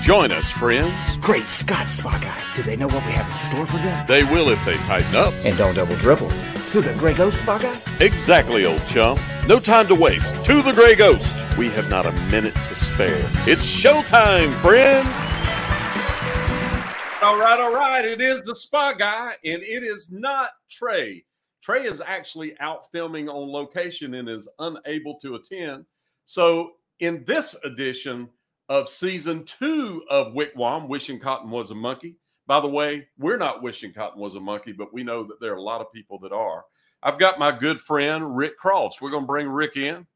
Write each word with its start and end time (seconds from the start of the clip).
Join 0.00 0.30
us, 0.30 0.48
friends. 0.48 1.16
Great 1.16 1.42
Scott, 1.42 1.88
Spa 1.88 2.18
Guy. 2.22 2.40
Do 2.54 2.62
they 2.62 2.76
know 2.76 2.86
what 2.86 3.04
we 3.04 3.12
have 3.12 3.28
in 3.28 3.34
store 3.34 3.66
for 3.66 3.78
them? 3.78 4.06
They 4.06 4.22
will 4.22 4.48
if 4.48 4.64
they 4.64 4.76
tighten 4.76 5.16
up. 5.16 5.34
And 5.44 5.58
don't 5.58 5.74
double 5.74 5.96
dribble. 5.96 6.28
To 6.28 6.80
the 6.80 6.94
Grey 6.96 7.14
Ghost, 7.14 7.40
Spa 7.40 7.58
Guy? 7.58 7.76
Exactly, 7.98 8.64
old 8.64 8.86
chum. 8.86 9.18
No 9.48 9.58
time 9.58 9.88
to 9.88 9.96
waste. 9.96 10.44
To 10.44 10.62
the 10.62 10.72
Grey 10.72 10.94
Ghost. 10.94 11.36
We 11.58 11.68
have 11.70 11.90
not 11.90 12.06
a 12.06 12.12
minute 12.30 12.54
to 12.54 12.76
spare. 12.76 13.20
It's 13.48 13.66
showtime, 13.66 14.54
friends. 14.60 15.16
All 17.20 17.36
right, 17.36 17.58
all 17.58 17.74
right. 17.74 18.04
It 18.04 18.20
is 18.20 18.42
the 18.42 18.54
Spa 18.54 18.92
Guy, 18.92 19.32
and 19.44 19.62
it 19.64 19.82
is 19.82 20.12
not 20.12 20.50
Trey. 20.70 21.24
Trey 21.60 21.84
is 21.84 22.00
actually 22.00 22.58
out 22.60 22.90
filming 22.92 23.28
on 23.28 23.50
location 23.50 24.14
and 24.14 24.28
is 24.28 24.48
unable 24.60 25.18
to 25.18 25.34
attend. 25.34 25.86
So, 26.24 26.74
in 27.00 27.24
this 27.24 27.56
edition 27.64 28.28
of 28.68 28.88
season 28.88 29.44
two 29.44 30.02
of 30.10 30.34
Wigwam, 30.34 30.88
Wishing 30.88 31.18
Cotton 31.18 31.50
Was 31.50 31.70
a 31.70 31.74
Monkey. 31.74 32.16
By 32.48 32.60
the 32.60 32.68
way, 32.68 33.06
we're 33.18 33.36
not 33.36 33.62
wishing 33.62 33.92
Cotton 33.92 34.18
was 34.18 34.34
a 34.34 34.40
monkey, 34.40 34.72
but 34.72 34.92
we 34.92 35.04
know 35.04 35.22
that 35.22 35.38
there 35.38 35.52
are 35.52 35.58
a 35.58 35.62
lot 35.62 35.82
of 35.82 35.92
people 35.92 36.18
that 36.20 36.32
are. 36.32 36.64
I've 37.02 37.18
got 37.18 37.38
my 37.38 37.52
good 37.52 37.78
friend 37.78 38.34
Rick 38.34 38.56
Crofts. 38.56 39.02
We're 39.02 39.10
going 39.10 39.24
to 39.24 39.28
bring 39.28 39.48
Rick 39.48 39.76
in. 39.76 40.06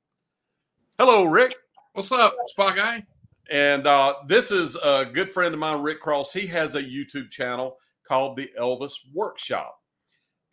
Hello, 0.98 1.25
Rick. 1.25 1.56
What's 1.92 2.11
up, 2.11 2.34
Spa 2.47 2.75
Guy? 2.75 3.05
And 3.51 3.87
uh, 3.87 4.15
this 4.28 4.51
is 4.51 4.77
a 4.77 5.05
good 5.05 5.30
friend 5.30 5.53
of 5.53 5.61
mine, 5.61 5.83
Rick 5.83 6.00
Crofts. 6.00 6.33
He 6.33 6.47
has 6.47 6.75
a 6.75 6.83
YouTube 6.83 7.30
channel 7.30 7.77
called 8.09 8.39
the 8.39 8.50
Elvis 8.59 8.95
Workshop. 9.12 9.78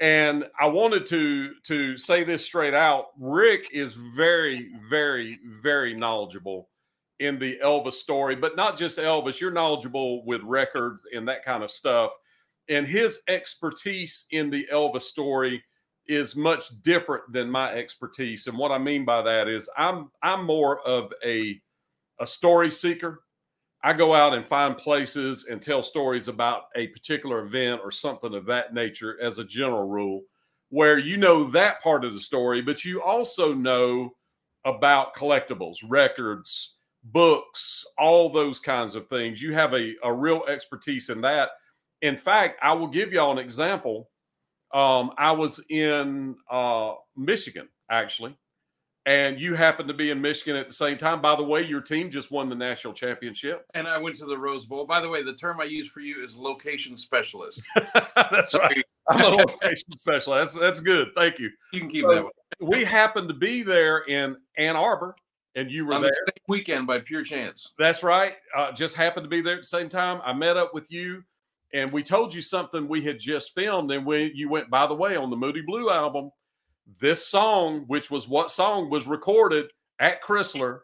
And 0.01 0.45
I 0.59 0.67
wanted 0.67 1.05
to 1.07 1.53
to 1.63 1.95
say 1.95 2.25
this 2.25 2.43
straight 2.43 2.73
out. 2.73 3.05
Rick 3.17 3.69
is 3.71 3.93
very, 3.93 4.69
very, 4.89 5.39
very 5.61 5.93
knowledgeable 5.93 6.67
in 7.19 7.37
the 7.37 7.59
Elvis 7.63 7.93
story, 7.93 8.35
but 8.35 8.55
not 8.55 8.77
just 8.77 8.97
Elvis. 8.97 9.39
You're 9.39 9.51
knowledgeable 9.51 10.25
with 10.25 10.41
records 10.43 11.01
and 11.13 11.27
that 11.27 11.43
kind 11.43 11.63
of 11.63 11.71
stuff. 11.71 12.11
And 12.69 12.87
his 12.87 13.19
expertise 13.27 14.25
in 14.31 14.49
the 14.49 14.67
Elvis 14.71 15.01
story 15.01 15.63
is 16.07 16.35
much 16.35 16.81
different 16.81 17.31
than 17.31 17.49
my 17.49 17.71
expertise. 17.73 18.47
And 18.47 18.57
what 18.57 18.71
I 18.71 18.77
mean 18.77 19.05
by 19.05 19.21
that 19.21 19.47
is 19.47 19.69
I'm 19.77 20.09
I'm 20.23 20.45
more 20.45 20.79
of 20.81 21.13
a 21.23 21.61
a 22.19 22.27
story 22.27 22.71
seeker. 22.71 23.23
I 23.83 23.93
go 23.93 24.13
out 24.13 24.33
and 24.33 24.45
find 24.45 24.77
places 24.77 25.45
and 25.49 25.61
tell 25.61 25.81
stories 25.81 26.27
about 26.27 26.63
a 26.75 26.87
particular 26.87 27.45
event 27.45 27.79
or 27.81 27.91
something 27.91 28.33
of 28.33 28.45
that 28.47 28.73
nature 28.73 29.17
as 29.21 29.37
a 29.37 29.45
general 29.45 29.87
rule, 29.87 30.23
where 30.69 30.97
you 30.97 31.15
know 31.15 31.49
that 31.51 31.81
part 31.81 32.03
of 32.03 32.13
the 32.13 32.19
story, 32.19 32.61
but 32.61 32.83
you 32.83 33.01
also 33.01 33.53
know 33.53 34.15
about 34.65 35.15
collectibles, 35.15 35.77
records, 35.87 36.75
books, 37.03 37.85
all 37.97 38.29
those 38.29 38.59
kinds 38.59 38.95
of 38.95 39.07
things. 39.07 39.41
You 39.41 39.53
have 39.53 39.73
a, 39.73 39.93
a 40.03 40.13
real 40.13 40.43
expertise 40.47 41.09
in 41.09 41.21
that. 41.21 41.49
In 42.01 42.17
fact, 42.17 42.59
I 42.61 42.73
will 42.73 42.87
give 42.87 43.11
y'all 43.11 43.31
an 43.31 43.37
example. 43.37 44.09
Um, 44.73 45.11
I 45.17 45.31
was 45.31 45.61
in 45.69 46.35
uh, 46.49 46.93
Michigan, 47.15 47.67
actually, 47.89 48.37
and 49.05 49.39
you 49.39 49.55
happened 49.55 49.87
to 49.87 49.93
be 49.93 50.11
in 50.11 50.21
Michigan 50.21 50.55
at 50.55 50.67
the 50.67 50.73
same 50.73 50.97
time. 50.97 51.21
By 51.21 51.35
the 51.35 51.43
way, 51.43 51.63
your 51.63 51.81
team 51.81 52.11
just 52.11 52.31
won 52.31 52.49
the 52.49 52.55
national 52.55 52.93
championship. 52.93 53.65
And 53.73 53.87
I 53.87 53.97
went 53.97 54.17
to 54.17 54.25
the 54.25 54.37
Rose 54.37 54.65
Bowl. 54.65 54.85
By 54.85 55.01
the 55.01 55.09
way, 55.09 55.23
the 55.23 55.33
term 55.33 55.59
I 55.59 55.63
use 55.63 55.89
for 55.89 56.01
you 56.01 56.23
is 56.23 56.37
location 56.37 56.97
specialist. 56.97 57.63
that's 58.15 58.53
right. 58.53 58.83
I'm 59.09 59.21
a 59.21 59.29
location 59.29 59.97
specialist. 59.97 60.53
That's, 60.53 60.53
that's 60.53 60.79
good. 60.79 61.09
Thank 61.15 61.39
you. 61.39 61.49
You 61.73 61.79
can 61.79 61.89
keep 61.89 62.05
so, 62.05 62.13
that 62.13 62.23
one. 62.23 62.31
we 62.61 62.83
happened 62.83 63.27
to 63.29 63.33
be 63.33 63.63
there 63.63 63.99
in 63.99 64.37
Ann 64.57 64.75
Arbor, 64.75 65.15
and 65.55 65.71
you 65.71 65.85
were 65.85 65.95
On 65.95 66.01
there. 66.01 66.11
The 66.25 66.33
same 66.33 66.43
weekend 66.47 66.87
by 66.87 66.99
pure 66.99 67.23
chance. 67.23 67.73
That's 67.77 68.03
right. 68.03 68.35
Uh, 68.55 68.71
just 68.71 68.95
happened 68.95 69.25
to 69.25 69.29
be 69.29 69.41
there 69.41 69.55
at 69.55 69.61
the 69.61 69.65
same 69.65 69.89
time. 69.89 70.21
I 70.23 70.33
met 70.33 70.57
up 70.57 70.73
with 70.73 70.91
you, 70.91 71.23
and 71.73 71.91
we 71.91 72.03
told 72.03 72.33
you 72.33 72.41
something 72.41 72.87
we 72.87 73.01
had 73.01 73.19
just 73.19 73.53
filmed, 73.55 73.91
and 73.91 74.05
when 74.05 74.31
you 74.33 74.49
went, 74.49 74.69
by 74.69 74.87
the 74.87 74.95
way, 74.95 75.15
on 75.15 75.29
the 75.29 75.37
Moody 75.37 75.61
Blue 75.61 75.89
album, 75.89 76.31
this 76.99 77.25
song, 77.25 77.83
which 77.87 78.09
was 78.09 78.27
what 78.27 78.51
song 78.51 78.89
was 78.89 79.07
recorded 79.07 79.67
at 79.99 80.23
Chrysler, 80.23 80.81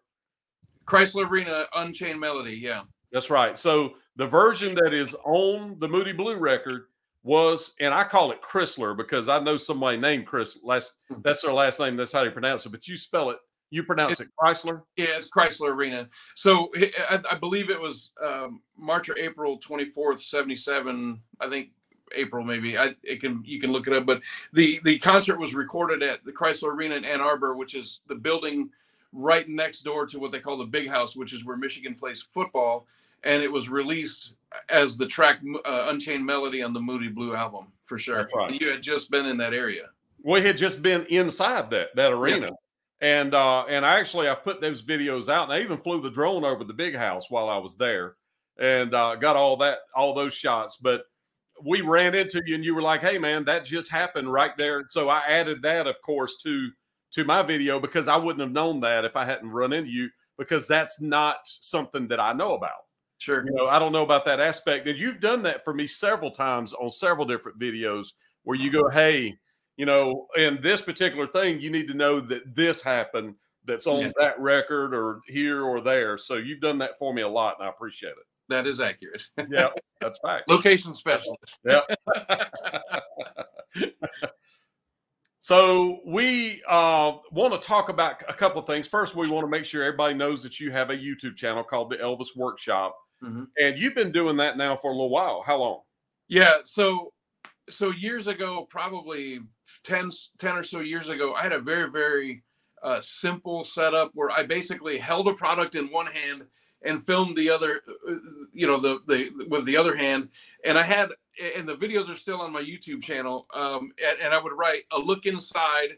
Chrysler 0.86 1.28
Arena, 1.28 1.66
Unchained 1.76 2.20
Melody. 2.20 2.54
Yeah, 2.54 2.84
that's 3.12 3.30
right. 3.30 3.58
So 3.58 3.96
the 4.16 4.28
version 4.28 4.76
that 4.76 4.94
is 4.94 5.16
on 5.26 5.78
the 5.80 5.88
Moody 5.88 6.12
Blue 6.12 6.38
record 6.38 6.84
was, 7.24 7.74
and 7.80 7.92
I 7.94 8.04
call 8.04 8.32
it 8.32 8.42
Chrysler 8.42 8.96
because 8.96 9.28
I 9.28 9.40
know 9.40 9.58
somebody 9.58 9.98
named 9.98 10.28
Chris. 10.28 10.60
Last 10.64 10.94
that's 11.24 11.42
their 11.42 11.54
last 11.54 11.80
name. 11.80 11.96
That's 11.96 12.12
how 12.12 12.24
they 12.24 12.30
pronounce 12.30 12.66
it. 12.66 12.70
But 12.70 12.88
you 12.88 12.96
spell 12.96 13.32
it 13.32 13.38
you 13.70 13.84
pronounce 13.84 14.20
it 14.20 14.30
Chrysler? 14.40 14.84
Yeah, 14.96 15.18
it's 15.18 15.30
Chrysler 15.30 15.72
Arena. 15.72 16.08
So 16.36 16.72
I, 17.10 17.20
I 17.32 17.36
believe 17.36 17.70
it 17.70 17.80
was 17.80 18.14
um, 18.24 18.62
March 18.78 19.10
or 19.10 19.18
April 19.18 19.60
24th, 19.60 20.22
77. 20.22 21.20
I 21.40 21.50
think 21.50 21.70
April 22.14 22.44
maybe. 22.44 22.78
I 22.78 22.96
it 23.04 23.22
can 23.22 23.42
you 23.46 23.60
can 23.60 23.72
look 23.72 23.88
it 23.88 23.94
up. 23.94 24.06
But 24.06 24.22
the 24.54 24.80
the 24.84 25.00
concert 25.00 25.40
was 25.40 25.56
recorded 25.56 26.04
at 26.04 26.24
the 26.24 26.32
Chrysler 26.32 26.74
Arena 26.74 26.96
in 26.96 27.06
Ann 27.06 27.22
Arbor, 27.22 27.56
which 27.56 27.74
is 27.74 28.02
the 28.08 28.16
building 28.16 28.70
right 29.12 29.48
next 29.48 29.82
door 29.82 30.06
to 30.08 30.20
what 30.20 30.32
they 30.32 30.40
call 30.40 30.58
the 30.58 30.66
Big 30.66 30.90
House, 30.90 31.16
which 31.16 31.34
is 31.34 31.46
where 31.46 31.58
Michigan 31.58 31.96
plays 31.96 32.22
football. 32.22 32.88
And 33.24 33.42
it 33.42 33.52
was 33.52 33.70
released 33.70 34.34
as 34.70 34.98
the 34.98 35.08
track 35.08 35.40
uh, 35.66 35.88
Unchained 35.90 36.24
Melody 36.24 36.62
on 36.62 36.74
the 36.74 36.80
Moody 36.80 37.08
Blue 37.08 37.36
album 37.36 37.68
for 37.84 37.98
sure. 37.98 38.30
Right. 38.36 38.62
You 38.62 38.70
had 38.70 38.84
just 38.84 39.10
been 39.10 39.26
in 39.26 39.38
that 39.38 39.54
area. 39.54 39.90
We 40.24 40.42
had 40.42 40.58
just 40.58 40.82
been 40.84 41.06
inside 41.08 41.72
that 41.72 41.96
that 41.96 42.12
arena. 42.14 42.48
Yeah 42.48 42.52
and 43.02 43.34
uh, 43.34 43.66
and 43.70 43.86
I 43.86 44.00
actually 44.00 44.28
I've 44.28 44.44
put 44.44 44.62
those 44.62 44.82
videos 44.84 45.30
out, 45.30 45.46
and 45.46 45.54
I 45.54 45.62
even 45.62 45.78
flew 45.78 46.02
the 46.02 46.10
drone 46.12 46.46
over 46.46 46.64
the 46.64 46.74
big 46.74 46.96
house 46.96 47.30
while 47.30 47.50
I 47.50 47.58
was 47.58 47.76
there, 47.78 48.16
and 48.60 48.94
uh, 48.94 49.16
got 49.16 49.36
all 49.36 49.58
that 49.58 49.80
all 49.96 50.14
those 50.14 50.34
shots. 50.34 50.78
But 50.78 51.04
we 51.64 51.82
ran 51.82 52.16
into 52.16 52.42
you, 52.46 52.56
and 52.56 52.66
you 52.66 52.76
were 52.76 52.82
like, 52.82 53.02
"Hey, 53.02 53.18
man, 53.18 53.46
that 53.46 53.66
just 53.66 53.92
happened 53.92 54.32
right 54.32 54.56
there." 54.58 54.86
So 54.90 55.10
I 55.10 55.24
added 55.28 55.62
that, 55.64 55.88
of 55.88 56.02
course, 56.02 56.38
to 56.44 56.70
to 57.12 57.26
my 57.26 57.42
video 57.44 57.80
because 57.80 58.08
I 58.08 58.18
wouldn't 58.18 58.42
have 58.42 58.52
known 58.52 58.80
that 58.82 59.06
if 59.06 59.16
I 59.16 59.26
hadn't 59.26 59.50
run 59.52 59.74
into 59.74 59.90
you 59.90 60.10
because 60.38 60.68
that's 60.68 61.00
not 61.00 61.38
something 61.46 62.08
that 62.10 62.20
I 62.20 62.34
know 62.34 62.56
about. 62.56 62.72
Sure, 63.18 63.46
you 63.46 63.52
know, 63.54 63.68
I 63.68 63.80
don't 63.80 63.94
know 63.94 64.04
about 64.04 64.26
that 64.26 64.42
aspect, 64.42 64.88
and 64.88 65.00
you've 65.00 65.22
done 65.22 65.42
that 65.44 65.64
for 65.64 65.74
me 65.74 65.88
several 65.88 66.32
times 66.32 66.74
on 66.74 66.90
several 66.90 67.26
different 67.26 67.60
videos 67.60 68.08
where 68.44 68.58
you 68.58 68.72
go, 68.72 68.90
"Hey." 68.90 69.38
You 69.78 69.86
know, 69.86 70.28
in 70.38 70.62
this 70.62 70.82
particular 70.82 71.28
thing, 71.28 71.60
you 71.60 71.70
need 71.70 71.88
to 71.88 71.94
know 71.94 72.20
that 72.22 72.56
this 72.56 72.82
happened 72.82 73.36
that's 73.66 73.88
on 73.88 74.02
yeah. 74.02 74.12
that 74.18 74.40
record 74.40 74.94
or 74.94 75.22
here 75.28 75.64
or 75.64 75.82
there. 75.82 76.18
So 76.18 76.36
you've 76.36 76.62
done 76.62 76.78
that 76.80 76.98
for 76.98 77.14
me 77.14 77.22
a 77.22 77.28
lot, 77.28 77.56
and 77.60 77.68
I 77.68 77.70
appreciate 77.70 78.12
it. 78.12 78.26
That 78.48 78.68
is 78.68 78.80
accurate. 78.80 79.24
yeah, 79.50 79.70
that's 80.02 80.20
fact. 80.20 80.50
Location 80.50 80.94
specialist. 80.94 81.60
yeah. 81.66 81.82
so 85.40 86.00
we 86.06 86.62
uh, 86.68 87.14
want 87.32 87.60
to 87.60 87.68
talk 87.68 87.90
about 87.90 88.22
a 88.30 88.34
couple 88.34 88.62
of 88.62 88.68
things. 88.68 88.88
First, 88.88 89.16
we 89.16 89.28
want 89.28 89.46
to 89.46 89.50
make 89.50 89.66
sure 89.66 89.84
everybody 89.84 90.14
knows 90.14 90.44
that 90.44 90.60
you 90.60 90.72
have 90.72 90.90
a 90.90 90.98
YouTube 90.98 91.36
channel 91.36 91.64
called 91.64 91.90
the 91.90 91.98
Elvis 91.98 92.36
Workshop, 92.36 92.96
mm-hmm. 93.24 93.46
and 93.60 93.78
you've 93.80 93.96
been 93.96 94.12
doing 94.12 94.38
that 94.38 94.58
now 94.58 94.76
for 94.76 94.92
a 94.92 94.94
little 94.94 95.10
while. 95.10 95.44
How 95.46 95.58
long? 95.58 95.82
Yeah, 96.28 96.58
so 96.64 97.14
so 97.70 97.92
years 97.92 98.28
ago, 98.28 98.68
probably 98.70 99.40
10, 99.84 100.12
10 100.40 100.56
or 100.56 100.64
so 100.64 100.80
years 100.80 101.10
ago, 101.10 101.34
I 101.34 101.44
had 101.44 101.54
a 101.54 101.60
very, 101.60 101.90
very 101.90 102.44
uh, 102.84 103.02
simple 103.02 103.64
setup 103.64 104.12
where 104.14 104.30
I 104.30 104.44
basically 104.44 104.98
held 104.98 105.28
a 105.28 105.34
product 105.34 105.76
in 105.76 105.92
one 105.92 106.08
hand 106.08 106.44
and 106.84 107.04
filmed 107.06 107.36
the 107.36 107.50
other, 107.50 107.82
uh, 108.08 108.16
you 108.54 108.68
know, 108.68 108.80
the, 108.80 109.00
the, 109.08 109.46
with 109.50 109.66
the 109.66 109.78
other 109.78 109.96
hand. 109.96 110.30
And 110.64 110.78
I 110.78 110.84
had, 110.84 111.10
and 111.56 111.68
the 111.68 111.76
videos 111.76 112.10
are 112.10 112.16
still 112.16 112.42
on 112.42 112.54
my 112.54 112.62
YouTube 112.62 113.02
channel. 113.02 113.48
Um, 113.54 113.92
and, 114.06 114.20
and 114.22 114.34
I 114.34 114.42
would 114.42 114.54
write 114.54 114.84
a 114.92 115.00
look 115.00 115.26
inside 115.26 115.98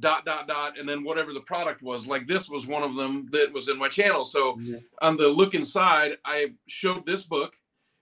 dot 0.00 0.24
dot 0.24 0.48
dot 0.48 0.78
and 0.78 0.88
then 0.88 1.04
whatever 1.04 1.32
the 1.32 1.40
product 1.40 1.80
was 1.80 2.06
like 2.06 2.26
this 2.26 2.48
was 2.48 2.66
one 2.66 2.82
of 2.82 2.96
them 2.96 3.28
that 3.30 3.52
was 3.52 3.68
in 3.68 3.78
my 3.78 3.88
channel 3.88 4.24
so 4.24 4.58
yeah. 4.58 4.78
on 5.02 5.16
the 5.16 5.28
look 5.28 5.54
inside 5.54 6.16
i 6.24 6.46
showed 6.66 7.06
this 7.06 7.22
book 7.22 7.54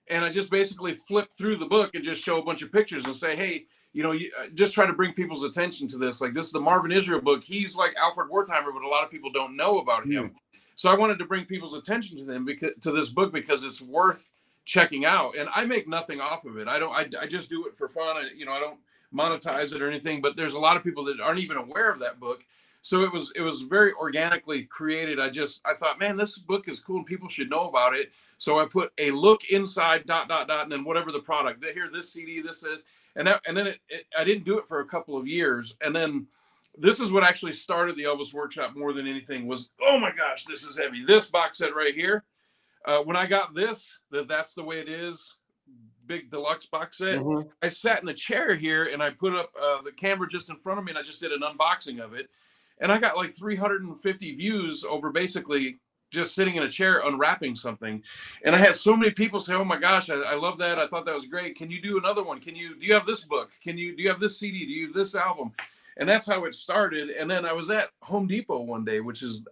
and 0.08 0.25
I 0.25 0.31
just 0.31 0.50
basically 0.50 0.94
flip 0.94 1.31
through 1.31 1.56
the 1.56 1.66
book 1.66 1.94
and 1.94 2.04
just 2.04 2.22
show 2.22 2.38
a 2.38 2.43
bunch 2.43 2.62
of 2.62 2.72
pictures 2.72 3.04
and 3.04 3.16
say, 3.16 3.37
hey, 3.37 3.66
you 3.93 4.02
know, 4.02 4.12
you, 4.12 4.31
uh, 4.40 4.46
just 4.54 4.72
try 4.72 4.87
to 4.87 4.93
bring 4.93 5.12
people's 5.12 5.44
attention 5.44 5.87
to 5.88 5.99
this. 5.99 6.20
Like 6.20 6.34
this 6.34 6.46
is 6.46 6.52
the 6.52 6.60
Marvin 6.60 6.93
Israel 6.93 7.20
book. 7.20 7.44
He's 7.44 7.76
like 7.76 7.94
Alfred 7.96 8.31
Wertheimer, 8.31 8.72
but 8.72 8.82
a 8.82 8.88
lot 8.88 9.04
of 9.04 9.10
people 9.10 9.31
don't 9.31 9.56
know 9.56 9.81
about 9.81 10.04
him. 10.04 10.31
Mm. 10.31 10.34
So 10.76 10.90
I 10.90 10.94
wanted 10.94 11.19
to 11.19 11.26
bring 11.26 11.44
people's 11.44 11.75
attention 11.75 12.19
to 12.19 12.25
them 12.25 12.44
because 12.44 12.72
to 12.81 12.90
this 12.90 13.10
book 13.10 13.32
because 13.32 13.62
it's 13.62 13.82
worth 13.82 14.32
checking 14.64 15.04
out. 15.04 15.37
And 15.37 15.49
I 15.54 15.64
make 15.64 15.88
nothing 15.88 16.20
off 16.20 16.44
of 16.44 16.56
it. 16.56 16.69
I 16.69 16.78
don't. 16.78 16.93
I, 16.93 17.06
I 17.20 17.26
just 17.26 17.50
do 17.50 17.66
it 17.66 17.76
for 17.76 17.88
fun. 17.88 18.16
I, 18.16 18.28
you 18.34 18.46
know, 18.46 18.52
I 18.52 18.60
don't 18.60 18.78
monetize 19.14 19.75
it 19.75 19.82
or 19.82 19.88
anything. 19.88 20.20
But 20.20 20.37
there's 20.37 20.55
a 20.55 20.58
lot 20.58 20.76
of 20.76 20.82
people 20.82 21.05
that 21.05 21.20
aren't 21.20 21.40
even 21.40 21.56
aware 21.56 21.90
of 21.90 21.98
that 22.00 22.19
book. 22.19 22.44
So 22.84 23.02
it 23.05 23.12
was 23.12 23.32
it 23.37 23.43
was 23.43 23.62
very 23.62 23.93
organically 23.94 24.64
created. 24.64 25.20
I 25.20 25.31
just 25.31 25.62
I 25.64 25.75
thought, 25.75 25.99
man, 26.00 26.17
this 26.17 26.38
book 26.38 26.69
is 26.69 26.81
cool 26.81 26.96
and 26.99 27.06
people 27.06 27.29
should 27.29 27.49
know 27.49 27.69
about 27.69 27.94
it. 27.94 28.11
So 28.38 28.58
I 28.58 28.67
put 28.67 28.93
a 28.99 29.11
look 29.12 29.44
inside 29.50 30.05
dot 30.06 30.29
dot 30.29 30.49
dot 30.49 30.64
and 30.64 30.73
then 30.73 30.84
whatever 30.84 31.12
the 31.12 31.20
product. 31.20 31.64
Here, 31.64 31.88
this 31.93 32.12
CD, 32.12 32.43
this 32.43 32.64
is, 32.64 32.81
and 33.14 33.26
that, 33.29 33.40
and 33.46 33.56
then 33.56 33.69
it, 33.69 33.79
it, 33.88 34.06
I 34.19 34.25
didn't 34.25 34.44
do 34.44 34.58
it 34.58 34.67
for 34.67 34.81
a 34.81 34.84
couple 34.84 35.17
of 35.17 35.29
years, 35.29 35.76
and 35.81 35.94
then 35.94 36.26
this 36.76 36.99
is 36.99 37.12
what 37.12 37.23
actually 37.23 37.52
started 37.52 37.94
the 37.96 38.02
Elvis 38.02 38.34
Workshop 38.34 38.75
more 38.75 38.93
than 38.93 39.06
anything 39.06 39.46
was. 39.46 39.70
Oh 39.81 39.96
my 39.99 40.11
gosh, 40.11 40.44
this 40.46 40.64
is 40.64 40.76
heavy. 40.76 41.05
This 41.05 41.31
box 41.31 41.58
set 41.58 41.76
right 41.76 41.94
here. 41.94 42.25
uh, 42.84 42.99
when 42.99 43.17
I 43.17 43.26
got 43.26 43.55
this, 43.55 44.00
that 44.11 44.26
that's 44.26 44.55
the 44.55 44.62
way 44.64 44.81
it 44.81 44.88
is, 44.88 45.37
big 46.06 46.31
deluxe 46.32 46.67
box 46.67 46.99
set. 46.99 47.20
Mhm. 47.20 47.49
I 47.62 47.69
sat 47.69 48.00
in 48.00 48.06
the 48.06 48.14
chair 48.14 48.56
here 48.56 48.87
and 48.87 49.00
I 49.00 49.11
put 49.11 49.34
up 49.34 49.52
uh, 49.61 49.82
the 49.82 49.93
camera 49.93 50.26
just 50.29 50.50
in 50.50 50.56
front 50.56 50.81
of 50.81 50.84
me 50.84 50.90
and 50.90 50.99
I 50.99 51.02
just 51.02 51.20
did 51.20 51.31
an 51.31 51.43
unboxing 51.43 52.00
of 52.00 52.12
it. 52.14 52.29
And 52.80 52.90
I 52.90 52.98
got 52.98 53.16
like 53.16 53.36
350 53.36 54.34
views 54.36 54.84
over 54.84 55.10
basically 55.10 55.78
just 56.10 56.34
sitting 56.34 56.56
in 56.56 56.62
a 56.62 56.69
chair 56.69 57.00
unwrapping 57.04 57.56
something. 57.56 58.02
And 58.44 58.54
I 58.54 58.58
had 58.58 58.76
so 58.76 58.96
many 58.96 59.10
people 59.10 59.40
say, 59.40 59.54
"Oh 59.54 59.64
my 59.64 59.78
gosh, 59.78 60.10
I, 60.10 60.16
I 60.16 60.34
love 60.34 60.58
that! 60.58 60.78
I 60.78 60.86
thought 60.86 61.06
that 61.06 61.14
was 61.14 61.26
great. 61.26 61.56
Can 61.56 61.70
you 61.70 61.80
do 61.80 61.98
another 61.98 62.22
one? 62.22 62.38
Can 62.40 62.54
you 62.54 62.78
do 62.78 62.86
you 62.86 62.94
have 62.94 63.06
this 63.06 63.24
book? 63.24 63.50
Can 63.62 63.78
you 63.78 63.96
do 63.96 64.02
you 64.02 64.10
have 64.10 64.20
this 64.20 64.38
CD? 64.38 64.66
Do 64.66 64.72
you 64.72 64.86
have 64.86 64.94
this 64.94 65.14
album?" 65.14 65.52
And 65.96 66.08
that's 66.08 66.26
how 66.26 66.44
it 66.44 66.54
started. 66.54 67.10
And 67.10 67.30
then 67.30 67.44
I 67.44 67.52
was 67.52 67.70
at 67.70 67.90
Home 68.02 68.26
Depot 68.26 68.60
one 68.62 68.84
day, 68.84 69.00
which 69.00 69.22
is 69.22 69.46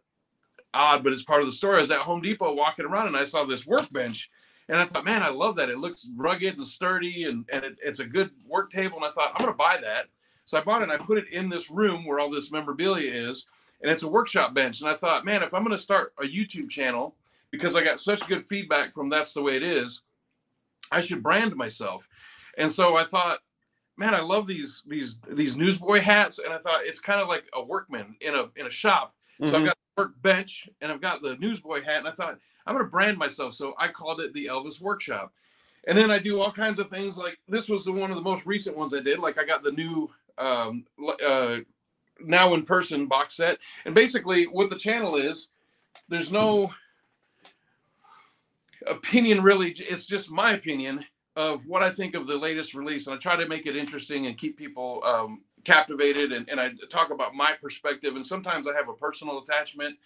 odd, 0.72 1.02
but 1.02 1.12
it's 1.12 1.22
part 1.22 1.40
of 1.40 1.46
the 1.46 1.52
story. 1.52 1.78
I 1.78 1.80
was 1.80 1.90
at 1.90 2.00
Home 2.00 2.22
Depot 2.22 2.54
walking 2.54 2.84
around 2.84 3.08
and 3.08 3.16
I 3.16 3.24
saw 3.24 3.44
this 3.44 3.66
workbench. 3.66 4.30
And 4.68 4.78
I 4.78 4.84
thought, 4.84 5.04
man, 5.04 5.22
I 5.22 5.28
love 5.28 5.56
that. 5.56 5.68
It 5.68 5.78
looks 5.78 6.08
rugged 6.16 6.58
and 6.58 6.66
sturdy 6.66 7.24
and, 7.24 7.44
and 7.52 7.64
it, 7.64 7.78
it's 7.82 7.98
a 7.98 8.06
good 8.06 8.30
work 8.46 8.70
table. 8.70 8.96
And 8.96 9.04
I 9.04 9.10
thought, 9.10 9.32
I'm 9.34 9.44
going 9.44 9.52
to 9.52 9.58
buy 9.58 9.78
that. 9.82 10.06
So 10.46 10.58
I 10.58 10.62
bought 10.62 10.82
it 10.82 10.90
and 10.90 10.92
I 10.92 10.96
put 10.96 11.18
it 11.18 11.28
in 11.32 11.48
this 11.48 11.70
room 11.70 12.04
where 12.04 12.18
all 12.18 12.30
this 12.30 12.50
memorabilia 12.50 13.12
is. 13.12 13.46
And 13.82 13.90
it's 13.90 14.02
a 14.02 14.08
workshop 14.08 14.52
bench. 14.52 14.80
And 14.80 14.90
I 14.90 14.94
thought, 14.94 15.24
man, 15.24 15.42
if 15.42 15.54
I'm 15.54 15.64
going 15.64 15.76
to 15.76 15.82
start 15.82 16.12
a 16.18 16.24
YouTube 16.24 16.68
channel, 16.68 17.14
because 17.50 17.74
I 17.74 17.82
got 17.82 17.98
such 17.98 18.26
good 18.28 18.46
feedback 18.46 18.92
from 18.92 19.08
That's 19.08 19.32
the 19.32 19.42
Way 19.42 19.56
It 19.56 19.62
Is, 19.62 20.02
I 20.92 21.00
should 21.00 21.22
brand 21.22 21.56
myself. 21.56 22.06
And 22.58 22.70
so 22.70 22.96
I 22.96 23.04
thought, 23.04 23.38
man, 23.96 24.14
I 24.14 24.20
love 24.20 24.46
these 24.46 24.82
these 24.86 25.18
these 25.30 25.56
newsboy 25.56 26.00
hats. 26.00 26.38
And 26.38 26.52
I 26.52 26.58
thought 26.58 26.82
it's 26.84 27.00
kind 27.00 27.20
of 27.20 27.28
like 27.28 27.44
a 27.54 27.62
workman 27.62 28.16
in 28.20 28.34
a 28.34 28.48
in 28.56 28.66
a 28.66 28.70
shop. 28.70 29.14
So 29.40 29.46
I've 29.46 29.52
Mhm. 29.62 29.64
got 29.66 29.76
the 29.96 30.02
workbench 30.02 30.68
and 30.80 30.92
I've 30.92 31.00
got 31.00 31.22
the 31.22 31.36
newsboy 31.36 31.82
hat, 31.82 31.98
and 31.98 32.08
I 32.08 32.12
thought 32.12 32.38
I'm 32.66 32.74
going 32.74 32.84
to 32.84 32.90
brand 32.90 33.16
myself. 33.16 33.54
So 33.54 33.74
I 33.78 33.88
called 33.88 34.20
it 34.20 34.32
the 34.34 34.46
Elvis 34.46 34.80
Workshop. 34.80 35.32
And 35.86 35.96
then 35.96 36.10
I 36.10 36.18
do 36.18 36.38
all 36.40 36.52
kinds 36.52 36.78
of 36.78 36.90
things. 36.90 37.16
Like 37.16 37.38
this 37.48 37.68
was 37.68 37.84
the 37.86 37.92
one 37.92 38.10
of 38.10 38.16
the 38.16 38.22
most 38.22 38.44
recent 38.44 38.76
ones 38.76 38.92
I 38.92 39.00
did. 39.00 39.18
Like 39.18 39.38
I 39.38 39.44
got 39.46 39.62
the 39.62 39.72
new 39.72 40.10
um, 40.40 40.84
uh, 41.24 41.58
now 42.20 42.54
in 42.54 42.64
person 42.64 43.06
box 43.06 43.36
set, 43.36 43.58
and 43.84 43.94
basically 43.94 44.44
what 44.44 44.70
the 44.70 44.76
channel 44.76 45.16
is, 45.16 45.48
there's 46.08 46.32
no 46.32 46.72
opinion 48.86 49.42
really. 49.42 49.70
It's 49.78 50.06
just 50.06 50.30
my 50.30 50.52
opinion 50.52 51.04
of 51.36 51.66
what 51.66 51.82
I 51.82 51.90
think 51.90 52.14
of 52.14 52.26
the 52.26 52.36
latest 52.36 52.74
release, 52.74 53.06
and 53.06 53.14
I 53.14 53.18
try 53.18 53.36
to 53.36 53.46
make 53.46 53.66
it 53.66 53.76
interesting 53.76 54.26
and 54.26 54.36
keep 54.36 54.56
people 54.56 55.02
um, 55.04 55.42
captivated. 55.64 56.32
And, 56.32 56.48
and 56.48 56.60
I 56.60 56.72
talk 56.90 57.10
about 57.10 57.34
my 57.34 57.52
perspective, 57.52 58.16
and 58.16 58.26
sometimes 58.26 58.66
I 58.66 58.74
have 58.74 58.88
a 58.88 58.94
personal 58.94 59.38
attachment 59.38 59.96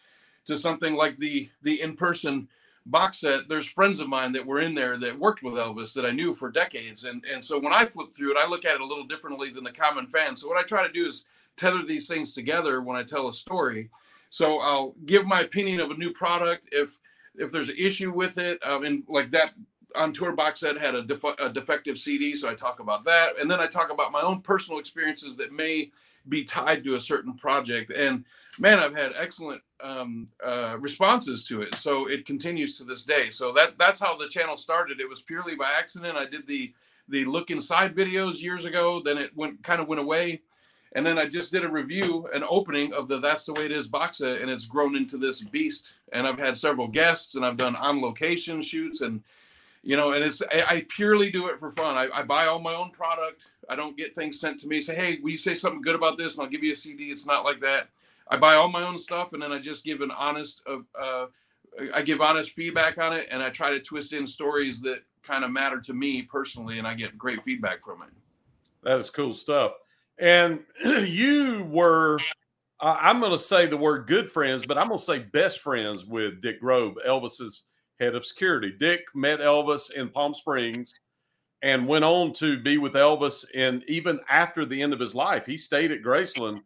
to 0.46 0.58
something 0.58 0.94
like 0.94 1.16
the 1.16 1.48
the 1.62 1.80
in 1.80 1.96
person 1.96 2.48
box 2.86 3.20
set. 3.20 3.48
There's 3.48 3.66
friends 3.66 4.00
of 4.00 4.08
mine 4.08 4.32
that 4.32 4.46
were 4.46 4.60
in 4.60 4.74
there 4.74 4.96
that 4.98 5.18
worked 5.18 5.42
with 5.42 5.54
Elvis 5.54 5.92
that 5.94 6.04
I 6.06 6.10
knew 6.10 6.34
for 6.34 6.50
decades, 6.50 7.04
and 7.04 7.24
and 7.32 7.44
so 7.44 7.58
when 7.58 7.72
I 7.72 7.86
flip 7.86 8.12
through 8.14 8.32
it, 8.32 8.38
I 8.38 8.48
look 8.48 8.64
at 8.64 8.74
it 8.74 8.80
a 8.80 8.86
little 8.86 9.06
differently 9.06 9.50
than 9.50 9.64
the 9.64 9.72
common 9.72 10.06
fan. 10.06 10.36
So 10.36 10.48
what 10.48 10.58
I 10.58 10.62
try 10.62 10.86
to 10.86 10.92
do 10.92 11.06
is 11.06 11.24
tether 11.56 11.82
these 11.86 12.06
things 12.06 12.34
together 12.34 12.80
when 12.82 12.96
I 12.96 13.02
tell 13.02 13.28
a 13.28 13.32
story. 13.32 13.90
So 14.30 14.58
I'll 14.58 14.94
give 15.06 15.26
my 15.26 15.40
opinion 15.42 15.80
of 15.80 15.90
a 15.90 15.94
new 15.94 16.12
product 16.12 16.68
if 16.72 16.98
if 17.36 17.50
there's 17.50 17.68
an 17.68 17.76
issue 17.78 18.12
with 18.12 18.38
it, 18.38 18.58
um, 18.64 18.84
and 18.84 19.02
like 19.08 19.30
that 19.32 19.54
on 19.96 20.12
tour 20.12 20.32
box 20.32 20.60
set 20.60 20.76
had 20.76 20.94
a, 20.94 21.02
def- 21.02 21.24
a 21.38 21.48
defective 21.48 21.96
CD, 21.98 22.34
so 22.34 22.48
I 22.48 22.54
talk 22.54 22.80
about 22.80 23.04
that, 23.04 23.38
and 23.40 23.48
then 23.50 23.60
I 23.60 23.66
talk 23.66 23.90
about 23.90 24.12
my 24.12 24.20
own 24.20 24.40
personal 24.40 24.80
experiences 24.80 25.36
that 25.36 25.52
may 25.52 25.90
be 26.28 26.44
tied 26.44 26.84
to 26.84 26.96
a 26.96 27.00
certain 27.00 27.34
project. 27.34 27.92
And 27.92 28.24
man, 28.58 28.78
I've 28.78 28.94
had 28.94 29.12
excellent 29.18 29.62
um, 29.82 30.28
uh, 30.44 30.76
responses 30.78 31.44
to 31.44 31.62
it, 31.62 31.74
so 31.76 32.08
it 32.08 32.26
continues 32.26 32.76
to 32.78 32.84
this 32.84 33.04
day. 33.04 33.30
So 33.30 33.52
that 33.52 33.78
that's 33.78 34.00
how 34.00 34.16
the 34.16 34.28
channel 34.28 34.56
started. 34.56 35.00
It 35.00 35.08
was 35.08 35.22
purely 35.22 35.54
by 35.54 35.72
accident. 35.72 36.16
I 36.16 36.26
did 36.26 36.46
the 36.46 36.72
the 37.08 37.24
look 37.24 37.50
inside 37.50 37.94
videos 37.94 38.40
years 38.40 38.64
ago. 38.64 39.02
Then 39.04 39.18
it 39.18 39.36
went 39.36 39.62
kind 39.62 39.80
of 39.80 39.88
went 39.88 40.00
away. 40.00 40.42
And 40.96 41.04
then 41.04 41.18
I 41.18 41.26
just 41.26 41.50
did 41.50 41.64
a 41.64 41.68
review, 41.68 42.28
an 42.32 42.44
opening 42.48 42.92
of 42.92 43.08
the 43.08 43.18
That's 43.18 43.44
the 43.44 43.52
Way 43.52 43.64
It 43.64 43.72
Is 43.72 43.88
box 43.88 44.18
set, 44.18 44.40
and 44.40 44.48
it's 44.48 44.64
grown 44.64 44.94
into 44.94 45.18
this 45.18 45.42
beast. 45.42 45.94
And 46.12 46.24
I've 46.24 46.38
had 46.38 46.56
several 46.56 46.86
guests, 46.86 47.34
and 47.34 47.44
I've 47.44 47.56
done 47.56 47.74
on 47.74 48.00
location 48.00 48.62
shoots, 48.62 49.00
and 49.00 49.20
you 49.82 49.96
know, 49.96 50.12
and 50.12 50.24
it's 50.24 50.40
I, 50.42 50.86
purely 50.88 51.30
do 51.30 51.48
it 51.48 51.58
for 51.58 51.72
fun. 51.72 51.96
I, 51.96 52.08
I 52.14 52.22
buy 52.22 52.46
all 52.46 52.60
my 52.60 52.74
own 52.74 52.90
product. 52.90 53.42
I 53.68 53.74
don't 53.76 53.96
get 53.96 54.14
things 54.14 54.40
sent 54.40 54.60
to 54.60 54.68
me. 54.68 54.80
Say, 54.80 54.94
hey, 54.94 55.18
will 55.20 55.30
you 55.30 55.36
say 55.36 55.54
something 55.54 55.82
good 55.82 55.96
about 55.96 56.16
this, 56.16 56.34
and 56.38 56.44
I'll 56.44 56.50
give 56.50 56.62
you 56.62 56.72
a 56.72 56.76
CD. 56.76 57.06
It's 57.06 57.26
not 57.26 57.44
like 57.44 57.60
that. 57.60 57.88
I 58.28 58.36
buy 58.36 58.54
all 58.54 58.68
my 58.68 58.82
own 58.82 58.98
stuff, 58.98 59.32
and 59.32 59.42
then 59.42 59.52
I 59.52 59.58
just 59.58 59.84
give 59.84 60.00
an 60.00 60.10
honest, 60.10 60.62
uh, 60.66 60.78
uh, 60.98 61.26
I 61.92 62.02
give 62.02 62.20
honest 62.20 62.52
feedback 62.52 62.98
on 62.98 63.12
it, 63.12 63.28
and 63.30 63.42
I 63.42 63.50
try 63.50 63.70
to 63.70 63.80
twist 63.80 64.12
in 64.12 64.26
stories 64.26 64.80
that 64.82 65.02
kind 65.22 65.44
of 65.44 65.50
matter 65.50 65.80
to 65.80 65.94
me 65.94 66.22
personally, 66.22 66.78
and 66.78 66.86
I 66.86 66.94
get 66.94 67.18
great 67.18 67.42
feedback 67.42 67.84
from 67.84 68.02
it. 68.02 68.08
That 68.82 68.98
is 68.98 69.10
cool 69.10 69.34
stuff. 69.34 69.72
And 70.18 70.60
you 70.84 71.66
were, 71.70 72.18
uh, 72.80 72.96
I'm 73.00 73.20
going 73.20 73.32
to 73.32 73.38
say 73.38 73.66
the 73.66 73.76
word 73.76 74.06
good 74.06 74.30
friends, 74.30 74.64
but 74.66 74.78
I'm 74.78 74.88
going 74.88 74.98
to 74.98 75.04
say 75.04 75.18
best 75.18 75.60
friends 75.60 76.06
with 76.06 76.40
Dick 76.40 76.60
Grob, 76.60 76.96
Elvis's 77.06 77.64
head 77.98 78.14
of 78.14 78.26
security. 78.26 78.72
Dick 78.78 79.02
met 79.14 79.40
Elvis 79.40 79.90
in 79.92 80.08
Palm 80.08 80.34
Springs 80.34 80.92
and 81.62 81.88
went 81.88 82.04
on 82.04 82.32
to 82.34 82.60
be 82.60 82.78
with 82.78 82.92
Elvis. 82.92 83.44
And 83.54 83.82
even 83.88 84.20
after 84.28 84.64
the 84.64 84.80
end 84.80 84.92
of 84.92 85.00
his 85.00 85.14
life, 85.14 85.46
he 85.46 85.56
stayed 85.56 85.92
at 85.92 86.02
Graceland 86.02 86.60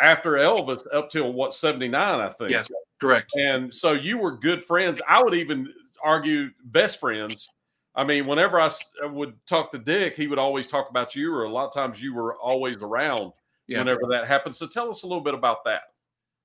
after 0.00 0.32
Elvis 0.32 0.82
up 0.92 1.10
till 1.10 1.32
what, 1.32 1.54
79, 1.54 2.20
I 2.20 2.28
think. 2.30 2.50
Yes. 2.50 2.68
Correct. 3.00 3.30
And 3.34 3.72
so 3.74 3.92
you 3.92 4.18
were 4.18 4.36
good 4.36 4.64
friends. 4.64 5.00
I 5.08 5.22
would 5.22 5.34
even 5.34 5.72
argue 6.02 6.50
best 6.64 7.00
friends. 7.00 7.48
I 7.94 8.04
mean, 8.04 8.26
whenever 8.26 8.60
I 8.60 8.70
uh, 9.04 9.08
would 9.08 9.34
talk 9.46 9.70
to 9.72 9.78
Dick, 9.78 10.16
he 10.16 10.26
would 10.26 10.38
always 10.38 10.66
talk 10.66 10.90
about 10.90 11.16
you, 11.16 11.34
or 11.34 11.44
a 11.44 11.50
lot 11.50 11.66
of 11.66 11.74
times 11.74 12.02
you 12.02 12.14
were 12.14 12.36
always 12.36 12.76
around 12.76 13.32
Yeah. 13.66 13.78
whenever 13.78 14.02
that 14.10 14.26
happened. 14.26 14.54
So 14.54 14.66
tell 14.66 14.90
us 14.90 15.02
a 15.02 15.06
little 15.06 15.22
bit 15.22 15.34
about 15.34 15.64
that. 15.64 15.82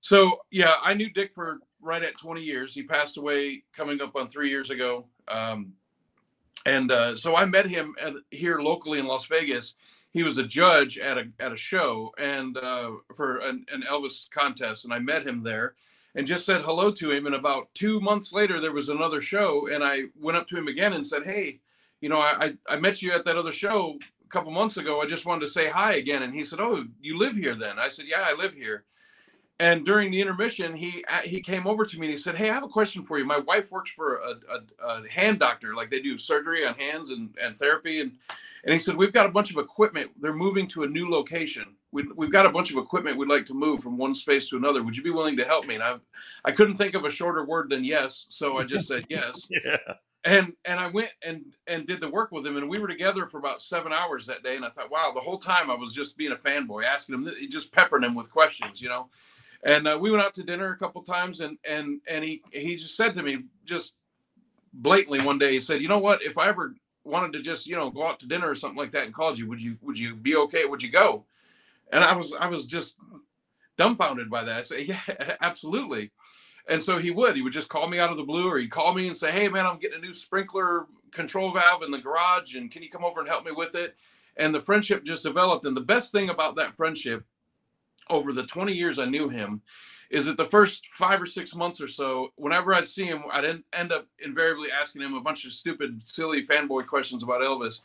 So 0.02 0.38
yeah, 0.52 0.76
I 0.84 0.94
knew 0.94 1.10
Dick 1.10 1.34
for 1.34 1.60
right 1.82 2.04
at 2.04 2.18
20 2.18 2.42
years. 2.42 2.74
He 2.74 2.84
passed 2.84 3.18
away 3.18 3.64
coming 3.74 4.02
up 4.02 4.16
on 4.16 4.28
three 4.30 4.50
years 4.50 4.70
ago. 4.70 5.06
Um, 5.28 5.74
and 6.66 6.92
uh, 6.92 7.16
so 7.16 7.36
I 7.36 7.46
met 7.46 7.68
him 7.68 7.96
at, 8.02 8.14
here 8.32 8.60
locally 8.60 9.00
in 9.00 9.06
Las 9.06 9.26
Vegas. 9.26 9.76
He 10.16 10.24
was 10.24 10.38
a 10.38 10.48
judge 10.48 10.98
at 10.98 11.18
a 11.18 11.26
at 11.42 11.52
a 11.52 11.58
show 11.58 12.14
and 12.18 12.56
uh, 12.58 12.92
for 13.18 13.40
an, 13.40 13.66
an 13.70 13.84
Elvis 13.84 14.30
contest, 14.32 14.86
and 14.86 14.94
I 14.94 15.00
met 15.00 15.28
him 15.28 15.44
there 15.44 15.76
and 16.16 16.26
just 16.26 16.46
said 16.46 16.62
hello 16.62 16.90
to 16.92 17.12
him. 17.12 17.26
And 17.26 17.36
about 17.36 17.68
two 17.76 18.00
months 18.00 18.32
later, 18.32 18.62
there 18.62 18.72
was 18.72 18.88
another 18.88 19.20
show, 19.20 19.68
and 19.68 19.84
I 19.84 20.04
went 20.18 20.38
up 20.38 20.48
to 20.48 20.58
him 20.58 20.70
again 20.70 20.94
and 20.94 21.06
said, 21.06 21.26
"Hey, 21.26 21.60
you 22.00 22.08
know, 22.08 22.20
I 22.22 22.56
I, 22.70 22.76
I 22.76 22.78
met 22.78 23.02
you 23.02 23.12
at 23.12 23.26
that 23.26 23.36
other 23.36 23.52
show 23.52 24.00
a 24.24 24.30
couple 24.30 24.54
months 24.54 24.78
ago. 24.78 25.02
I 25.02 25.06
just 25.06 25.26
wanted 25.26 25.48
to 25.48 25.52
say 25.52 25.70
hi 25.70 25.96
again." 25.96 26.24
And 26.24 26.34
he 26.34 26.46
said, 26.46 26.62
"Oh, 26.62 26.86
you 27.02 27.18
live 27.18 27.36
here 27.36 27.56
then?" 27.56 27.78
I 27.78 27.90
said, 27.90 28.06
"Yeah, 28.08 28.26
I 28.26 28.36
live 28.36 28.54
here." 28.54 28.86
And 29.60 29.86
during 29.86 30.12
the 30.12 30.20
intermission, 30.20 30.76
he 30.76 31.06
uh, 31.08 31.22
he 31.22 31.42
came 31.42 31.66
over 31.66 31.86
to 31.86 32.00
me 32.00 32.08
and 32.08 32.12
he 32.12 32.22
said, 32.22 32.36
"Hey, 32.36 32.50
I 32.50 32.54
have 32.54 32.64
a 32.64 32.68
question 32.68 33.04
for 33.04 33.18
you. 33.18 33.26
My 33.26 33.38
wife 33.38 33.72
works 33.72 33.90
for 33.90 34.18
a, 34.18 34.34
a, 34.52 34.86
a 34.86 35.10
hand 35.10 35.40
doctor, 35.40 35.74
like 35.74 35.90
they 35.90 36.02
do 36.02 36.18
surgery 36.18 36.68
on 36.68 36.76
hands 36.76 37.10
and, 37.10 37.34
and 37.42 37.58
therapy, 37.58 38.02
and 38.02 38.12
and 38.66 38.74
he 38.74 38.80
said 38.80 38.98
we've 38.98 39.14
got 39.14 39.28
a 39.28 39.32
bunch 39.32 39.52
of 39.52 39.58
equipment. 39.58 40.12
They're 40.20 40.34
moving 40.34 40.68
to 40.70 40.84
a 40.84 40.88
new 40.88 41.10
location. 41.10 41.76
We, 41.94 42.04
we've 42.18 42.34
got 42.34 42.46
a 42.46 42.50
bunch 42.50 42.72
of 42.72 42.78
equipment 42.78 43.18
we'd 43.18 43.30
like 43.30 43.46
to 43.46 43.54
move 43.54 43.82
from 43.82 43.98
one 43.98 44.14
space 44.14 44.50
to 44.50 44.58
another. 44.58 44.84
Would 44.84 44.98
you 44.98 45.04
be 45.04 45.12
willing 45.12 45.38
to 45.38 45.46
help 45.46 45.68
me?" 45.68 45.76
And 45.76 45.84
I 45.84 45.96
I 46.44 46.52
couldn't 46.52 46.76
think 46.76 46.94
of 46.94 47.06
a 47.06 47.10
shorter 47.10 47.46
word 47.46 47.70
than 47.70 47.86
yes, 47.86 48.26
so 48.30 48.58
I 48.58 48.66
just 48.66 48.90
said 48.90 49.06
yes. 49.10 49.48
Yeah. 49.64 49.78
And 50.26 50.54
and 50.66 50.80
I 50.80 50.88
went 50.88 51.12
and 51.24 51.54
and 51.68 51.86
did 51.88 52.02
the 52.02 52.10
work 52.10 52.32
with 52.32 52.46
him, 52.46 52.58
and 52.58 52.68
we 52.68 52.80
were 52.80 52.88
together 52.88 53.28
for 53.28 53.38
about 53.38 53.62
seven 53.62 53.94
hours 53.94 54.26
that 54.26 54.42
day. 54.44 54.56
And 54.56 54.66
I 54.66 54.70
thought, 54.70 54.90
wow, 54.90 55.12
the 55.14 55.22
whole 55.22 55.38
time 55.38 55.70
I 55.70 55.76
was 55.76 55.94
just 55.94 56.18
being 56.18 56.32
a 56.32 56.36
fanboy, 56.36 56.84
asking 56.84 57.16
him, 57.16 57.32
just 57.50 57.72
peppering 57.72 58.04
him 58.04 58.16
with 58.16 58.32
questions, 58.32 58.82
you 58.82 58.90
know 58.90 59.08
and 59.66 59.88
uh, 59.88 59.98
we 60.00 60.12
went 60.12 60.24
out 60.24 60.36
to 60.36 60.44
dinner 60.44 60.72
a 60.72 60.78
couple 60.78 61.02
times 61.04 61.42
and 61.42 61.58
and 61.68 62.00
and 62.08 62.24
he 62.24 62.42
he 62.54 62.78
just 62.78 62.96
said 62.96 63.16
to 63.16 63.24
me 63.24 63.40
just 63.66 63.96
blatantly 64.74 65.20
one 65.22 65.40
day 65.40 65.54
he 65.54 65.60
said 65.60 65.82
you 65.82 65.90
know 65.90 66.00
what? 66.00 66.24
If 66.24 66.38
i 66.38 66.48
ever 66.48 66.74
wanted 67.04 67.34
to 67.34 67.42
just 67.42 67.68
you 67.68 67.76
know 67.76 67.90
go 67.90 68.08
out 68.08 68.20
to 68.22 68.28
dinner 68.28 68.50
or 68.50 68.56
something 68.56 68.78
like 68.78 68.92
that 68.94 69.06
and 69.06 69.14
called 69.14 69.38
you 69.38 69.50
would 69.50 69.62
you 69.62 69.78
would 69.82 70.00
you 70.00 70.16
be 70.16 70.36
okay? 70.38 70.66
Would 70.66 70.82
you 70.82 70.92
go? 70.92 71.26
And 71.92 72.04
i 72.04 72.16
was 72.16 72.34
i 72.40 72.48
was 72.48 72.66
just 72.66 72.96
dumbfounded 73.78 74.30
by 74.30 74.46
that. 74.46 74.58
I 74.58 74.62
said 74.62 74.88
yeah 74.88 75.02
absolutely. 75.42 76.12
And 76.68 76.82
so 76.82 76.98
he 76.98 77.12
would 77.12 77.36
he 77.36 77.42
would 77.42 77.54
just 77.54 77.70
call 77.70 77.88
me 77.88 78.00
out 78.00 78.12
of 78.12 78.18
the 78.18 78.24
blue 78.24 78.50
or 78.50 78.58
he'd 78.60 78.72
call 78.72 78.94
me 78.94 79.08
and 79.08 79.18
say 79.18 79.32
hey 79.32 79.48
man 79.50 79.66
i'm 79.66 79.80
getting 79.80 80.00
a 80.00 80.02
new 80.06 80.14
sprinkler 80.14 80.86
control 81.12 81.52
valve 81.52 81.82
in 81.82 81.92
the 81.92 81.98
garage 81.98 82.56
and 82.56 82.72
can 82.72 82.84
you 82.84 82.90
come 82.90 83.04
over 83.04 83.20
and 83.20 83.30
help 83.30 83.46
me 83.46 83.52
with 83.52 83.74
it? 83.74 83.96
And 84.38 84.54
the 84.54 84.60
friendship 84.60 85.06
just 85.06 85.24
developed. 85.24 85.66
And 85.66 85.76
the 85.76 85.82
best 85.82 86.12
thing 86.12 86.30
about 86.30 86.56
that 86.58 86.76
friendship 86.76 87.24
over 88.10 88.34
the 88.34 88.46
20 88.46 88.74
years 88.74 89.00
I 89.00 89.06
knew 89.06 89.30
him 89.30 89.62
is 90.10 90.26
that 90.26 90.38
the 90.38 90.46
first 90.46 90.86
five 90.98 91.22
or 91.22 91.26
six 91.26 91.56
months 91.56 91.82
or 91.82 91.88
so, 91.88 92.32
whenever 92.36 92.74
I'd 92.74 92.88
see 92.88 93.06
him, 93.06 93.24
I'd 93.32 93.46
en- 93.46 93.64
end 93.74 93.92
up 93.92 94.08
invariably 94.24 94.70
asking 94.72 95.02
him 95.02 95.16
a 95.16 95.22
bunch 95.22 95.46
of 95.46 95.54
stupid, 95.54 96.00
silly 96.08 96.46
fanboy 96.46 96.88
questions 96.88 97.24
about 97.24 97.42
Elvis. 97.42 97.82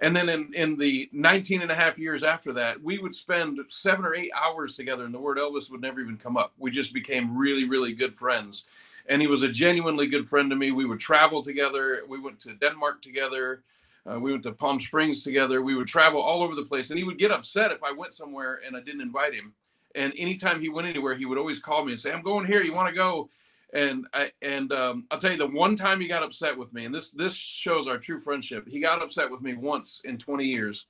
And 0.00 0.14
then 0.14 0.28
in, 0.28 0.52
in 0.54 0.76
the 0.76 1.08
19 1.12 1.62
and 1.62 1.70
a 1.70 1.74
half 1.74 1.98
years 1.98 2.22
after 2.24 2.52
that, 2.54 2.82
we 2.82 2.98
would 2.98 3.14
spend 3.14 3.58
seven 3.68 4.04
or 4.04 4.14
eight 4.14 4.30
hours 4.34 4.76
together 4.76 5.04
and 5.04 5.14
the 5.14 5.20
word 5.20 5.38
Elvis 5.38 5.70
would 5.70 5.80
never 5.80 6.00
even 6.00 6.16
come 6.16 6.36
up. 6.36 6.52
We 6.58 6.70
just 6.70 6.92
became 6.92 7.36
really, 7.36 7.68
really 7.68 7.92
good 7.92 8.14
friends. 8.14 8.66
And 9.08 9.20
he 9.20 9.28
was 9.28 9.42
a 9.42 9.48
genuinely 9.48 10.06
good 10.06 10.28
friend 10.28 10.50
to 10.50 10.56
me. 10.56 10.70
We 10.72 10.86
would 10.86 11.00
travel 11.00 11.42
together. 11.42 12.02
We 12.08 12.20
went 12.20 12.40
to 12.40 12.54
Denmark 12.54 13.02
together. 13.02 13.62
Uh, 14.10 14.20
we 14.20 14.32
went 14.32 14.42
to 14.42 14.52
Palm 14.52 14.80
Springs 14.80 15.24
together. 15.24 15.62
We 15.62 15.74
would 15.74 15.86
travel 15.86 16.20
all 16.20 16.42
over 16.42 16.54
the 16.54 16.64
place. 16.64 16.90
And 16.90 16.98
he 16.98 17.04
would 17.04 17.18
get 17.18 17.30
upset 17.30 17.72
if 17.72 17.82
I 17.82 17.92
went 17.92 18.14
somewhere 18.14 18.60
and 18.66 18.76
I 18.76 18.80
didn't 18.80 19.00
invite 19.00 19.34
him. 19.34 19.54
And 19.94 20.12
anytime 20.16 20.60
he 20.60 20.68
went 20.68 20.88
anywhere, 20.88 21.14
he 21.14 21.24
would 21.24 21.38
always 21.38 21.60
call 21.60 21.84
me 21.84 21.92
and 21.92 22.00
say, 22.00 22.12
I'm 22.12 22.22
going 22.22 22.46
here. 22.46 22.62
You 22.62 22.72
want 22.72 22.88
to 22.88 22.94
go? 22.94 23.30
and 23.74 24.06
I 24.14 24.30
and 24.40 24.72
um, 24.72 25.04
I'll 25.10 25.18
tell 25.18 25.32
you 25.32 25.36
the 25.36 25.46
one 25.46 25.76
time 25.76 26.00
he 26.00 26.06
got 26.06 26.22
upset 26.22 26.56
with 26.56 26.72
me, 26.72 26.86
and 26.86 26.94
this 26.94 27.10
this 27.10 27.34
shows 27.34 27.88
our 27.88 27.98
true 27.98 28.20
friendship. 28.20 28.66
He 28.66 28.80
got 28.80 29.02
upset 29.02 29.30
with 29.30 29.42
me 29.42 29.54
once 29.54 30.00
in 30.04 30.16
20 30.16 30.44
years. 30.44 30.86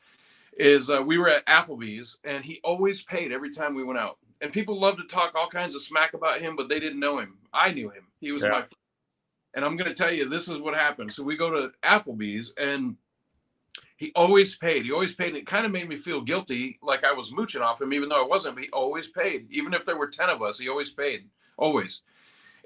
Is 0.56 0.88
uh, 0.88 1.02
we 1.02 1.18
were 1.18 1.28
at 1.28 1.46
Applebee's, 1.46 2.18
and 2.22 2.44
he 2.44 2.60
always 2.62 3.02
paid 3.02 3.32
every 3.32 3.50
time 3.50 3.74
we 3.74 3.82
went 3.82 3.98
out. 3.98 4.18
And 4.40 4.52
people 4.52 4.78
love 4.78 4.96
to 4.98 5.04
talk 5.04 5.34
all 5.34 5.48
kinds 5.48 5.74
of 5.74 5.82
smack 5.82 6.14
about 6.14 6.40
him, 6.40 6.54
but 6.54 6.68
they 6.68 6.78
didn't 6.78 7.00
know 7.00 7.18
him. 7.18 7.38
I 7.52 7.72
knew 7.72 7.88
him. 7.88 8.04
He 8.20 8.30
was 8.30 8.42
yeah. 8.42 8.50
my 8.50 8.58
friend. 8.58 8.72
And 9.54 9.64
I'm 9.64 9.76
going 9.76 9.92
to 9.92 9.96
tell 9.96 10.12
you, 10.12 10.28
this 10.28 10.48
is 10.48 10.58
what 10.58 10.74
happened. 10.74 11.10
So 11.10 11.24
we 11.24 11.36
go 11.36 11.50
to 11.50 11.72
Applebee's, 11.82 12.52
and 12.56 12.96
he 13.96 14.12
always 14.14 14.56
paid. 14.56 14.84
He 14.84 14.92
always 14.92 15.14
paid. 15.14 15.28
And 15.28 15.36
it 15.36 15.46
kind 15.46 15.66
of 15.66 15.72
made 15.72 15.88
me 15.88 15.96
feel 15.96 16.20
guilty, 16.20 16.78
like 16.82 17.04
I 17.04 17.12
was 17.12 17.32
mooching 17.32 17.62
off 17.62 17.80
him, 17.80 17.92
even 17.92 18.08
though 18.08 18.22
I 18.22 18.26
wasn't. 18.26 18.56
But 18.56 18.64
he 18.64 18.70
always 18.70 19.08
paid, 19.08 19.46
even 19.50 19.74
if 19.74 19.84
there 19.84 19.96
were 19.98 20.08
ten 20.08 20.28
of 20.28 20.42
us. 20.42 20.58
He 20.58 20.68
always 20.68 20.90
paid, 20.90 21.28
always. 21.56 22.02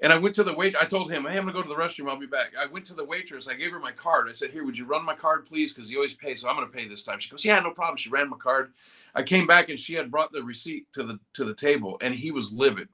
And 0.01 0.13
I 0.13 0.17
went 0.17 0.33
to 0.35 0.43
the 0.43 0.53
wait. 0.53 0.75
I 0.77 0.85
told 0.85 1.11
him, 1.11 1.23
"Hey, 1.23 1.37
I'm 1.37 1.43
gonna 1.45 1.51
go 1.51 1.61
to 1.61 1.67
the 1.67 1.75
restroom. 1.75 2.09
I'll 2.09 2.19
be 2.19 2.25
back." 2.25 2.53
I 2.57 2.67
went 2.67 2.85
to 2.85 2.93
the 2.93 3.03
waitress. 3.03 3.49
I 3.49 3.53
gave 3.55 3.71
her 3.71 3.79
my 3.79 3.91
card. 3.91 4.29
I 4.29 4.33
said, 4.33 4.51
"Here, 4.51 4.63
would 4.63 4.77
you 4.77 4.85
run 4.85 5.03
my 5.03 5.15
card, 5.15 5.45
please? 5.45 5.73
Because 5.73 5.89
he 5.89 5.95
always 5.97 6.13
pays, 6.13 6.41
so 6.41 6.49
I'm 6.49 6.55
gonna 6.55 6.67
pay 6.67 6.87
this 6.87 7.03
time." 7.03 7.19
She 7.19 7.29
goes, 7.29 7.43
"Yeah, 7.43 7.59
no 7.59 7.71
problem." 7.71 7.97
She 7.97 8.09
ran 8.09 8.29
my 8.29 8.37
card. 8.37 8.73
I 9.13 9.23
came 9.23 9.45
back 9.45 9.67
and 9.67 9.79
she 9.79 9.95
had 9.95 10.09
brought 10.09 10.31
the 10.31 10.41
receipt 10.41 10.91
to 10.93 11.03
the 11.03 11.19
to 11.33 11.43
the 11.43 11.53
table, 11.53 11.97
and 12.01 12.15
he 12.15 12.31
was 12.31 12.53
livid. 12.53 12.87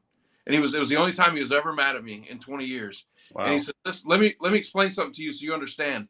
And 0.47 0.53
he 0.53 0.59
was 0.59 0.73
it 0.73 0.79
was 0.79 0.89
the 0.89 0.97
only 0.97 1.13
time 1.13 1.35
he 1.35 1.41
was 1.41 1.51
ever 1.51 1.73
mad 1.73 1.95
at 1.95 2.03
me 2.03 2.25
in 2.29 2.39
20 2.39 2.65
years. 2.65 3.05
Wow. 3.33 3.45
And 3.45 3.53
he 3.53 3.59
said, 3.59 3.75
let 4.05 4.19
me 4.19 4.35
let 4.39 4.51
me 4.51 4.57
explain 4.57 4.89
something 4.89 5.13
to 5.13 5.23
you 5.23 5.31
so 5.31 5.43
you 5.43 5.53
understand. 5.53 6.07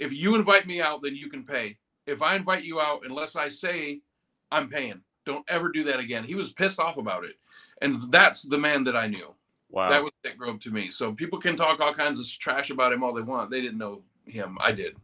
If 0.00 0.12
you 0.12 0.34
invite 0.34 0.66
me 0.66 0.80
out, 0.80 1.02
then 1.02 1.14
you 1.14 1.28
can 1.28 1.44
pay. 1.44 1.76
If 2.06 2.22
I 2.22 2.34
invite 2.34 2.64
you 2.64 2.80
out, 2.80 3.02
unless 3.04 3.36
I 3.36 3.48
say 3.48 4.00
I'm 4.50 4.68
paying, 4.68 5.00
don't 5.26 5.44
ever 5.48 5.70
do 5.70 5.84
that 5.84 6.00
again." 6.00 6.24
He 6.24 6.34
was 6.34 6.52
pissed 6.52 6.80
off 6.80 6.96
about 6.96 7.24
it, 7.24 7.36
and 7.82 8.10
that's 8.10 8.42
the 8.42 8.58
man 8.58 8.82
that 8.84 8.96
I 8.96 9.06
knew. 9.06 9.34
Wow. 9.70 9.90
That 9.90 10.02
was 10.02 10.12
Dick 10.22 10.36
Grob 10.36 10.60
to 10.62 10.70
me. 10.70 10.90
So 10.90 11.12
people 11.12 11.38
can 11.38 11.56
talk 11.56 11.80
all 11.80 11.94
kinds 11.94 12.18
of 12.18 12.26
trash 12.26 12.70
about 12.70 12.92
him 12.92 13.04
all 13.04 13.14
they 13.14 13.22
want. 13.22 13.50
They 13.50 13.60
didn't 13.60 13.78
know 13.78 14.02
him. 14.26 14.58
I 14.60 14.72
did. 14.72 14.96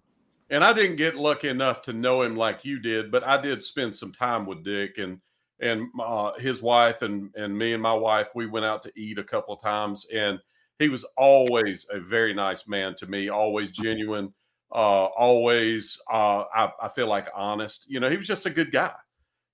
And 0.50 0.64
I 0.64 0.72
didn't 0.72 0.96
get 0.96 1.16
lucky 1.16 1.48
enough 1.48 1.82
to 1.82 1.92
know 1.92 2.22
him 2.22 2.36
like 2.36 2.64
you 2.64 2.78
did, 2.78 3.10
but 3.10 3.24
I 3.24 3.40
did 3.40 3.62
spend 3.62 3.94
some 3.94 4.12
time 4.12 4.46
with 4.46 4.64
Dick 4.64 4.98
and 4.98 5.20
and 5.60 5.88
uh, 6.00 6.32
his 6.38 6.62
wife 6.62 7.02
and 7.02 7.30
and 7.34 7.56
me 7.56 7.72
and 7.72 7.82
my 7.82 7.94
wife. 7.94 8.28
We 8.34 8.46
went 8.46 8.66
out 8.66 8.82
to 8.84 8.92
eat 8.96 9.18
a 9.18 9.24
couple 9.24 9.54
of 9.54 9.62
times, 9.62 10.06
and 10.12 10.38
he 10.78 10.88
was 10.88 11.04
always 11.16 11.86
a 11.90 11.98
very 11.98 12.34
nice 12.34 12.68
man 12.68 12.94
to 12.96 13.06
me. 13.06 13.28
Always 13.28 13.70
genuine. 13.70 14.32
Uh, 14.72 15.04
always, 15.06 16.00
uh, 16.10 16.44
I, 16.52 16.72
I 16.82 16.88
feel 16.88 17.08
like 17.08 17.28
honest. 17.34 17.84
You 17.88 18.00
know, 18.00 18.10
he 18.10 18.16
was 18.16 18.26
just 18.26 18.46
a 18.46 18.50
good 18.50 18.72
guy, 18.72 18.94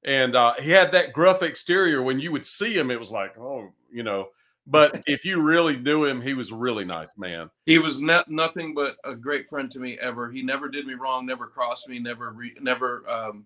and 0.04 0.34
uh, 0.34 0.54
he 0.54 0.70
had 0.70 0.92
that 0.92 1.12
gruff 1.12 1.42
exterior. 1.42 2.02
When 2.02 2.18
you 2.18 2.32
would 2.32 2.46
see 2.46 2.76
him, 2.76 2.90
it 2.90 2.98
was 2.98 3.10
like, 3.10 3.38
oh, 3.38 3.70
you 3.90 4.02
know 4.02 4.28
but 4.66 5.02
if 5.06 5.24
you 5.24 5.40
really 5.40 5.76
knew 5.76 6.04
him, 6.04 6.20
he 6.20 6.34
was 6.34 6.50
a 6.50 6.54
really 6.54 6.84
nice 6.84 7.08
man. 7.16 7.50
He 7.66 7.78
was 7.78 8.00
not 8.00 8.28
nothing 8.28 8.74
but 8.74 8.96
a 9.04 9.14
great 9.14 9.48
friend 9.48 9.70
to 9.72 9.78
me 9.78 9.98
ever. 10.00 10.30
He 10.30 10.42
never 10.42 10.68
did 10.68 10.86
me 10.86 10.94
wrong, 10.94 11.26
never 11.26 11.46
crossed 11.46 11.88
me, 11.88 11.98
never 11.98 12.30
re, 12.30 12.54
never 12.60 13.08
um, 13.08 13.44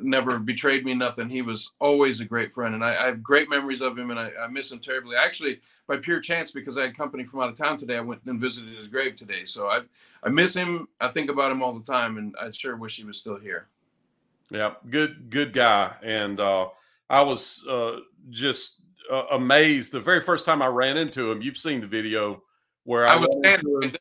never 0.00 0.38
betrayed 0.38 0.84
me. 0.84 0.94
Nothing. 0.94 1.28
He 1.28 1.42
was 1.42 1.72
always 1.78 2.20
a 2.20 2.24
great 2.24 2.52
friend, 2.52 2.74
and 2.74 2.84
I, 2.84 2.96
I 2.96 3.06
have 3.06 3.22
great 3.22 3.50
memories 3.50 3.80
of 3.80 3.98
him, 3.98 4.10
and 4.10 4.18
I, 4.18 4.30
I, 4.40 4.46
miss 4.46 4.70
him 4.70 4.78
terribly. 4.78 5.16
Actually, 5.16 5.60
by 5.86 5.96
pure 5.98 6.20
chance, 6.20 6.50
because 6.50 6.78
I 6.78 6.82
had 6.82 6.96
company 6.96 7.24
from 7.24 7.40
out 7.40 7.48
of 7.48 7.56
town 7.56 7.76
today, 7.76 7.96
I 7.96 8.00
went 8.00 8.22
and 8.26 8.40
visited 8.40 8.76
his 8.76 8.88
grave 8.88 9.16
today. 9.16 9.44
So 9.44 9.68
I 9.68 9.82
I 10.22 10.28
miss 10.28 10.54
him. 10.54 10.88
I 11.00 11.08
think 11.08 11.30
about 11.30 11.52
him 11.52 11.62
all 11.62 11.72
the 11.72 11.84
time, 11.84 12.18
and 12.18 12.34
I 12.40 12.50
sure 12.52 12.76
wish 12.76 12.96
he 12.96 13.04
was 13.04 13.18
still 13.18 13.38
here. 13.38 13.68
Yeah, 14.50 14.74
good 14.90 15.30
good 15.30 15.52
guy, 15.52 15.94
and 16.02 16.40
uh, 16.40 16.68
I 17.08 17.22
was 17.22 17.62
uh, 17.68 17.98
just 18.30 18.76
uh, 19.10 19.24
amazed 19.32 19.92
the 19.92 20.00
very 20.00 20.20
first 20.20 20.46
time 20.46 20.62
I 20.62 20.68
ran 20.68 20.96
into 20.96 21.30
him. 21.30 21.42
You've 21.42 21.58
seen 21.58 21.80
the 21.80 21.86
video 21.86 22.42
where 22.84 23.06
I, 23.06 23.14
I 23.14 23.16
was 23.16 23.92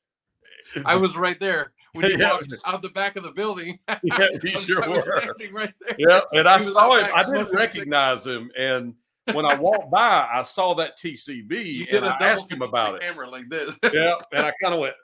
I 0.85 0.95
was 0.95 1.17
right 1.17 1.39
there 1.39 1.71
when 1.93 2.09
you 2.09 2.17
yeah. 2.19 2.33
walked 2.33 2.53
out 2.65 2.81
the 2.81 2.89
back 2.89 3.15
of 3.15 3.23
the 3.23 3.31
building. 3.31 3.79
yeah, 4.03 4.27
you 4.43 4.59
sure 4.61 4.87
were. 4.89 5.35
Right 5.51 5.73
there. 5.79 5.95
Yeah, 5.97 6.21
and 6.33 6.47
I 6.47 6.61
saw 6.61 6.97
him. 6.97 7.07
I 7.13 7.23
didn't 7.23 7.51
recognize 7.53 8.25
him, 8.25 8.51
and 8.57 8.93
when 9.33 9.45
I 9.45 9.55
walked 9.55 9.91
by, 9.91 10.27
I 10.31 10.43
saw 10.43 10.73
that 10.75 10.97
TCB, 10.97 11.93
and 11.93 12.05
I 12.05 12.17
asked 12.19 12.51
him 12.51 12.61
about 12.61 12.95
it. 12.95 13.01
Camera 13.01 13.29
like 13.29 13.49
this. 13.49 13.77
yeah, 13.93 14.15
and 14.31 14.45
I 14.45 14.53
kind 14.61 14.73
of 14.73 14.79
went. 14.79 14.95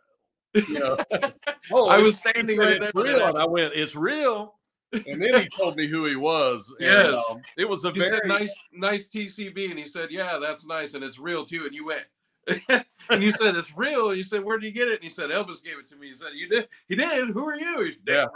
You 0.54 0.80
know, 0.80 0.98
oh, 1.72 1.88
I 1.88 2.00
was 2.00 2.18
standing 2.18 2.58
right 2.58 2.80
there. 2.80 2.92
Real, 2.96 3.28
and 3.28 3.38
I 3.38 3.46
went, 3.46 3.74
"It's 3.76 3.96
real." 3.96 4.56
and 4.94 5.22
then 5.22 5.42
he 5.42 5.50
told 5.50 5.76
me 5.76 5.86
who 5.86 6.06
he 6.06 6.16
was. 6.16 6.74
Yes, 6.80 7.08
and, 7.08 7.16
um, 7.16 7.42
it 7.58 7.68
was 7.68 7.84
a 7.84 7.92
he 7.92 8.00
very 8.00 8.28
nice, 8.28 8.52
nice 8.74 9.10
TCB, 9.10 9.70
and 9.70 9.78
he 9.78 9.86
said, 9.86 10.10
"Yeah, 10.10 10.40
that's 10.40 10.66
nice, 10.66 10.94
and 10.94 11.04
it's 11.04 11.20
real 11.20 11.46
too." 11.46 11.66
And 11.66 11.76
you 11.76 11.86
went, 11.86 12.04
and 13.10 13.24
you 13.24 13.32
said, 13.32 13.56
"It's 13.56 13.76
real." 13.76 14.14
You 14.14 14.24
said, 14.24 14.44
"Where 14.44 14.58
did 14.58 14.68
you 14.68 14.72
get 14.72 14.88
it?" 14.88 14.96
And 14.96 15.04
he 15.04 15.10
said, 15.10 15.30
"Elvis 15.30 15.64
gave 15.64 15.78
it 15.80 15.88
to 15.90 15.96
me." 15.96 16.10
He 16.10 16.16
said, 16.16 16.30
"You 16.34 16.48
did? 16.48 16.68
He 16.88 16.96
did? 16.96 17.30
Who 17.30 17.48
are 17.48 17.56
you?" 17.56 17.94
Said, 18.06 18.28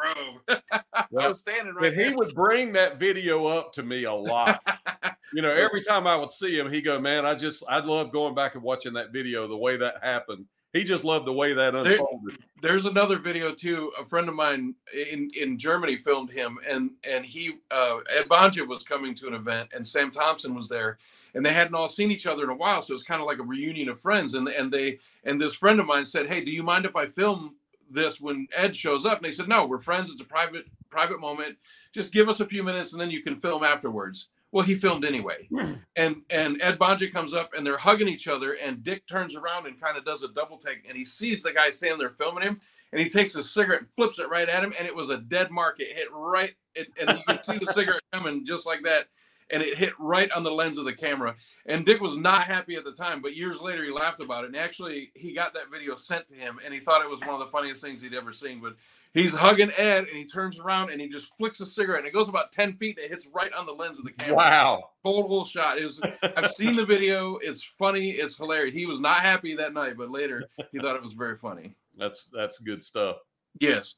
yeah, 0.50 0.60
I 0.94 1.28
was 1.28 1.40
standing 1.40 1.74
right. 1.76 1.88
And 1.88 1.98
there. 1.98 2.10
he 2.10 2.16
would 2.16 2.34
bring 2.36 2.74
that 2.74 2.98
video 2.98 3.46
up 3.46 3.74
to 3.74 3.84
me 3.84 4.04
a 4.04 4.14
lot. 4.14 4.62
you 5.34 5.42
know, 5.42 5.52
every 5.52 5.84
time 5.84 6.08
I 6.08 6.16
would 6.16 6.32
see 6.32 6.58
him, 6.58 6.72
he 6.72 6.82
go, 6.82 7.00
"Man, 7.00 7.26
I 7.26 7.36
just 7.36 7.64
I 7.68 7.80
love 7.80 8.12
going 8.12 8.36
back 8.36 8.56
and 8.56 8.64
watching 8.64 8.94
that 8.94 9.12
video. 9.12 9.48
The 9.48 9.58
way 9.58 9.78
that 9.78 10.04
happened." 10.04 10.46
he 10.74 10.84
just 10.84 11.04
loved 11.04 11.28
the 11.28 11.34
way 11.34 11.54
that 11.54 11.76
unfolded. 11.76 12.38
There, 12.62 12.72
there's 12.72 12.86
another 12.86 13.20
video 13.20 13.54
too. 13.54 13.92
A 14.00 14.06
friend 14.06 14.30
of 14.30 14.36
mine 14.36 14.74
in 14.94 15.30
in 15.36 15.58
Germany 15.58 15.98
filmed 15.98 16.32
him, 16.32 16.58
and 16.68 16.92
and 17.04 17.26
he 17.26 17.60
uh, 17.72 17.98
Ed 18.10 18.28
Bonja 18.30 18.66
was 18.66 18.84
coming 18.84 19.14
to 19.16 19.28
an 19.28 19.34
event, 19.34 19.70
and 19.74 19.86
Sam 19.86 20.12
Thompson 20.12 20.56
was 20.56 20.70
there, 20.70 20.98
and 21.34 21.46
they 21.46 21.54
hadn't 21.54 21.76
all 21.76 21.90
seen 21.90 22.12
each 22.12 22.28
other 22.28 22.44
in 22.44 22.50
a 22.50 22.56
while, 22.56 22.82
so 22.82 22.92
it 22.92 22.96
was 22.96 23.04
kind 23.04 23.22
of 23.22 23.28
like 23.28 23.40
a 23.40 23.44
reunion 23.44 23.90
of 23.90 24.00
friends. 24.00 24.34
And 24.34 24.48
and 24.48 24.72
they 24.72 25.00
and 25.24 25.40
this 25.40 25.54
friend 25.54 25.80
of 25.80 25.86
mine 25.86 26.06
said, 26.06 26.28
"Hey, 26.28 26.44
do 26.44 26.52
you 26.52 26.64
mind 26.64 26.86
if 26.86 26.96
I 26.96 27.08
film 27.08 27.56
this 27.90 28.22
when 28.22 28.48
Ed 28.56 28.76
shows 28.76 29.06
up?" 29.06 29.18
And 29.18 29.26
they 29.26 29.32
said, 29.32 29.48
"No, 29.48 29.66
we're 29.66 29.82
friends. 29.82 30.12
It's 30.12 30.22
a 30.22 30.26
private 30.26 30.66
private 30.90 31.20
moment. 31.20 31.58
Just 31.94 32.14
give 32.14 32.30
us 32.30 32.40
a 32.40 32.46
few 32.46 32.64
minutes, 32.64 32.94
and 32.94 33.02
then 33.02 33.12
you 33.12 33.22
can 33.22 33.40
film 33.40 33.64
afterwards." 33.64 34.30
Well, 34.52 34.66
he 34.66 34.76
filmed 34.76 35.06
anyway. 35.06 35.48
Hmm. 35.50 35.74
And 35.96 36.24
and 36.30 36.62
Ed 36.62 36.78
Bonja 36.78 37.12
comes 37.12 37.34
up 37.34 37.54
and 37.54 37.66
they're 37.66 37.78
hugging 37.78 38.10
each 38.10 38.28
other, 38.28 38.54
and 38.54 38.84
Dick 38.84 39.08
turns 39.08 39.36
around 39.36 39.66
and 39.66 39.80
kind 39.80 39.98
of 39.98 40.04
does 40.04 40.24
a 40.24 40.28
double 40.30 40.58
take, 40.58 40.86
and 40.88 40.98
he 40.98 41.06
sees 41.06 41.42
the 41.42 41.54
guy 41.54 41.70
standing 41.70 42.00
there 42.00 42.10
filming 42.10 42.44
him, 42.44 42.60
and 42.92 43.02
he 43.02 43.10
takes 43.10 43.36
a 43.36 43.44
cigarette 43.44 43.82
and 43.82 43.94
flips 43.94 44.20
it 44.20 44.30
right 44.30 44.50
at 44.50 44.64
him, 44.64 44.74
and 44.78 44.86
it 44.86 44.96
was 44.96 45.10
a 45.10 45.18
dead 45.18 45.52
mark. 45.52 45.80
It 45.80 45.96
hit 45.96 46.08
right, 46.12 46.54
and, 46.76 46.88
and 47.00 47.18
you 47.18 47.24
can 47.26 47.44
see 47.44 47.66
the 47.66 47.72
cigarette 47.74 48.02
coming 48.12 48.46
just 48.46 48.66
like 48.66 48.84
that, 48.84 49.06
and 49.52 49.62
it 49.62 49.78
hit 49.78 49.94
right 50.00 50.32
on 50.32 50.44
the 50.44 50.52
lens 50.52 50.78
of 50.78 50.86
the 50.86 50.94
camera. 50.94 51.36
And 51.66 51.86
Dick 51.86 52.02
was 52.02 52.18
not 52.18 52.48
happy 52.48 52.76
at 52.76 52.84
the 52.84 52.94
time, 52.94 53.22
but 53.22 53.36
years 53.36 53.62
later 53.62 53.84
he 53.84 53.92
laughed 53.92 54.22
about 54.22 54.44
it, 54.44 54.48
and 54.48 54.58
actually 54.58 55.12
he 55.16 55.34
got 55.34 55.54
that 55.54 55.72
video 55.72 55.96
sent 55.96 56.28
to 56.30 56.36
him, 56.36 56.60
and 56.64 56.74
he 56.74 56.80
thought 56.80 57.04
it 57.04 57.10
was 57.10 57.22
one 57.22 57.30
of 57.34 57.40
the 57.40 57.48
funniest 57.48 57.82
things 57.82 58.02
he'd 58.02 58.14
ever 58.14 58.34
seen. 58.34 58.60
But 58.62 58.76
he's 59.14 59.34
hugging 59.34 59.72
Ed 59.78 60.06
and 60.08 60.18
he 60.18 60.26
turns 60.26 60.60
around 60.60 60.90
and 60.90 61.02
he 61.02 61.08
just 61.10 61.36
flicks 61.38 61.60
a 61.60 61.66
cigarette 61.66 62.00
and 62.00 62.08
it 62.08 62.14
goes 62.14 62.30
about 62.30 62.52
10 62.52 62.74
feet 62.74 62.98
and 62.98 63.06
it 63.06 63.12
hits 63.12 63.28
right 63.34 63.52
on 63.54 63.66
the 63.66 63.72
lens 63.72 64.00
of 64.00 64.06
the 64.06 64.12
camera. 64.12 64.36
Wow. 64.36 64.90
Total 65.04 65.46
shot. 65.46 65.78
It 65.78 65.84
was 65.84 66.02
I've 66.24 66.54
seen 66.54 66.76
the 66.76 66.86
video. 66.86 67.38
It's 67.42 67.64
funny, 67.64 68.12
it's 68.12 68.38
hilarious. 68.38 68.74
He 68.74 68.86
was 68.86 69.00
not 69.00 69.18
happy 69.18 69.56
that 69.56 69.74
night, 69.74 69.98
but 69.98 70.10
later 70.10 70.46
he 70.72 70.80
thought 70.80 70.96
it 70.96 71.04
was 71.04 71.14
very 71.14 71.38
funny. 71.38 71.76
That's 71.98 72.26
that's 72.34 72.58
good 72.60 72.84
stuff. 72.84 73.18
Yes. 73.60 73.96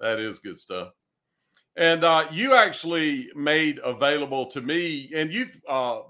That 0.00 0.18
is 0.18 0.38
good 0.38 0.58
stuff. 0.58 0.92
And 1.76 2.04
uh, 2.04 2.26
you 2.32 2.54
actually 2.54 3.28
made 3.34 3.80
available 3.84 4.46
to 4.46 4.62
me, 4.62 5.10
and 5.14 5.32
you've 5.32 5.60
uh, 5.68 6.00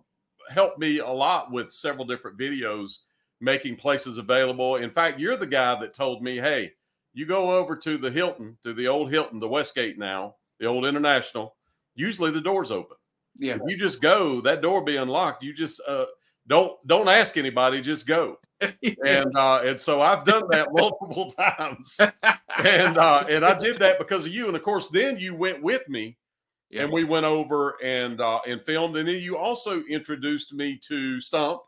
helped 0.49 0.79
me 0.79 0.99
a 0.99 1.09
lot 1.09 1.51
with 1.51 1.73
several 1.73 2.05
different 2.05 2.39
videos 2.39 2.99
making 3.41 3.77
places 3.77 4.19
available. 4.19 4.77
In 4.77 4.91
fact, 4.91 5.19
you're 5.19 5.37
the 5.37 5.47
guy 5.47 5.79
that 5.81 5.93
told 5.93 6.23
me, 6.23 6.37
hey, 6.37 6.73
you 7.15 7.27
go 7.27 7.57
over 7.57 7.75
to 7.77 7.99
the 7.99 8.11
Hilton, 8.11 8.57
to 8.63 8.75
the 8.75 8.87
old 8.87 9.11
Hilton, 9.11 9.41
the 9.41 9.49
Westgate 9.49 9.99
now, 9.99 10.37
the 10.61 10.67
old 10.67 10.87
International. 10.87 11.57
Usually 11.95 12.31
the 12.31 12.41
door's 12.41 12.71
open. 12.71 12.97
Yeah. 13.39 13.55
If 13.55 13.63
you 13.67 13.77
just 13.77 14.01
go, 14.01 14.41
that 14.43 14.63
door 14.63 14.85
be 14.85 14.97
unlocked. 14.97 15.43
You 15.43 15.53
just 15.53 15.81
uh, 15.87 16.05
don't 16.47 16.75
don't 16.87 17.09
ask 17.09 17.37
anybody, 17.37 17.81
just 17.81 18.07
go. 18.07 18.39
and 19.05 19.37
uh, 19.37 19.61
and 19.65 19.79
so 19.79 20.01
I've 20.01 20.25
done 20.25 20.45
that 20.51 20.69
multiple 20.73 21.29
times, 21.31 21.97
and 22.65 22.97
uh, 22.97 23.25
and 23.29 23.45
I 23.45 23.59
did 23.59 23.79
that 23.81 23.99
because 23.99 24.25
of 24.25 24.33
you. 24.33 24.47
And 24.47 24.57
of 24.57 24.63
course, 24.63 24.89
then 24.89 25.19
you 25.19 25.35
went 25.35 25.63
with 25.63 25.87
me, 25.89 26.17
yeah. 26.71 26.83
and 26.83 26.93
we 26.93 27.05
went 27.05 27.27
over 27.27 27.77
and 27.83 28.21
uh, 28.21 28.41
and 28.47 28.63
filmed. 28.65 28.97
And 28.97 29.09
then 29.09 29.17
you 29.17 29.37
also 29.37 29.83
introduced 29.91 30.55
me 30.55 30.79
to 30.89 31.21
Stump, 31.21 31.61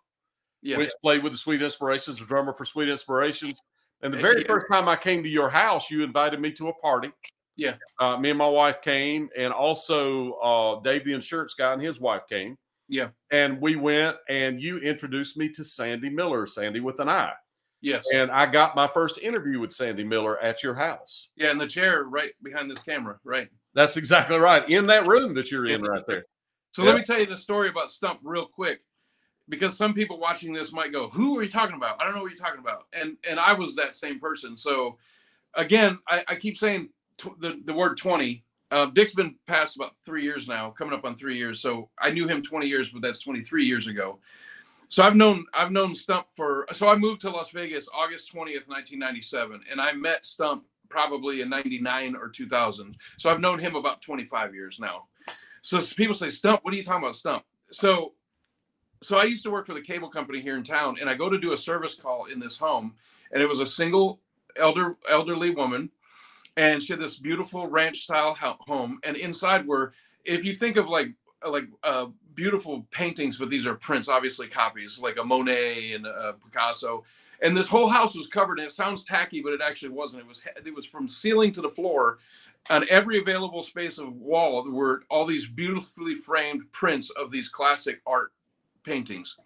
yeah. 0.62 0.78
which 0.78 0.92
played 1.02 1.22
with 1.22 1.32
the 1.32 1.38
Sweet 1.38 1.62
Inspirations, 1.62 2.18
the 2.18 2.24
drummer 2.24 2.54
for 2.54 2.64
Sweet 2.64 2.88
Inspirations. 2.88 3.60
And 4.00 4.14
the 4.14 4.18
very 4.18 4.44
first 4.44 4.66
time 4.70 4.88
I 4.88 4.94
came 4.94 5.24
to 5.24 5.28
your 5.28 5.50
house, 5.50 5.90
you 5.90 6.04
invited 6.04 6.40
me 6.40 6.52
to 6.52 6.68
a 6.68 6.74
party. 6.74 7.10
Yeah. 7.56 7.74
Uh, 7.98 8.16
me 8.16 8.30
and 8.30 8.38
my 8.38 8.48
wife 8.48 8.80
came, 8.80 9.28
and 9.36 9.52
also 9.52 10.34
uh, 10.34 10.80
Dave, 10.80 11.04
the 11.04 11.12
insurance 11.12 11.54
guy, 11.54 11.72
and 11.72 11.82
his 11.82 12.00
wife 12.00 12.22
came. 12.28 12.56
Yeah. 12.88 13.08
And 13.30 13.60
we 13.60 13.76
went, 13.76 14.16
and 14.28 14.60
you 14.60 14.78
introduced 14.78 15.36
me 15.36 15.48
to 15.50 15.64
Sandi 15.64 16.08
Miller, 16.08 16.46
Sandi 16.46 16.80
with 16.80 17.00
an 17.00 17.08
I. 17.08 17.32
Yes. 17.80 18.04
And 18.12 18.30
I 18.30 18.46
got 18.46 18.74
my 18.74 18.86
first 18.88 19.18
interview 19.18 19.60
with 19.60 19.72
Sandi 19.72 20.02
Miller 20.04 20.38
at 20.40 20.62
your 20.62 20.74
house. 20.74 21.28
Yeah, 21.36 21.50
in 21.50 21.58
the 21.58 21.66
chair 21.66 22.04
right 22.04 22.32
behind 22.42 22.70
this 22.70 22.80
camera, 22.80 23.18
right? 23.24 23.48
That's 23.74 23.96
exactly 23.96 24.36
right. 24.36 24.68
In 24.68 24.86
that 24.86 25.06
room 25.06 25.34
that 25.34 25.50
you're 25.50 25.66
in 25.66 25.82
right 25.82 26.04
there. 26.06 26.24
So 26.72 26.82
Yeah. 26.82 26.90
let 26.90 26.98
me 26.98 27.04
tell 27.04 27.20
you 27.20 27.26
the 27.26 27.36
story 27.36 27.68
about 27.68 27.92
Stump 27.92 28.20
real 28.22 28.46
quick, 28.46 28.80
because 29.48 29.76
some 29.76 29.94
people 29.94 30.18
watching 30.18 30.52
this 30.52 30.72
might 30.72 30.90
go, 30.92 31.08
"Who 31.10 31.38
are 31.38 31.42
you 31.42 31.50
talking 31.50 31.76
about? 31.76 32.00
I 32.00 32.04
don't 32.04 32.14
know 32.14 32.22
what 32.22 32.30
you're 32.30 32.38
talking 32.38 32.60
about." 32.60 32.86
And 32.92 33.16
and 33.28 33.38
I 33.38 33.52
was 33.52 33.76
that 33.76 33.94
same 33.94 34.18
person. 34.18 34.56
So 34.56 34.98
again, 35.54 35.98
I, 36.08 36.24
I 36.26 36.34
keep 36.34 36.56
saying 36.56 36.88
tw- 37.16 37.38
the 37.40 37.60
the 37.64 37.72
word 37.72 37.96
twenty. 37.96 38.44
Uh, 38.70 38.86
Dick's 38.86 39.14
been 39.14 39.36
passed 39.46 39.76
about 39.76 39.92
three 40.04 40.22
years 40.22 40.46
now, 40.46 40.70
coming 40.70 40.94
up 40.94 41.04
on 41.04 41.16
three 41.16 41.38
years. 41.38 41.60
So 41.60 41.88
I 41.98 42.10
knew 42.10 42.28
him 42.28 42.42
20 42.42 42.66
years, 42.66 42.90
but 42.90 43.02
that's 43.02 43.20
23 43.20 43.64
years 43.64 43.86
ago. 43.86 44.18
So 44.90 45.02
I've 45.02 45.16
known 45.16 45.44
I've 45.54 45.72
known 45.72 45.94
Stump 45.94 46.26
for. 46.34 46.66
So 46.72 46.88
I 46.88 46.96
moved 46.96 47.20
to 47.22 47.30
Las 47.30 47.50
Vegas 47.50 47.88
August 47.94 48.32
20th, 48.32 48.68
1997, 48.68 49.60
and 49.70 49.80
I 49.80 49.92
met 49.92 50.24
Stump 50.24 50.64
probably 50.88 51.42
in 51.42 51.50
99 51.50 52.16
or 52.16 52.28
2000. 52.28 52.96
So 53.18 53.30
I've 53.30 53.40
known 53.40 53.58
him 53.58 53.76
about 53.76 54.00
25 54.00 54.54
years 54.54 54.78
now. 54.80 55.04
So 55.60 55.80
people 55.80 56.14
say, 56.14 56.30
Stump, 56.30 56.64
what 56.64 56.72
are 56.72 56.76
you 56.76 56.84
talking 56.84 57.04
about, 57.04 57.16
Stump? 57.16 57.44
So 57.70 58.14
so 59.02 59.18
I 59.18 59.24
used 59.24 59.44
to 59.44 59.50
work 59.50 59.66
for 59.66 59.74
the 59.74 59.82
cable 59.82 60.08
company 60.08 60.40
here 60.40 60.56
in 60.56 60.64
town, 60.64 60.96
and 61.00 61.08
I 61.08 61.14
go 61.14 61.28
to 61.30 61.38
do 61.38 61.52
a 61.52 61.56
service 61.56 61.94
call 61.94 62.26
in 62.26 62.40
this 62.40 62.58
home, 62.58 62.94
and 63.32 63.42
it 63.42 63.46
was 63.46 63.60
a 63.60 63.66
single 63.66 64.20
elder 64.56 64.96
elderly 65.08 65.50
woman, 65.50 65.90
and 66.58 66.82
she 66.82 66.92
had 66.92 67.00
this 67.00 67.16
beautiful 67.16 67.68
ranch 67.68 68.00
style 68.00 68.36
home, 68.38 68.98
and 69.04 69.16
inside 69.16 69.64
were, 69.66 69.92
if 70.24 70.44
you 70.44 70.52
think 70.52 70.76
of 70.76 70.88
like 70.88 71.10
like 71.46 71.66
uh, 71.84 72.06
beautiful 72.34 72.84
paintings, 72.90 73.36
but 73.36 73.48
these 73.48 73.64
are 73.64 73.76
prints, 73.76 74.08
obviously 74.08 74.48
copies, 74.48 74.98
like 74.98 75.18
a 75.18 75.24
Monet 75.24 75.92
and 75.92 76.04
a 76.04 76.34
Picasso, 76.44 77.04
and 77.42 77.56
this 77.56 77.68
whole 77.68 77.88
house 77.88 78.16
was 78.16 78.26
covered. 78.26 78.58
And 78.58 78.66
it 78.66 78.72
sounds 78.72 79.04
tacky, 79.04 79.40
but 79.40 79.52
it 79.52 79.60
actually 79.62 79.90
wasn't. 79.90 80.22
It 80.22 80.28
was 80.28 80.46
it 80.66 80.74
was 80.74 80.84
from 80.84 81.08
ceiling 81.08 81.52
to 81.52 81.62
the 81.62 81.70
floor 81.70 82.18
on 82.70 82.84
every 82.90 83.20
available 83.20 83.62
space 83.62 83.98
of 83.98 84.16
wall 84.16 84.68
were 84.68 85.04
all 85.10 85.26
these 85.26 85.46
beautifully 85.46 86.16
framed 86.16 86.70
prints 86.72 87.08
of 87.10 87.30
these 87.30 87.48
classic 87.48 88.00
art 88.04 88.32
paintings. 88.82 89.36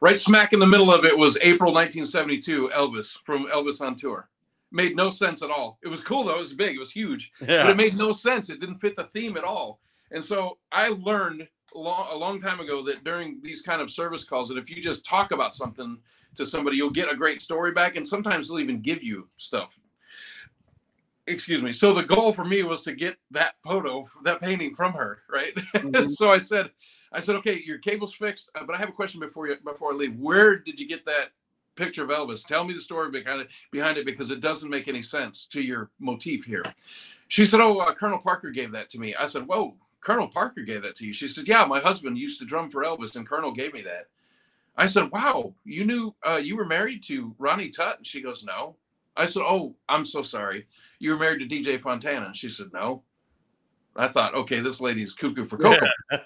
Right 0.00 0.18
smack 0.18 0.54
in 0.54 0.60
the 0.60 0.66
middle 0.66 0.90
of 0.90 1.04
it 1.04 1.16
was 1.16 1.36
April 1.42 1.74
1972, 1.74 2.70
Elvis 2.74 3.18
from 3.22 3.48
Elvis 3.48 3.82
on 3.82 3.96
Tour. 3.96 4.30
Made 4.72 4.94
no 4.96 5.10
sense 5.10 5.42
at 5.42 5.50
all. 5.50 5.78
It 5.82 5.88
was 5.88 6.00
cool 6.00 6.24
though. 6.24 6.36
It 6.36 6.40
was 6.40 6.52
big. 6.52 6.76
It 6.76 6.78
was 6.78 6.92
huge, 6.92 7.32
Yeah. 7.40 7.62
but 7.64 7.70
it 7.70 7.76
made 7.76 7.96
no 7.98 8.12
sense. 8.12 8.50
It 8.50 8.60
didn't 8.60 8.78
fit 8.78 8.94
the 8.96 9.04
theme 9.04 9.36
at 9.36 9.44
all. 9.44 9.80
And 10.12 10.22
so 10.22 10.58
I 10.72 10.88
learned 10.88 11.46
a 11.74 11.78
long, 11.78 12.08
a 12.10 12.16
long 12.16 12.40
time 12.40 12.60
ago 12.60 12.82
that 12.84 13.04
during 13.04 13.40
these 13.42 13.62
kind 13.62 13.80
of 13.80 13.90
service 13.90 14.24
calls, 14.24 14.48
that 14.48 14.58
if 14.58 14.70
you 14.70 14.82
just 14.82 15.04
talk 15.04 15.30
about 15.32 15.54
something 15.56 15.98
to 16.36 16.44
somebody, 16.46 16.76
you'll 16.76 16.90
get 16.90 17.10
a 17.12 17.16
great 17.16 17.42
story 17.42 17.72
back, 17.72 17.96
and 17.96 18.06
sometimes 18.06 18.48
they'll 18.48 18.60
even 18.60 18.80
give 18.80 19.02
you 19.02 19.28
stuff 19.36 19.76
excuse 21.26 21.62
me. 21.62 21.72
So 21.72 21.94
the 21.94 22.02
goal 22.02 22.32
for 22.32 22.44
me 22.44 22.62
was 22.64 22.82
to 22.82 22.92
get 22.92 23.16
that 23.30 23.54
photo, 23.62 24.08
that 24.24 24.40
painting 24.40 24.74
from 24.74 24.92
her, 24.94 25.22
right? 25.30 25.54
Mhm. 25.74 26.10
so 26.16 26.32
I 26.32 26.38
said, 26.38 26.70
I 27.12 27.20
said, 27.20 27.36
okay, 27.36 27.62
your 27.64 27.78
cable's 27.78 28.14
fixed, 28.14 28.50
uh, 28.56 28.64
but 28.64 28.74
I 28.74 28.78
have 28.78 28.88
a 28.88 28.92
question 28.92 29.20
before 29.20 29.46
you 29.46 29.56
before 29.64 29.92
I 29.92 29.94
leave. 29.96 30.16
Where 30.16 30.58
did 30.58 30.80
you 30.80 30.88
get 30.88 31.04
that 31.06 31.28
picture 31.80 32.04
of 32.04 32.10
Elvis? 32.10 32.46
Tell 32.46 32.64
me 32.64 32.74
the 32.74 32.80
story 32.80 33.10
behind 33.10 33.42
it, 33.42 33.48
behind 33.70 33.98
it 33.98 34.06
because 34.06 34.30
it 34.30 34.40
doesn't 34.40 34.70
make 34.70 34.88
any 34.88 35.02
sense 35.02 35.46
to 35.52 35.60
your 35.60 35.90
motif 35.98 36.44
here. 36.44 36.64
She 37.28 37.46
said, 37.46 37.60
oh, 37.60 37.78
uh, 37.78 37.94
Colonel 37.94 38.18
Parker 38.18 38.50
gave 38.50 38.72
that 38.72 38.90
to 38.90 38.98
me. 38.98 39.14
I 39.14 39.26
said, 39.26 39.46
whoa, 39.46 39.76
Colonel 40.00 40.28
Parker 40.28 40.62
gave 40.62 40.82
that 40.82 40.96
to 40.96 41.06
you. 41.06 41.12
She 41.12 41.28
said, 41.28 41.46
yeah, 41.46 41.64
my 41.64 41.80
husband 41.80 42.18
used 42.18 42.40
to 42.40 42.46
drum 42.46 42.70
for 42.70 42.82
Elvis, 42.82 43.16
and 43.16 43.26
Colonel 43.26 43.52
gave 43.52 43.72
me 43.72 43.82
that. 43.82 44.08
I 44.76 44.86
said, 44.86 45.10
wow, 45.10 45.54
you 45.64 45.84
knew 45.84 46.14
uh, 46.26 46.36
you 46.36 46.56
were 46.56 46.64
married 46.64 47.02
to 47.04 47.34
Ronnie 47.38 47.70
Tutt? 47.70 47.98
And 47.98 48.06
she 48.06 48.22
goes, 48.22 48.44
no. 48.44 48.76
I 49.16 49.26
said, 49.26 49.42
oh, 49.42 49.74
I'm 49.88 50.04
so 50.04 50.22
sorry 50.22 50.66
you 51.00 51.10
were 51.10 51.18
married 51.18 51.40
to 51.40 51.48
DJ 51.48 51.80
Fontana? 51.80 52.26
And 52.26 52.36
she 52.36 52.48
said, 52.48 52.68
no. 52.72 53.02
I 53.96 54.06
thought, 54.06 54.34
okay, 54.34 54.60
this 54.60 54.80
lady's 54.80 55.14
cuckoo 55.14 55.44
for 55.44 55.56
cocoa. 55.56 55.86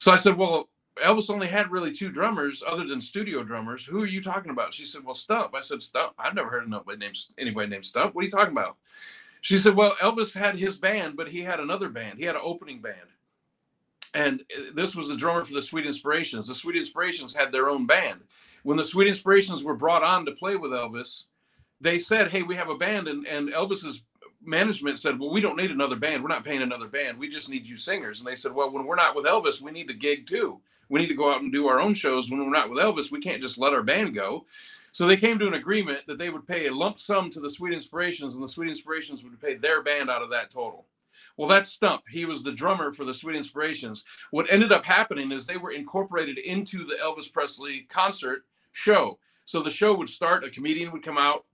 so 0.00 0.10
I 0.10 0.16
said, 0.16 0.36
well, 0.36 0.68
Elvis 1.02 1.30
only 1.30 1.48
had 1.48 1.72
really 1.72 1.92
two 1.92 2.10
drummers 2.10 2.62
other 2.66 2.86
than 2.86 3.00
studio 3.00 3.42
drummers. 3.42 3.84
Who 3.84 4.02
are 4.02 4.06
you 4.06 4.22
talking 4.22 4.50
about? 4.50 4.74
She 4.74 4.86
said, 4.86 5.04
well, 5.04 5.14
Stump. 5.14 5.54
I 5.54 5.60
said, 5.60 5.82
Stump. 5.82 6.14
I've 6.18 6.34
never 6.34 6.50
heard 6.50 6.64
of 6.64 6.70
nobody 6.70 6.98
named 6.98 7.18
anybody 7.38 7.68
named 7.68 7.86
Stump. 7.86 8.14
What 8.14 8.22
are 8.22 8.24
you 8.24 8.30
talking 8.30 8.52
about? 8.52 8.76
She 9.40 9.58
said, 9.58 9.74
well, 9.74 9.96
Elvis 10.00 10.32
had 10.32 10.58
his 10.58 10.76
band, 10.76 11.16
but 11.16 11.28
he 11.28 11.40
had 11.40 11.60
another 11.60 11.88
band. 11.88 12.18
He 12.18 12.24
had 12.24 12.36
an 12.36 12.42
opening 12.44 12.80
band. 12.80 13.08
And 14.14 14.42
uh, 14.56 14.70
this 14.74 14.94
was 14.94 15.08
the 15.08 15.16
drummer 15.16 15.44
for 15.44 15.52
the 15.52 15.62
Sweet 15.62 15.86
Inspirations. 15.86 16.46
The 16.46 16.54
Sweet 16.54 16.76
Inspirations 16.76 17.34
had 17.34 17.50
their 17.50 17.68
own 17.68 17.86
band. 17.86 18.20
When 18.62 18.76
the 18.76 18.84
Sweet 18.84 19.08
Inspirations 19.08 19.64
were 19.64 19.74
brought 19.76 20.02
on 20.02 20.24
to 20.24 20.32
play 20.32 20.56
with 20.56 20.70
Elvis, 20.70 21.24
they 21.80 21.98
said, 21.98 22.30
"Hey, 22.30 22.42
we 22.42 22.54
have 22.54 22.70
a 22.70 22.78
band," 22.78 23.08
and, 23.08 23.26
and 23.26 23.50
Elvis's 23.50 24.02
management 24.42 24.98
said, 24.98 25.18
"Well, 25.18 25.30
we 25.30 25.40
don't 25.40 25.56
need 25.56 25.70
another 25.70 25.96
band. 25.96 26.22
We're 26.22 26.28
not 26.28 26.44
paying 26.44 26.62
another 26.62 26.88
band. 26.88 27.18
We 27.18 27.28
just 27.28 27.50
need 27.50 27.68
you 27.68 27.76
singers." 27.76 28.20
And 28.20 28.26
they 28.26 28.36
said, 28.36 28.52
"Well, 28.52 28.70
when 28.70 28.86
we're 28.86 28.94
not 28.94 29.16
with 29.16 29.26
Elvis, 29.26 29.60
we 29.60 29.72
need 29.72 29.88
to 29.88 29.94
gig 29.94 30.26
too. 30.26 30.60
We 30.88 31.00
need 31.00 31.08
to 31.08 31.14
go 31.14 31.32
out 31.32 31.42
and 31.42 31.52
do 31.52 31.66
our 31.66 31.80
own 31.80 31.94
shows. 31.94 32.30
When 32.30 32.40
we're 32.40 32.50
not 32.50 32.70
with 32.70 32.78
Elvis, 32.82 33.10
we 33.10 33.20
can't 33.20 33.42
just 33.42 33.58
let 33.58 33.72
our 33.72 33.82
band 33.82 34.14
go." 34.14 34.46
So 34.92 35.08
they 35.08 35.16
came 35.16 35.40
to 35.40 35.48
an 35.48 35.54
agreement 35.54 36.06
that 36.06 36.18
they 36.18 36.30
would 36.30 36.46
pay 36.46 36.66
a 36.66 36.74
lump 36.74 37.00
sum 37.00 37.28
to 37.30 37.40
the 37.40 37.50
Sweet 37.50 37.72
Inspirations, 37.74 38.34
and 38.34 38.44
the 38.44 38.48
Sweet 38.48 38.68
Inspirations 38.68 39.24
would 39.24 39.40
pay 39.40 39.54
their 39.54 39.82
band 39.82 40.08
out 40.08 40.22
of 40.22 40.30
that 40.30 40.50
total. 40.52 40.86
Well, 41.36 41.48
that's 41.48 41.68
Stump. 41.68 42.02
He 42.08 42.26
was 42.26 42.44
the 42.44 42.52
drummer 42.52 42.92
for 42.92 43.04
the 43.04 43.14
Sweet 43.14 43.36
Inspirations. 43.36 44.04
What 44.30 44.46
ended 44.50 44.70
up 44.70 44.84
happening 44.84 45.32
is 45.32 45.46
they 45.46 45.56
were 45.56 45.72
incorporated 45.72 46.38
into 46.38 46.86
the 46.86 46.94
Elvis 47.02 47.32
Presley 47.32 47.86
concert 47.88 48.44
show. 48.72 49.18
So 49.46 49.62
the 49.62 49.70
show 49.70 49.94
would 49.94 50.08
start, 50.08 50.44
a 50.44 50.50
comedian 50.50 50.92
would 50.92 51.02
come 51.02 51.18
out, 51.18 51.44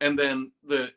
and 0.00 0.18
then 0.18 0.50
the 0.66 0.90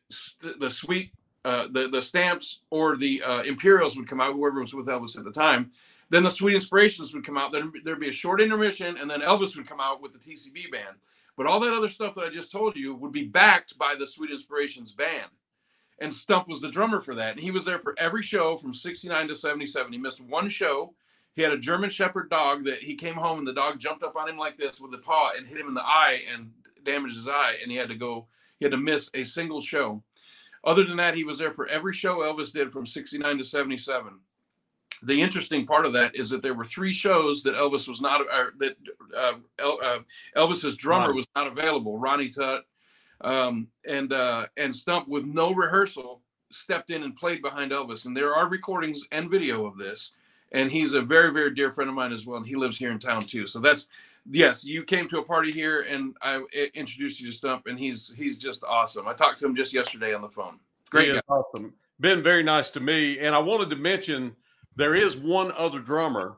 the 0.60 0.72
sweet 0.72 1.12
uh, 1.46 1.68
the 1.72 1.90
the 1.90 2.02
stamps 2.02 2.62
or 2.70 2.96
the 2.96 3.22
uh, 3.22 3.42
Imperials 3.42 3.98
would 3.98 4.08
come 4.08 4.22
out, 4.22 4.34
whoever 4.34 4.62
was 4.62 4.74
with 4.74 4.88
Elvis 4.88 5.18
at 5.18 5.26
the 5.26 5.32
time. 5.32 5.72
Then 6.13 6.21
the 6.21 6.30
Sweet 6.30 6.54
Inspirations 6.54 7.12
would 7.12 7.26
come 7.26 7.39
out. 7.39 7.52
Then 7.52 7.73
there'd 7.84 7.99
be 7.99 8.10
a 8.10 8.12
short 8.12 8.39
intermission, 8.39 8.97
and 8.97 9.10
then 9.10 9.21
Elvis 9.21 9.58
would 9.58 9.67
come 9.67 9.80
out 9.80 9.99
with 9.99 10.13
the 10.13 10.19
TCB 10.19 10.71
band. 10.71 10.97
But 11.36 11.47
all 11.47 11.60
that 11.62 11.73
other 11.73 11.89
stuff 11.89 12.13
that 12.13 12.26
I 12.26 12.30
just 12.30 12.52
told 12.52 12.78
you 12.78 12.93
would 12.93 13.12
be 13.12 13.23
backed 13.23 13.80
by 13.80 13.95
the 13.97 14.06
Sweet 14.06 14.30
Inspirations 14.30 14.91
band. 14.91 15.32
And 15.99 16.13
Stump 16.13 16.47
was 16.47 16.62
the 16.62 16.69
drummer 16.69 17.02
for 17.02 17.15
that. 17.15 17.32
And 17.32 17.39
he 17.39 17.49
was 17.49 17.65
there 17.65 17.80
for 17.80 17.95
every 17.97 18.21
show 18.21 18.58
from 18.58 18.76
69 18.76 19.28
to 19.28 19.36
77. 19.36 19.91
He 19.91 19.97
missed 19.97 20.21
one 20.21 20.49
show. 20.49 20.93
He 21.34 21.41
had 21.41 21.52
a 21.52 21.58
German 21.58 21.89
Shepherd 21.89 22.30
dog 22.30 22.63
that 22.65 22.84
he 22.84 22.93
came 22.93 23.15
home 23.15 23.39
and 23.39 23.47
the 23.47 23.52
dog 23.52 23.80
jumped 23.80 24.04
up 24.04 24.15
on 24.15 24.30
him 24.30 24.38
like 24.38 24.56
this 24.56 24.80
with 24.80 24.91
the 24.91 24.99
paw 24.99 25.32
and 25.36 25.47
hit 25.47 25.60
him 25.60 25.67
in 25.67 25.73
the 25.73 25.82
eye 25.82 26.19
and 26.32 26.52
damaged 26.86 27.17
his 27.17 27.28
eye. 27.28 27.56
And 27.63 27.71
he 27.71 27.78
had 27.78 27.89
to 27.89 27.95
go, 27.95 28.28
he 28.60 28.65
had 28.65 28.71
to 28.71 28.78
miss 28.78 29.10
a 29.15 29.23
single 29.23 29.62
show. 29.62 30.04
Other 30.63 30.84
than 30.84 30.97
that, 30.97 31.15
he 31.15 31.23
was 31.23 31.39
there 31.39 31.52
for 31.52 31.67
every 31.69 31.93
show 31.93 32.19
Elvis 32.19 32.54
did 32.54 32.71
from 32.71 32.86
69 32.86 33.39
to 33.39 33.43
77. 33.43 34.19
The 35.02 35.22
interesting 35.22 35.66
part 35.66 35.86
of 35.86 35.94
that 35.94 36.16
is 36.16 36.30
that 36.30 36.42
there 36.42 36.54
were 36.54 36.66
three 36.66 36.94
shows 36.94 37.44
that 37.44 37.56
Elvis 37.56 37.88
was 37.88 38.02
not, 38.02 38.22
or 38.22 38.54
that 38.60 38.76
uh, 39.18 39.34
El, 39.60 39.80
uh, 39.84 40.00
Elvis's 40.36 40.78
drummer 40.78 41.08
Right. 41.08 41.16
was 41.16 41.28
not 41.36 41.48
available. 41.48 41.98
Ronnie 41.98 42.30
Tutt 42.30 42.66
um, 43.22 43.68
and 43.86 44.14
uh, 44.14 44.46
and 44.58 44.76
Stump, 44.76 45.08
with 45.08 45.26
no 45.26 45.54
rehearsal, 45.54 46.22
stepped 46.52 46.92
in 46.92 47.04
and 47.04 47.16
played 47.16 47.42
behind 47.42 47.72
Elvis. 47.72 48.06
And 48.06 48.16
there 48.16 48.36
are 48.36 48.48
recordings 48.48 49.02
and 49.12 49.30
video 49.30 49.66
of 49.66 49.78
this. 49.78 50.14
And 50.52 50.72
he's 50.72 50.94
a 50.94 51.02
very, 51.02 51.32
very 51.34 51.56
dear 51.56 51.72
friend 51.72 51.90
of 51.90 51.96
mine 51.96 52.14
as 52.14 52.28
well. 52.28 52.38
And 52.38 52.46
he 52.46 52.56
lives 52.56 52.78
here 52.78 52.92
in 52.92 53.00
town 53.00 53.24
too. 53.24 53.48
So 53.48 53.60
that's 53.60 53.88
yes, 54.30 54.64
you 54.64 54.84
came 54.84 55.10
to 55.10 55.18
a 55.18 55.24
party 55.24 55.52
here, 55.52 55.82
and 55.82 56.16
I 56.22 56.44
introduced 56.76 57.20
you 57.20 57.32
to 57.32 57.36
Stump, 57.36 57.66
and 57.66 57.80
he's 57.80 58.14
he's 58.16 58.38
just 58.38 58.64
awesome. 58.64 59.08
I 59.08 59.14
talked 59.14 59.40
to 59.40 59.46
him 59.46 59.56
just 59.56 59.74
yesterday 59.74 60.14
on 60.14 60.22
the 60.22 60.30
phone. 60.30 60.60
Great 60.90 61.20
awesome. 61.28 61.74
Been 62.00 62.22
very 62.22 62.44
nice 62.44 62.70
to 62.72 62.80
me. 62.80 63.20
And 63.20 63.34
I 63.34 63.40
wanted 63.40 63.70
to 63.72 63.76
mention 63.76 64.36
there 64.76 64.96
is 64.96 65.16
one 65.18 65.52
other 65.54 65.80
drummer 65.80 66.38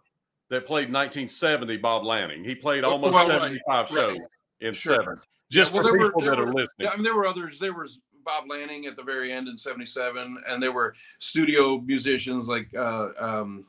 that 0.50 0.66
played 0.68 0.92
1970, 0.94 1.78
Bob 1.78 2.04
Lanning. 2.06 2.44
He 2.44 2.54
played 2.56 2.84
Oh, 2.84 2.92
almost 2.92 3.14
well, 3.14 3.28
right, 3.28 3.34
75 3.34 3.88
shows 3.90 3.98
right. 4.20 4.28
in 4.62 4.74
Sure. 4.74 4.96
seven. 4.98 5.18
Just 5.52 5.74
well, 5.74 5.84
for 5.84 5.92
were- 5.94 6.06
people 6.08 6.22
there 6.22 6.32
that 6.32 6.40
are 6.40 6.54
listening. 6.54 6.86
Yeah, 6.88 6.90
I 6.92 6.96
mean, 6.96 7.04
there 7.04 7.16
were 7.16 7.26
others. 7.28 7.60
There 7.60 7.74
was 7.74 8.02
Bob 8.24 8.46
Lanning 8.50 8.86
at 8.88 8.96
the 8.96 9.04
very 9.04 9.32
end 9.32 9.48
in 9.48 9.58
'77, 9.58 10.44
and 10.48 10.62
there 10.62 10.72
were 10.72 10.96
studio 11.20 11.80
musicians 11.82 12.48
like 12.48 12.68
uh, 12.76 13.10
um, 13.20 13.66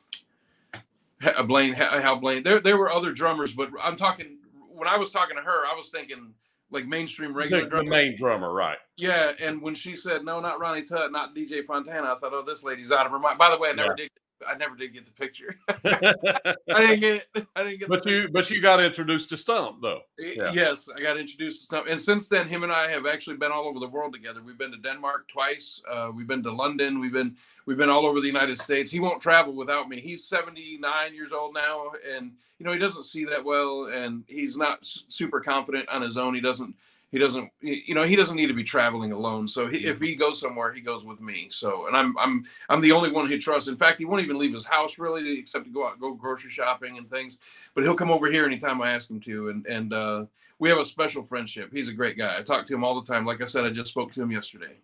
Blaine, 1.47 1.73
Hal 1.73 2.17
Blaine. 2.17 2.43
There, 2.43 2.59
there 2.59 2.77
were 2.77 2.91
other 2.91 3.11
drummers, 3.11 3.53
but 3.53 3.69
I'm 3.81 3.95
talking. 3.95 4.37
When 4.69 4.87
I 4.87 4.97
was 4.97 5.11
talking 5.11 5.35
to 5.35 5.41
her, 5.41 5.65
I 5.65 5.75
was 5.75 5.89
thinking 5.89 6.33
like 6.69 6.85
mainstream 6.85 7.33
regular 7.35 7.67
The, 7.69 7.77
the 7.77 7.83
main 7.83 8.15
drummer, 8.15 8.51
right? 8.53 8.77
Yeah, 8.97 9.31
and 9.39 9.61
when 9.61 9.73
she 9.73 9.95
said 9.95 10.23
no, 10.25 10.39
not 10.39 10.59
Ronnie 10.59 10.83
Tutt, 10.83 11.11
not 11.11 11.33
DJ 11.35 11.65
Fontana, 11.65 12.13
I 12.13 12.19
thought, 12.19 12.33
oh, 12.33 12.43
this 12.45 12.63
lady's 12.63 12.91
out 12.91 13.05
of 13.05 13.11
her 13.11 13.19
mind. 13.19 13.37
By 13.39 13.49
the 13.49 13.57
way, 13.57 13.69
I 13.69 13.73
never 13.73 13.89
Yeah. 13.97 14.03
did 14.05 14.09
I 14.45 14.55
never 14.57 14.75
did 14.75 14.93
get 14.93 15.05
the 15.05 15.11
picture. 15.11 15.55
I 15.69 16.81
didn't 16.81 16.99
get 16.99 17.27
it. 17.35 17.47
I 17.55 17.63
didn't 17.63 17.79
get. 17.79 17.89
but 17.89 18.05
you 18.05 18.27
but 18.31 18.49
you 18.49 18.61
got 18.61 18.83
introduced 18.83 19.29
to 19.29 19.37
Stump 19.37 19.81
though. 19.81 20.01
Yeah. 20.17 20.51
Yes, 20.53 20.89
I 20.95 21.01
got 21.01 21.17
introduced 21.17 21.61
to 21.61 21.65
Stump, 21.65 21.87
and 21.87 21.99
since 21.99 22.29
then, 22.29 22.47
him 22.47 22.63
and 22.63 22.71
I 22.71 22.89
have 22.89 23.05
actually 23.05 23.37
been 23.37 23.51
all 23.51 23.67
over 23.67 23.79
the 23.79 23.87
world 23.87 24.13
together. 24.13 24.41
We've 24.43 24.57
been 24.57 24.71
to 24.71 24.77
Denmark 24.77 25.27
twice. 25.27 25.81
Uh, 25.89 26.11
we've 26.13 26.27
been 26.27 26.43
to 26.43 26.51
London. 26.51 26.99
We've 26.99 27.13
been 27.13 27.35
we've 27.65 27.77
been 27.77 27.89
all 27.89 28.05
over 28.05 28.21
the 28.21 28.27
United 28.27 28.59
States. 28.59 28.91
He 28.91 28.99
won't 28.99 29.21
travel 29.21 29.53
without 29.53 29.89
me. 29.89 29.99
He's 29.99 30.25
79 30.25 31.15
years 31.15 31.31
old 31.31 31.53
now, 31.53 31.91
and 32.15 32.31
you 32.59 32.65
know 32.65 32.73
he 32.73 32.79
doesn't 32.79 33.05
see 33.05 33.25
that 33.25 33.43
well, 33.43 33.85
and 33.93 34.23
he's 34.27 34.57
not 34.57 34.79
super 34.81 35.39
confident 35.39 35.87
on 35.89 36.01
his 36.01 36.17
own. 36.17 36.35
He 36.35 36.41
doesn't 36.41 36.75
he 37.11 37.17
doesn't 37.17 37.49
you 37.61 37.95
know 37.95 38.03
he 38.03 38.15
doesn't 38.15 38.35
need 38.35 38.47
to 38.47 38.53
be 38.53 38.63
traveling 38.63 39.11
alone. 39.11 39.47
So 39.47 39.67
he, 39.67 39.77
if 39.77 39.99
he 39.99 40.15
goes 40.15 40.39
somewhere 40.39 40.73
he 40.73 40.81
goes 40.81 41.05
with 41.05 41.21
me. 41.21 41.47
So 41.51 41.87
and 41.87 41.95
i'm 41.95 42.17
i'm 42.17 42.45
i'm 42.69 42.81
the 42.81 42.91
only 42.91 43.11
one 43.11 43.29
he 43.29 43.37
trusts. 43.37 43.69
In 43.69 43.77
fact 43.77 43.99
he 43.99 44.05
won't 44.05 44.23
even 44.23 44.37
leave 44.37 44.53
his 44.53 44.65
house 44.65 44.99
really 44.99 45.39
except 45.39 45.65
to 45.65 45.71
go 45.71 45.87
out 45.87 45.99
go 45.99 46.13
grocery 46.13 46.51
shopping 46.51 46.97
and 46.97 47.09
things. 47.09 47.39
But 47.73 47.83
he'll 47.83 47.95
come 47.95 48.11
over 48.11 48.31
here 48.31 48.45
anytime 48.45 48.81
i 48.81 48.91
ask 48.91 49.09
him 49.09 49.19
to. 49.21 49.49
And 49.49 49.65
and 49.67 49.93
uh, 49.93 50.25
we 50.59 50.69
have 50.69 50.79
a 50.79 50.85
special 50.85 51.23
friendship. 51.23 51.69
He's 51.71 51.87
a 51.87 51.93
great 51.93 52.17
guy. 52.17 52.37
I 52.37 52.41
talk 52.41 52.65
to 52.67 52.73
him 52.73 52.83
all 52.83 52.99
the 52.99 53.11
time. 53.11 53.25
Like 53.25 53.41
i 53.41 53.45
said 53.45 53.65
i 53.65 53.69
just 53.69 53.91
spoke 53.91 54.11
to 54.11 54.21
him 54.21 54.31
yesterday. 54.31 54.75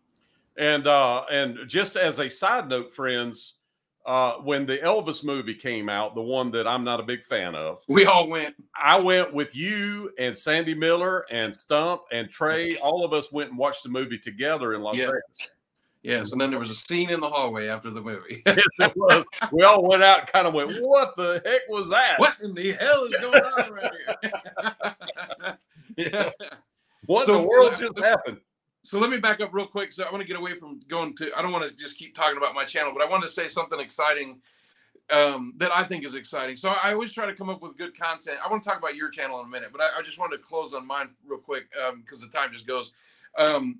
And 0.57 0.87
uh 0.87 1.23
and 1.31 1.59
just 1.67 1.97
as 1.97 2.19
a 2.19 2.29
side 2.29 2.69
note 2.69 2.93
friends 2.93 3.53
uh, 4.05 4.33
when 4.35 4.65
the 4.65 4.77
Elvis 4.79 5.23
movie 5.23 5.55
came 5.55 5.87
out, 5.87 6.15
the 6.15 6.21
one 6.21 6.51
that 6.51 6.67
I'm 6.67 6.83
not 6.83 6.99
a 6.99 7.03
big 7.03 7.23
fan 7.23 7.55
of, 7.55 7.81
we 7.87 8.05
all 8.05 8.27
went. 8.27 8.55
I 8.81 8.99
went 8.99 9.33
with 9.33 9.55
you 9.55 10.11
and 10.19 10.37
Sandi 10.37 10.75
Miller 10.75 11.25
and 11.31 11.55
Stump 11.55 12.01
and 12.11 12.29
Trey. 12.29 12.77
All 12.77 13.05
of 13.05 13.13
us 13.13 13.31
went 13.31 13.49
and 13.49 13.57
watched 13.57 13.83
the 13.83 13.89
movie 13.89 14.19
together 14.19 14.73
in 14.73 14.81
Las 14.81 14.97
yeah. 14.97 15.05
Vegas. 15.05 15.49
Yes, 16.03 16.33
and 16.33 16.41
then 16.41 16.49
there 16.49 16.59
was 16.59 16.69
a 16.69 16.75
scene 16.75 17.09
in 17.09 17.21
the 17.21 17.29
hallway 17.29 17.69
after 17.69 17.89
the 17.89 18.01
movie. 18.01 18.43
yes, 18.45 18.59
it 18.77 18.93
was. 18.97 19.23
We 19.53 19.63
all 19.63 19.87
went 19.87 20.03
out 20.03 20.19
and 20.19 20.27
kind 20.27 20.45
of 20.45 20.53
went, 20.53 20.77
"What 20.81 21.15
the 21.15 21.41
heck 21.45 21.61
was 21.69 21.89
that? 21.89 22.19
What 22.19 22.35
in 22.43 22.53
the 22.53 22.73
hell 22.73 23.05
is 23.05 23.15
going 23.21 23.41
on 23.41 23.71
right 23.71 23.91
here?" 24.21 25.57
yeah. 25.97 26.29
What 27.05 27.25
so, 27.25 27.35
in 27.35 27.41
the 27.41 27.47
world 27.49 27.75
just 27.77 27.99
happened? 27.99 28.37
So 28.83 28.99
let 28.99 29.09
me 29.09 29.17
back 29.17 29.39
up 29.39 29.53
real 29.53 29.65
quick. 29.65 29.93
So 29.93 30.03
I 30.03 30.11
want 30.11 30.21
to 30.21 30.27
get 30.27 30.37
away 30.37 30.59
from 30.59 30.81
going 30.89 31.15
to. 31.17 31.31
I 31.37 31.41
don't 31.41 31.51
want 31.51 31.63
to 31.69 31.71
just 31.71 31.97
keep 31.97 32.13
talking 32.13 32.37
about 32.37 32.53
my 32.53 32.65
channel, 32.65 32.91
but 32.93 33.01
I 33.01 33.09
want 33.09 33.23
to 33.23 33.29
say 33.29 33.47
something 33.47 33.79
exciting 33.79 34.41
um, 35.09 35.53
that 35.57 35.71
I 35.75 35.85
think 35.85 36.05
is 36.05 36.15
exciting. 36.15 36.57
So 36.57 36.69
I 36.69 36.91
always 36.91 37.13
try 37.13 37.25
to 37.25 37.33
come 37.33 37.49
up 37.49 37.61
with 37.61 37.77
good 37.77 37.97
content. 37.97 38.37
I 38.43 38.49
want 38.49 38.63
to 38.63 38.69
talk 38.69 38.79
about 38.79 38.95
your 38.95 39.09
channel 39.09 39.39
in 39.39 39.45
a 39.45 39.49
minute, 39.49 39.69
but 39.71 39.81
I, 39.81 39.99
I 39.99 40.01
just 40.01 40.19
wanted 40.19 40.37
to 40.37 40.43
close 40.43 40.73
on 40.73 40.85
mine 40.85 41.09
real 41.25 41.39
quick 41.39 41.69
because 41.71 42.21
um, 42.21 42.29
the 42.29 42.37
time 42.37 42.51
just 42.51 42.67
goes. 42.67 42.91
Um, 43.37 43.79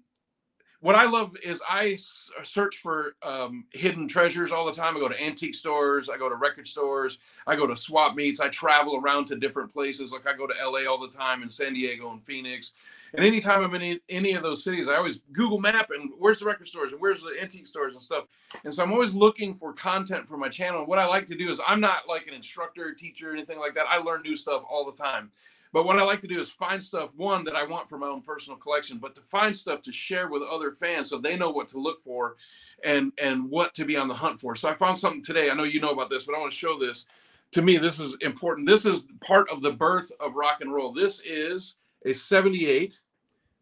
what 0.83 0.95
I 0.95 1.05
love 1.05 1.37
is 1.41 1.61
I 1.67 1.97
search 2.43 2.81
for 2.83 3.15
um, 3.23 3.63
hidden 3.71 4.05
treasures 4.05 4.51
all 4.51 4.65
the 4.65 4.73
time. 4.73 4.97
I 4.97 4.99
go 4.99 5.07
to 5.07 5.23
antique 5.23 5.55
stores, 5.55 6.09
I 6.09 6.17
go 6.17 6.27
to 6.27 6.35
record 6.35 6.67
stores, 6.67 7.19
I 7.47 7.55
go 7.55 7.65
to 7.65 7.77
swap 7.77 8.17
meets. 8.17 8.41
I 8.41 8.49
travel 8.49 8.97
around 8.97 9.27
to 9.27 9.37
different 9.37 9.71
places. 9.71 10.11
Like 10.11 10.27
I 10.27 10.35
go 10.35 10.45
to 10.45 10.53
LA 10.61 10.81
all 10.91 10.99
the 10.99 11.07
time, 11.07 11.41
and 11.41 11.49
San 11.49 11.73
Diego 11.73 12.11
and 12.11 12.21
Phoenix. 12.21 12.73
And 13.13 13.25
anytime 13.25 13.63
I'm 13.63 13.73
in 13.75 13.81
any, 13.81 13.99
any 14.09 14.33
of 14.33 14.43
those 14.43 14.61
cities, 14.61 14.89
I 14.89 14.95
always 14.95 15.21
Google 15.31 15.57
Map 15.57 15.89
and 15.97 16.11
where's 16.19 16.39
the 16.39 16.45
record 16.45 16.67
stores 16.67 16.91
and 16.91 16.99
where's 16.99 17.21
the 17.21 17.31
antique 17.41 17.67
stores 17.67 17.93
and 17.93 18.03
stuff. 18.03 18.25
And 18.65 18.73
so 18.73 18.83
I'm 18.83 18.91
always 18.91 19.13
looking 19.13 19.55
for 19.55 19.71
content 19.71 20.27
for 20.27 20.35
my 20.35 20.49
channel. 20.49 20.79
And 20.79 20.89
what 20.89 20.99
I 20.99 21.05
like 21.05 21.27
to 21.27 21.35
do 21.35 21.49
is 21.49 21.61
I'm 21.65 21.79
not 21.79 22.09
like 22.09 22.27
an 22.27 22.33
instructor, 22.33 22.93
teacher, 22.93 23.31
anything 23.31 23.57
like 23.57 23.73
that. 23.75 23.85
I 23.89 23.99
learn 23.99 24.21
new 24.23 24.35
stuff 24.35 24.63
all 24.69 24.83
the 24.83 25.01
time. 25.01 25.31
But 25.73 25.85
what 25.85 25.97
I 25.97 26.03
like 26.03 26.21
to 26.21 26.27
do 26.27 26.39
is 26.39 26.51
find 26.51 26.81
stuff, 26.81 27.09
one, 27.17 27.43
that 27.45 27.55
I 27.55 27.65
want 27.65 27.89
for 27.89 27.97
my 27.97 28.07
own 28.07 28.21
personal 28.21 28.57
collection, 28.57 28.99
but 28.99 29.15
to 29.15 29.21
find 29.21 29.57
stuff 29.57 29.81
to 29.81 29.91
share 29.91 30.29
with 30.29 30.43
other 30.43 30.71
fans 30.71 31.09
so 31.09 31.17
they 31.17 31.35
know 31.35 31.49
what 31.49 31.67
to 31.69 31.79
look 31.79 31.99
for 31.99 32.35
and 32.83 33.11
and 33.17 33.49
what 33.49 33.73
to 33.73 33.85
be 33.85 33.97
on 33.97 34.07
the 34.07 34.13
hunt 34.13 34.39
for. 34.39 34.55
So 34.55 34.69
I 34.69 34.75
found 34.75 34.99
something 34.99 35.23
today. 35.23 35.49
I 35.49 35.55
know 35.55 35.63
you 35.63 35.81
know 35.81 35.91
about 35.91 36.11
this, 36.11 36.25
but 36.25 36.35
I 36.35 36.39
want 36.39 36.51
to 36.51 36.57
show 36.57 36.77
this. 36.77 37.07
To 37.53 37.61
me, 37.61 37.77
this 37.77 37.99
is 37.99 38.15
important. 38.21 38.67
This 38.67 38.85
is 38.85 39.07
part 39.19 39.49
of 39.49 39.61
the 39.61 39.71
birth 39.71 40.11
of 40.19 40.35
rock 40.35 40.61
and 40.61 40.73
roll. 40.73 40.93
This 40.93 41.21
is 41.25 41.75
a 42.05 42.13
78 42.13 42.99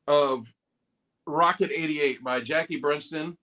of 0.08 0.46
Rocket 1.26 1.72
88 1.72 2.24
by 2.24 2.42
Jackie 2.42 2.78
Brenston 2.78 3.38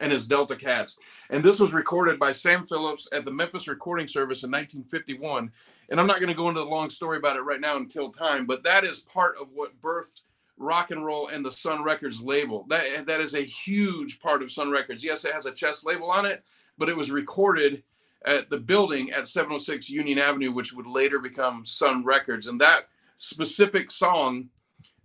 and 0.00 0.12
his 0.12 0.26
Delta 0.26 0.56
Cats. 0.56 0.98
And 1.30 1.42
this 1.42 1.58
was 1.58 1.72
recorded 1.72 2.18
by 2.18 2.32
Sam 2.32 2.66
Phillips 2.66 3.08
at 3.12 3.24
the 3.24 3.30
Memphis 3.30 3.68
Recording 3.68 4.08
Service 4.08 4.42
in 4.42 4.50
1951 4.50 5.50
and 5.94 6.00
I'm 6.00 6.08
not 6.08 6.18
going 6.18 6.26
to 6.26 6.34
go 6.34 6.48
into 6.48 6.58
the 6.58 6.66
long 6.66 6.90
story 6.90 7.18
about 7.18 7.36
it 7.36 7.42
right 7.42 7.60
now 7.60 7.76
and 7.76 7.88
kill 7.88 8.10
time, 8.10 8.46
but 8.46 8.64
that 8.64 8.84
is 8.84 8.98
part 8.98 9.36
of 9.40 9.46
what 9.54 9.80
birthed 9.80 10.22
rock 10.56 10.90
and 10.90 11.06
roll 11.06 11.28
and 11.28 11.44
the 11.44 11.52
Sun 11.52 11.84
Records 11.84 12.20
label. 12.20 12.66
That 12.68 13.06
that 13.06 13.20
is 13.20 13.36
a 13.36 13.44
huge 13.44 14.18
part 14.18 14.42
of 14.42 14.50
Sun 14.50 14.72
Records. 14.72 15.04
Yes, 15.04 15.24
it 15.24 15.32
has 15.32 15.46
a 15.46 15.52
chess 15.52 15.84
label 15.84 16.10
on 16.10 16.26
it, 16.26 16.42
but 16.78 16.88
it 16.88 16.96
was 16.96 17.12
recorded 17.12 17.84
at 18.26 18.50
the 18.50 18.56
building 18.56 19.12
at 19.12 19.28
706 19.28 19.88
Union 19.88 20.18
Avenue, 20.18 20.50
which 20.50 20.72
would 20.72 20.88
later 20.88 21.20
become 21.20 21.64
Sun 21.64 22.02
Records. 22.04 22.48
And 22.48 22.60
that 22.60 22.88
specific 23.18 23.92
song 23.92 24.48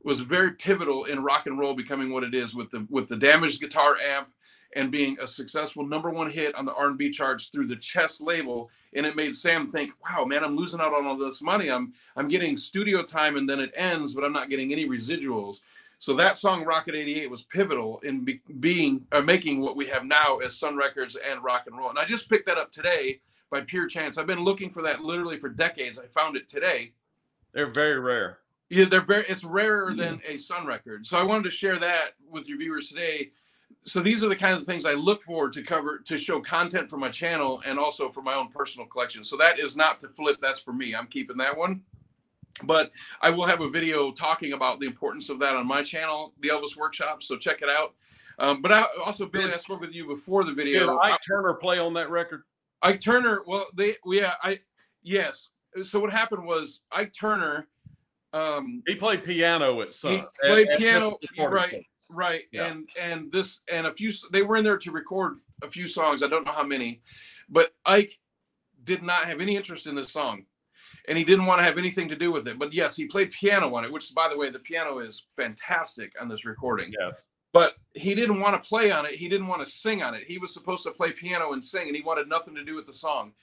was 0.03 0.21
very 0.21 0.53
pivotal 0.53 1.05
in 1.05 1.21
rock 1.23 1.45
and 1.45 1.59
roll 1.59 1.75
becoming 1.75 2.11
what 2.11 2.23
it 2.23 2.33
is 2.33 2.55
with 2.55 2.71
the 2.71 2.87
with 2.89 3.07
the 3.07 3.15
damaged 3.15 3.61
guitar 3.61 3.95
amp 3.99 4.29
and 4.75 4.91
being 4.91 5.17
a 5.19 5.27
successful 5.27 5.85
number 5.85 6.09
one 6.09 6.29
hit 6.29 6.53
on 6.55 6.65
the 6.65 6.73
R&B 6.73 7.09
charts 7.09 7.47
through 7.47 7.67
the 7.67 7.75
Chess 7.75 8.21
label. 8.21 8.69
And 8.93 9.05
it 9.05 9.15
made 9.15 9.35
Sam 9.35 9.69
think, 9.69 9.93
"Wow, 10.03 10.25
man, 10.25 10.43
I'm 10.43 10.55
losing 10.55 10.79
out 10.79 10.93
on 10.93 11.05
all 11.05 11.17
this 11.17 11.41
money. 11.41 11.69
I'm 11.69 11.93
I'm 12.15 12.27
getting 12.27 12.57
studio 12.57 13.03
time 13.03 13.37
and 13.37 13.47
then 13.47 13.59
it 13.59 13.71
ends, 13.75 14.13
but 14.13 14.23
I'm 14.23 14.33
not 14.33 14.49
getting 14.49 14.71
any 14.71 14.87
residuals." 14.87 15.61
So 15.99 16.15
that 16.15 16.37
song 16.37 16.63
Rocket 16.63 16.95
88 16.95 17.29
was 17.29 17.41
pivotal 17.41 17.99
in 17.99 18.23
be, 18.23 18.41
being 18.59 19.05
or 19.11 19.21
making 19.21 19.59
what 19.59 19.75
we 19.75 19.85
have 19.87 20.05
now 20.05 20.37
as 20.37 20.55
Sun 20.55 20.77
Records 20.77 21.17
and 21.17 21.43
rock 21.43 21.63
and 21.67 21.77
roll. 21.77 21.89
And 21.89 21.99
I 21.99 22.05
just 22.05 22.29
picked 22.29 22.45
that 22.45 22.57
up 22.57 22.71
today 22.71 23.19
by 23.49 23.61
pure 23.61 23.85
chance. 23.85 24.17
I've 24.17 24.25
been 24.25 24.43
looking 24.43 24.69
for 24.69 24.81
that 24.83 25.01
literally 25.01 25.37
for 25.37 25.49
decades. 25.49 25.99
I 25.99 26.05
found 26.07 26.37
it 26.37 26.47
today. 26.47 26.93
They're 27.51 27.71
very 27.71 27.99
rare. 27.99 28.39
Yeah, 28.69 28.85
they're 28.85 29.01
very. 29.01 29.25
It's 29.27 29.43
rarer 29.43 29.93
than 29.93 30.21
a 30.25 30.37
Sun 30.37 30.65
record. 30.65 31.05
So 31.05 31.17
I 31.17 31.23
wanted 31.23 31.43
to 31.45 31.49
share 31.49 31.79
that 31.79 32.13
with 32.29 32.47
your 32.47 32.59
viewers 32.59 32.87
today 32.87 33.31
so 33.85 34.01
these 34.01 34.23
are 34.23 34.29
the 34.29 34.35
kinds 34.35 34.61
of 34.61 34.67
things 34.67 34.85
I 34.85 34.93
look 34.93 35.21
for 35.23 35.49
to 35.49 35.63
cover 35.63 35.99
to 35.99 36.17
show 36.17 36.41
content 36.41 36.89
for 36.89 36.97
my 36.97 37.09
channel 37.09 37.61
and 37.65 37.79
also 37.79 38.09
for 38.09 38.21
my 38.21 38.35
own 38.35 38.49
personal 38.49 38.87
collection. 38.87 39.23
So 39.23 39.37
that 39.37 39.59
is 39.59 39.75
not 39.75 39.99
to 40.01 40.09
flip, 40.09 40.37
that's 40.41 40.59
for 40.59 40.73
me. 40.73 40.95
I'm 40.95 41.07
keeping 41.07 41.37
that 41.37 41.57
one. 41.57 41.81
But 42.63 42.91
I 43.21 43.29
will 43.29 43.45
have 43.45 43.61
a 43.61 43.69
video 43.69 44.11
talking 44.11 44.53
about 44.53 44.79
the 44.79 44.85
importance 44.85 45.29
of 45.29 45.39
that 45.39 45.55
on 45.55 45.65
my 45.65 45.81
channel, 45.81 46.33
the 46.41 46.49
Elvis 46.49 46.75
Workshop. 46.75 47.23
So 47.23 47.37
check 47.37 47.61
it 47.61 47.69
out. 47.69 47.93
Um, 48.37 48.61
but 48.61 48.71
I 48.71 48.85
also, 49.05 49.25
Billy, 49.25 49.53
I 49.53 49.57
spoke 49.57 49.81
with 49.81 49.93
you 49.93 50.07
before 50.07 50.43
the 50.43 50.53
video. 50.53 50.87
Did 50.87 50.99
Ike 51.01 51.19
Turner 51.25 51.53
play 51.53 51.79
on 51.79 51.93
that 51.93 52.09
record? 52.09 52.43
Ike 52.81 53.01
Turner, 53.01 53.41
well, 53.45 53.65
they, 53.75 53.95
yeah, 54.05 54.33
I, 54.43 54.59
yes. 55.03 55.49
So 55.83 55.99
what 55.99 56.11
happened 56.11 56.45
was 56.45 56.83
Ike 56.91 57.13
Turner. 57.13 57.67
Um, 58.33 58.83
he 58.87 58.95
played 58.95 59.23
piano 59.23 59.81
at 59.81 59.93
some. 59.93 60.11
He 60.11 60.23
played 60.41 60.69
at, 60.69 60.79
piano, 60.79 61.17
at 61.37 61.51
right? 61.51 61.85
Right 62.09 62.43
yeah. 62.51 62.65
and 62.65 62.89
and 62.99 63.31
this 63.31 63.61
and 63.71 63.87
a 63.87 63.93
few 63.93 64.11
they 64.31 64.41
were 64.41 64.57
in 64.57 64.63
there 64.63 64.77
to 64.77 64.91
record 64.91 65.37
a 65.63 65.69
few 65.69 65.87
songs 65.87 66.23
i 66.23 66.27
don't 66.27 66.45
know 66.45 66.51
how 66.51 66.63
many 66.63 67.01
but 67.49 67.73
ike 67.85 68.17
did 68.83 69.03
not 69.03 69.25
have 69.25 69.41
any 69.41 69.55
interest 69.55 69.85
in 69.87 69.95
this 69.95 70.11
song 70.11 70.45
and 71.09 71.17
he 71.17 71.23
didn't 71.23 71.47
want 71.47 71.59
to 71.59 71.63
have 71.63 71.77
anything 71.77 72.07
to 72.07 72.15
do 72.15 72.31
with 72.31 72.47
it 72.47 72.57
but 72.57 72.71
yes 72.71 72.95
he 72.95 73.05
played 73.05 73.31
piano 73.31 73.73
on 73.75 73.83
it 73.83 73.91
which 73.91 74.13
by 74.13 74.29
the 74.29 74.37
way 74.37 74.49
the 74.49 74.59
piano 74.59 74.99
is 74.99 75.25
fantastic 75.35 76.13
on 76.21 76.29
this 76.29 76.45
recording. 76.45 76.93
Yes. 76.97 77.23
But 77.51 77.77
he 77.95 78.13
didn't 78.13 78.41
want 78.41 78.61
to 78.61 78.67
play 78.69 78.91
on 78.91 79.05
it 79.05 79.13
he 79.13 79.27
didn't 79.27 79.47
want 79.47 79.65
to 79.65 79.71
sing 79.71 80.03
on 80.03 80.13
it 80.13 80.23
he 80.23 80.37
was 80.37 80.53
supposed 80.53 80.83
to 80.83 80.91
play 80.91 81.11
piano 81.11 81.53
and 81.53 81.65
sing 81.65 81.87
and 81.87 81.95
he 81.95 82.03
wanted 82.03 82.29
nothing 82.29 82.55
to 82.55 82.63
do 82.63 82.75
with 82.75 82.85
the 82.85 82.93
song. 82.93 83.33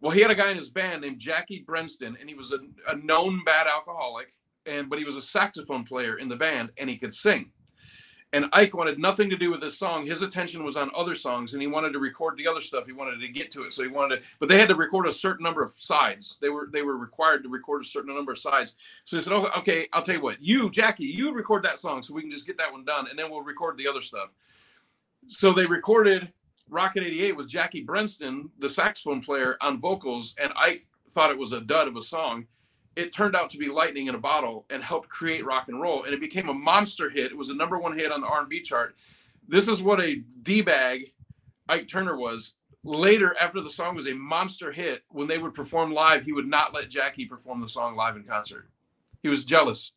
Well 0.00 0.12
he 0.12 0.20
had 0.20 0.30
a 0.30 0.36
guy 0.36 0.50
in 0.50 0.56
his 0.56 0.70
band 0.70 1.02
named 1.02 1.18
jackie 1.18 1.64
brenston 1.66 2.16
and 2.20 2.28
he 2.28 2.34
was 2.34 2.52
a, 2.52 2.58
a 2.88 2.96
known 2.96 3.42
bad 3.44 3.66
alcoholic 3.66 4.32
and 4.66 4.88
but 4.88 4.98
he 4.98 5.04
was 5.04 5.16
a 5.16 5.22
saxophone 5.22 5.84
player 5.84 6.18
in 6.18 6.28
the 6.28 6.36
band 6.36 6.70
and 6.78 6.88
he 6.88 6.96
could 6.96 7.14
sing 7.14 7.50
and 8.32 8.46
Ike 8.52 8.74
wanted 8.74 8.98
nothing 8.98 9.30
to 9.30 9.36
do 9.36 9.50
with 9.50 9.60
this 9.60 9.78
song. 9.78 10.06
His 10.06 10.20
attention 10.20 10.62
was 10.62 10.76
on 10.76 10.90
other 10.94 11.14
songs, 11.14 11.54
and 11.54 11.62
he 11.62 11.68
wanted 11.68 11.92
to 11.92 11.98
record 11.98 12.36
the 12.36 12.46
other 12.46 12.60
stuff. 12.60 12.84
He 12.86 12.92
wanted 12.92 13.20
to 13.20 13.28
get 13.28 13.50
to 13.52 13.62
it, 13.62 13.72
so 13.72 13.82
he 13.82 13.88
wanted 13.88 14.16
to. 14.16 14.28
But 14.38 14.48
they 14.48 14.58
had 14.58 14.68
to 14.68 14.74
record 14.74 15.06
a 15.06 15.12
certain 15.12 15.44
number 15.44 15.62
of 15.62 15.72
sides. 15.78 16.36
They 16.40 16.50
were 16.50 16.68
they 16.70 16.82
were 16.82 16.98
required 16.98 17.42
to 17.44 17.48
record 17.48 17.82
a 17.82 17.88
certain 17.88 18.14
number 18.14 18.32
of 18.32 18.38
sides. 18.38 18.76
So 19.04 19.16
he 19.16 19.22
said, 19.22 19.32
"Oh, 19.32 19.48
okay, 19.58 19.88
I'll 19.92 20.02
tell 20.02 20.16
you 20.16 20.22
what. 20.22 20.42
You, 20.42 20.70
Jackie, 20.70 21.06
you 21.06 21.32
record 21.32 21.62
that 21.62 21.80
song, 21.80 22.02
so 22.02 22.14
we 22.14 22.22
can 22.22 22.30
just 22.30 22.46
get 22.46 22.58
that 22.58 22.70
one 22.70 22.84
done, 22.84 23.06
and 23.08 23.18
then 23.18 23.30
we'll 23.30 23.42
record 23.42 23.78
the 23.78 23.88
other 23.88 24.02
stuff." 24.02 24.28
So 25.28 25.52
they 25.54 25.66
recorded 25.66 26.30
Rocket 26.68 27.04
88 27.04 27.36
with 27.36 27.48
Jackie 27.48 27.82
Brenston, 27.82 28.50
the 28.58 28.68
saxophone 28.68 29.22
player, 29.22 29.56
on 29.62 29.80
vocals, 29.80 30.34
and 30.38 30.52
Ike 30.54 30.86
thought 31.10 31.30
it 31.30 31.38
was 31.38 31.52
a 31.52 31.62
dud 31.62 31.88
of 31.88 31.96
a 31.96 32.02
song 32.02 32.46
it 32.98 33.12
turned 33.12 33.36
out 33.36 33.48
to 33.48 33.58
be 33.58 33.68
lightning 33.68 34.08
in 34.08 34.16
a 34.16 34.18
bottle 34.18 34.66
and 34.70 34.82
helped 34.82 35.08
create 35.08 35.46
rock 35.46 35.68
and 35.68 35.80
roll 35.80 36.02
and 36.02 36.12
it 36.12 36.20
became 36.20 36.48
a 36.48 36.54
monster 36.54 37.08
hit 37.08 37.30
it 37.30 37.36
was 37.36 37.50
a 37.50 37.54
number 37.54 37.78
one 37.78 37.96
hit 37.96 38.10
on 38.10 38.20
the 38.20 38.26
r&b 38.26 38.60
chart 38.62 38.96
this 39.46 39.68
is 39.68 39.80
what 39.80 40.00
a 40.00 40.16
d-bag 40.42 41.12
ike 41.68 41.86
turner 41.86 42.16
was 42.16 42.54
later 42.82 43.36
after 43.40 43.60
the 43.60 43.70
song 43.70 43.94
was 43.94 44.08
a 44.08 44.14
monster 44.14 44.72
hit 44.72 45.04
when 45.10 45.28
they 45.28 45.38
would 45.38 45.54
perform 45.54 45.92
live 45.92 46.24
he 46.24 46.32
would 46.32 46.48
not 46.48 46.74
let 46.74 46.90
jackie 46.90 47.24
perform 47.24 47.60
the 47.60 47.68
song 47.68 47.94
live 47.94 48.16
in 48.16 48.24
concert 48.24 48.68
he 49.22 49.28
was 49.28 49.44
jealous 49.44 49.92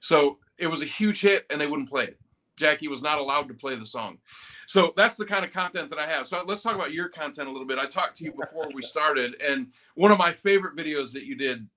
so 0.00 0.38
it 0.56 0.66
was 0.66 0.80
a 0.80 0.86
huge 0.86 1.20
hit 1.20 1.44
and 1.50 1.60
they 1.60 1.66
wouldn't 1.66 1.90
play 1.90 2.04
it 2.04 2.18
Jackie 2.56 2.88
was 2.88 3.02
not 3.02 3.18
allowed 3.18 3.48
to 3.48 3.54
play 3.54 3.76
the 3.76 3.86
song. 3.86 4.18
So 4.66 4.92
that's 4.96 5.16
the 5.16 5.26
kind 5.26 5.44
of 5.44 5.52
content 5.52 5.90
that 5.90 5.98
I 5.98 6.08
have. 6.08 6.26
So 6.26 6.42
let's 6.46 6.62
talk 6.62 6.74
about 6.74 6.92
your 6.92 7.08
content 7.08 7.48
a 7.48 7.52
little 7.52 7.66
bit. 7.66 7.78
I 7.78 7.86
talked 7.86 8.16
to 8.18 8.24
you 8.24 8.32
before 8.32 8.68
we 8.74 8.82
started, 8.82 9.40
and 9.40 9.68
one 9.94 10.10
of 10.10 10.18
my 10.18 10.32
favorite 10.32 10.74
videos 10.74 11.12
that 11.12 11.24
you 11.24 11.36
did 11.36 11.68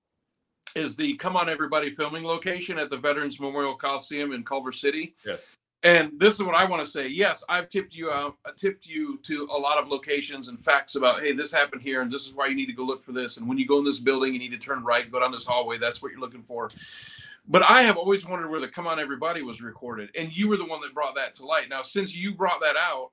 is 0.76 0.96
the 0.96 1.16
Come 1.16 1.36
On 1.36 1.50
Everybody 1.50 1.92
filming 1.92 2.24
location 2.24 2.78
at 2.78 2.90
the 2.90 2.98
Veterans 2.98 3.40
Memorial 3.40 3.76
Coliseum 3.76 4.34
in 4.34 4.44
Culver 4.44 4.72
City. 4.72 5.16
Yes. 5.26 5.42
And 5.84 6.20
this 6.20 6.34
is 6.34 6.44
what 6.44 6.56
I 6.56 6.66
want 6.66 6.84
to 6.84 6.92
say. 6.92 7.08
Yes, 7.08 7.42
I've 7.48 7.70
tipped 7.70 7.96
you 7.96 8.12
out, 8.12 8.38
I 8.46 8.52
tipped 8.58 8.86
you 8.86 9.18
to 9.24 9.48
a 9.50 9.58
lot 9.58 9.78
of 9.78 9.88
locations 9.88 10.50
and 10.50 10.60
facts 10.60 10.96
about, 10.96 11.22
hey, 11.22 11.32
this 11.32 11.54
happened 11.54 11.82
here, 11.82 12.02
and 12.02 12.12
this 12.12 12.28
is 12.28 12.34
why 12.34 12.48
you 12.48 12.56
need 12.56 12.66
to 12.66 12.74
go 12.74 12.84
look 12.84 13.02
for 13.02 13.14
this. 13.14 13.38
And 13.38 13.48
when 13.48 13.58
you 13.58 13.66
go 13.66 13.80
in 13.80 13.86
this 13.86 14.00
building, 14.00 14.34
you 14.34 14.40
need 14.40 14.52
to 14.52 14.58
turn 14.58 14.84
right, 14.84 15.10
go 15.10 15.22
down 15.22 15.32
this 15.32 15.46
hallway. 15.46 15.78
That's 15.78 16.02
what 16.02 16.12
you're 16.12 16.20
looking 16.20 16.44
for. 16.44 16.70
But 17.48 17.64
I 17.64 17.84
have 17.84 17.96
always 17.96 18.28
wondered 18.28 18.50
where 18.50 18.60
the 18.60 18.68
Come 18.68 18.88
On 18.88 19.00
Everybody 19.00 19.42
was 19.42 19.62
recorded. 19.62 20.10
And 20.16 20.36
you 20.36 20.50
were 20.50 20.58
the 20.58 20.66
one 20.66 20.82
that 20.82 20.94
brought 20.94 21.16
that 21.16 21.34
to 21.36 21.46
light. 21.46 21.70
Now, 21.70 21.82
since 21.82 22.14
you 22.14 22.34
brought 22.34 22.60
that 22.60 22.76
out, 22.76 23.12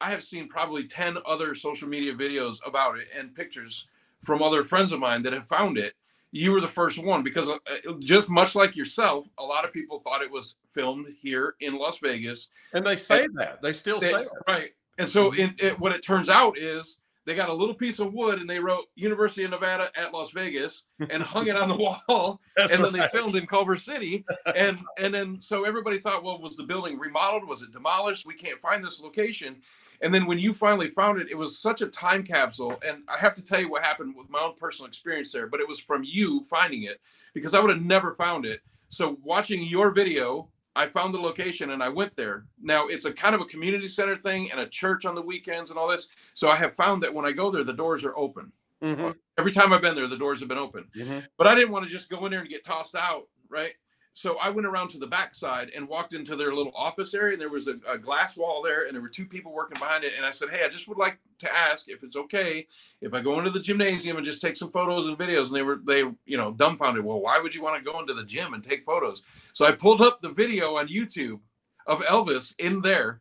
I 0.00 0.10
have 0.10 0.24
seen 0.24 0.48
probably 0.48 0.84
10 0.84 1.18
other 1.26 1.54
social 1.54 1.88
media 1.88 2.14
videos 2.14 2.58
about 2.66 2.98
it 2.98 3.08
and 3.16 3.34
pictures 3.34 3.86
from 4.24 4.42
other 4.42 4.64
friends 4.64 4.92
of 4.92 5.00
mine 5.00 5.22
that 5.22 5.32
have 5.34 5.46
found 5.46 5.78
it 5.78 5.94
you 6.32 6.52
were 6.52 6.60
the 6.60 6.68
first 6.68 7.02
one 7.02 7.22
because 7.22 7.48
uh, 7.48 7.58
just 8.00 8.28
much 8.28 8.54
like 8.54 8.76
yourself, 8.76 9.26
a 9.38 9.42
lot 9.42 9.64
of 9.64 9.72
people 9.72 9.98
thought 9.98 10.22
it 10.22 10.30
was 10.30 10.56
filmed 10.68 11.06
here 11.20 11.54
in 11.60 11.78
Las 11.78 11.98
Vegas. 11.98 12.50
And 12.72 12.84
they 12.84 12.96
say 12.96 13.24
and 13.24 13.38
that. 13.38 13.62
They 13.62 13.72
still 13.72 13.98
they, 13.98 14.12
say 14.12 14.24
that. 14.24 14.28
Right. 14.46 14.70
And 14.98 15.08
so 15.08 15.30
mm-hmm. 15.30 15.54
it, 15.58 15.78
what 15.78 15.92
it 15.92 16.02
turns 16.02 16.28
out 16.28 16.58
is 16.58 16.98
they 17.26 17.34
got 17.34 17.48
a 17.48 17.54
little 17.54 17.74
piece 17.74 17.98
of 17.98 18.14
wood 18.14 18.40
and 18.40 18.48
they 18.48 18.60
wrote 18.60 18.84
University 18.94 19.44
of 19.44 19.50
Nevada 19.50 19.90
at 19.96 20.12
Las 20.12 20.30
Vegas 20.30 20.84
and 21.10 21.22
hung 21.22 21.48
it 21.48 21.56
on 21.56 21.68
the 21.68 21.76
wall. 21.76 22.40
and 22.56 22.70
then 22.70 22.82
right. 22.82 22.92
they 22.92 23.08
filmed 23.08 23.36
in 23.36 23.46
Culver 23.46 23.76
City. 23.76 24.24
and 24.54 24.78
and 24.98 25.12
then 25.12 25.40
so 25.40 25.64
everybody 25.64 25.98
thought, 25.98 26.22
well, 26.22 26.40
was 26.40 26.56
the 26.56 26.64
building 26.64 26.98
remodeled? 26.98 27.48
Was 27.48 27.62
it 27.62 27.72
demolished? 27.72 28.26
We 28.26 28.34
can't 28.34 28.60
find 28.60 28.82
this 28.82 29.00
location. 29.00 29.56
And 30.02 30.12
then 30.12 30.26
when 30.26 30.38
you 30.38 30.52
finally 30.52 30.88
found 30.88 31.20
it, 31.20 31.30
it 31.30 31.36
was 31.36 31.58
such 31.58 31.80
a 31.80 31.86
time 31.86 32.22
capsule. 32.22 32.78
And 32.86 33.02
I 33.08 33.18
have 33.18 33.34
to 33.34 33.44
tell 33.44 33.60
you 33.60 33.70
what 33.70 33.82
happened 33.82 34.14
with 34.16 34.30
my 34.30 34.40
own 34.40 34.54
personal 34.58 34.88
experience 34.88 35.32
there, 35.32 35.46
but 35.46 35.60
it 35.60 35.68
was 35.68 35.78
from 35.78 36.04
you 36.04 36.44
finding 36.44 36.84
it 36.84 37.00
because 37.34 37.54
I 37.54 37.60
would 37.60 37.70
have 37.70 37.84
never 37.84 38.12
found 38.12 38.46
it. 38.46 38.60
So 38.88 39.18
watching 39.22 39.62
your 39.64 39.90
video, 39.90 40.48
I 40.74 40.86
found 40.86 41.14
the 41.14 41.18
location 41.18 41.70
and 41.70 41.82
I 41.82 41.88
went 41.88 42.14
there. 42.16 42.44
Now 42.60 42.86
it's 42.88 43.06
a 43.06 43.12
kind 43.12 43.34
of 43.34 43.40
a 43.40 43.46
community 43.46 43.88
center 43.88 44.16
thing 44.16 44.50
and 44.50 44.60
a 44.60 44.68
church 44.68 45.06
on 45.06 45.14
the 45.14 45.22
weekends 45.22 45.70
and 45.70 45.78
all 45.78 45.88
this. 45.88 46.08
So 46.34 46.50
I 46.50 46.56
have 46.56 46.74
found 46.74 47.02
that 47.02 47.12
when 47.12 47.24
I 47.24 47.32
go 47.32 47.50
there, 47.50 47.64
the 47.64 47.72
doors 47.72 48.04
are 48.04 48.16
open. 48.16 48.52
Mm-hmm. 48.82 49.12
Every 49.38 49.52
time 49.52 49.72
I've 49.72 49.80
been 49.80 49.94
there, 49.94 50.06
the 50.06 50.18
doors 50.18 50.40
have 50.40 50.48
been 50.48 50.58
open. 50.58 50.84
Mm-hmm. 50.94 51.20
But 51.38 51.46
I 51.46 51.54
didn't 51.54 51.70
want 51.70 51.86
to 51.86 51.90
just 51.90 52.10
go 52.10 52.26
in 52.26 52.30
there 52.30 52.40
and 52.40 52.48
get 52.48 52.64
tossed 52.64 52.94
out, 52.94 53.28
right? 53.48 53.72
So 54.16 54.38
I 54.38 54.48
went 54.48 54.66
around 54.66 54.88
to 54.92 54.98
the 54.98 55.06
backside 55.06 55.72
and 55.76 55.86
walked 55.86 56.14
into 56.14 56.36
their 56.36 56.54
little 56.54 56.72
office 56.74 57.12
area, 57.12 57.34
and 57.34 57.40
there 57.40 57.50
was 57.50 57.68
a, 57.68 57.78
a, 57.86 57.98
glass 57.98 58.34
wall 58.34 58.62
there, 58.62 58.86
and 58.86 58.94
there 58.94 59.02
were 59.02 59.10
two 59.10 59.26
people 59.26 59.52
working 59.52 59.78
behind 59.78 60.04
it. 60.04 60.14
And 60.16 60.24
I 60.24 60.30
said, 60.30 60.48
"Hey, 60.48 60.64
I 60.64 60.70
just 60.70 60.88
would 60.88 60.96
like 60.96 61.18
to 61.40 61.54
ask 61.54 61.90
if 61.90 62.02
it's 62.02 62.16
okay 62.16 62.66
if 63.02 63.12
I 63.12 63.20
go 63.20 63.36
into 63.38 63.50
the 63.50 63.60
gymnasium 63.60 64.16
and 64.16 64.24
just 64.24 64.40
take 64.40 64.56
some 64.56 64.70
photos 64.70 65.06
and 65.06 65.18
videos." 65.18 65.48
And 65.48 65.56
they 65.56 65.62
were 65.62 65.80
they 65.84 65.98
you 66.24 66.38
know 66.38 66.52
dumbfounded. 66.52 67.04
Well, 67.04 67.20
why 67.20 67.38
would 67.38 67.54
you 67.54 67.62
want 67.62 67.76
to 67.76 67.84
go 67.84 68.00
into 68.00 68.14
the 68.14 68.24
gym 68.24 68.54
and 68.54 68.64
take 68.64 68.86
photos? 68.86 69.22
So 69.52 69.66
I 69.66 69.72
pulled 69.72 70.00
up 70.00 70.22
the 70.22 70.30
video 70.30 70.76
on 70.76 70.88
YouTube 70.88 71.40
of 71.86 72.00
Elvis 72.00 72.54
in 72.58 72.80
there, 72.80 73.20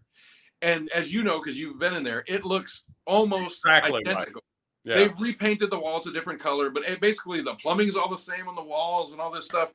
and 0.62 0.90
as 0.92 1.14
you 1.14 1.24
know, 1.24 1.44
because 1.44 1.60
you've 1.60 1.78
been 1.78 1.94
in 1.94 2.04
there, 2.04 2.24
it 2.26 2.46
looks 2.46 2.84
almost 3.06 3.60
exactly 3.66 4.00
identical. 4.00 4.36
Right. 4.36 4.42
Yeah. 4.86 4.96
They've 5.00 5.20
repainted 5.20 5.72
the 5.72 5.80
walls 5.80 6.08
a 6.08 6.14
different 6.14 6.40
color, 6.40 6.70
but 6.70 6.84
it, 6.84 7.02
basically 7.02 7.42
the 7.42 7.56
plumbing's 7.56 7.96
all 7.96 8.08
the 8.08 8.18
same 8.18 8.48
on 8.48 8.56
the 8.56 8.64
walls 8.64 9.12
and 9.12 9.20
all 9.20 9.32
this 9.32 9.46
stuff. 9.46 9.72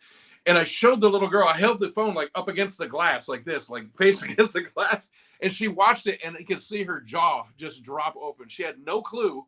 And 0.47 0.57
I 0.57 0.65
showed 0.65 1.01
the 1.01 1.11
little 1.11 1.29
girl, 1.29 1.47
I 1.47 1.57
held 1.57 1.81
the 1.81 1.91
phone 1.91 2.15
like 2.15 2.31
up 2.35 2.49
against 2.49 2.79
the 2.79 2.89
glass, 2.89 3.29
like 3.29 3.45
this, 3.45 3.69
like 3.69 3.95
face 3.97 4.23
against 4.23 4.55
the 4.55 4.63
glass. 4.63 5.09
And 5.43 5.53
she 5.53 5.69
watched 5.69 6.07
it 6.07 6.21
and 6.25 6.37
you 6.39 6.47
could 6.47 6.61
see 6.61 6.83
her 6.83 7.01
jaw 7.01 7.45
just 7.57 7.83
drop 7.83 8.17
open. 8.17 8.49
She 8.49 8.63
had 8.63 8.77
no 8.85 9.03
clue 9.03 9.47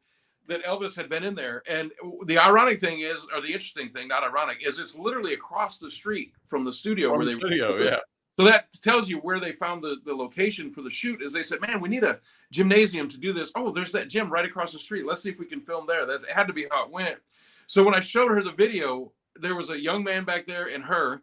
that 0.48 0.64
Elvis 0.64 0.94
had 0.94 1.08
been 1.08 1.24
in 1.24 1.34
there. 1.34 1.62
And 1.68 1.92
the 2.26 2.38
ironic 2.38 2.80
thing 2.80 3.00
is, 3.00 3.26
or 3.34 3.40
the 3.40 3.52
interesting 3.52 3.90
thing, 3.90 4.08
not 4.08 4.24
ironic, 4.24 4.58
is 4.66 4.78
it's 4.78 4.96
literally 4.96 5.34
across 5.34 5.78
the 5.78 5.90
street 5.90 6.32
from 6.46 6.64
the 6.64 6.72
studio 6.72 7.10
from 7.10 7.18
where 7.18 7.26
they 7.26 7.38
studio, 7.38 7.78
yeah. 7.82 8.00
So 8.38 8.44
that 8.46 8.72
tells 8.82 9.08
you 9.08 9.18
where 9.18 9.38
they 9.38 9.52
found 9.52 9.82
the, 9.82 9.96
the 10.06 10.14
location 10.14 10.70
for 10.70 10.80
the 10.80 10.90
shoot 10.90 11.20
is 11.22 11.32
they 11.32 11.42
said, 11.42 11.60
man, 11.60 11.80
we 11.80 11.88
need 11.88 12.02
a 12.02 12.18
gymnasium 12.50 13.08
to 13.10 13.18
do 13.18 13.32
this. 13.32 13.52
Oh, 13.54 13.70
there's 13.70 13.92
that 13.92 14.08
gym 14.08 14.30
right 14.30 14.44
across 14.44 14.72
the 14.72 14.78
street. 14.78 15.04
Let's 15.04 15.22
see 15.22 15.30
if 15.30 15.38
we 15.38 15.44
can 15.44 15.60
film 15.60 15.86
there. 15.86 16.06
That 16.06 16.26
had 16.28 16.46
to 16.46 16.52
be 16.52 16.66
how 16.70 16.84
it 16.84 16.90
went. 16.90 17.18
So 17.66 17.84
when 17.84 17.94
I 17.94 18.00
showed 18.00 18.30
her 18.30 18.42
the 18.42 18.52
video, 18.52 19.12
there 19.36 19.54
was 19.54 19.70
a 19.70 19.80
young 19.80 20.04
man 20.04 20.24
back 20.24 20.46
there 20.46 20.66
and 20.66 20.84
her, 20.84 21.22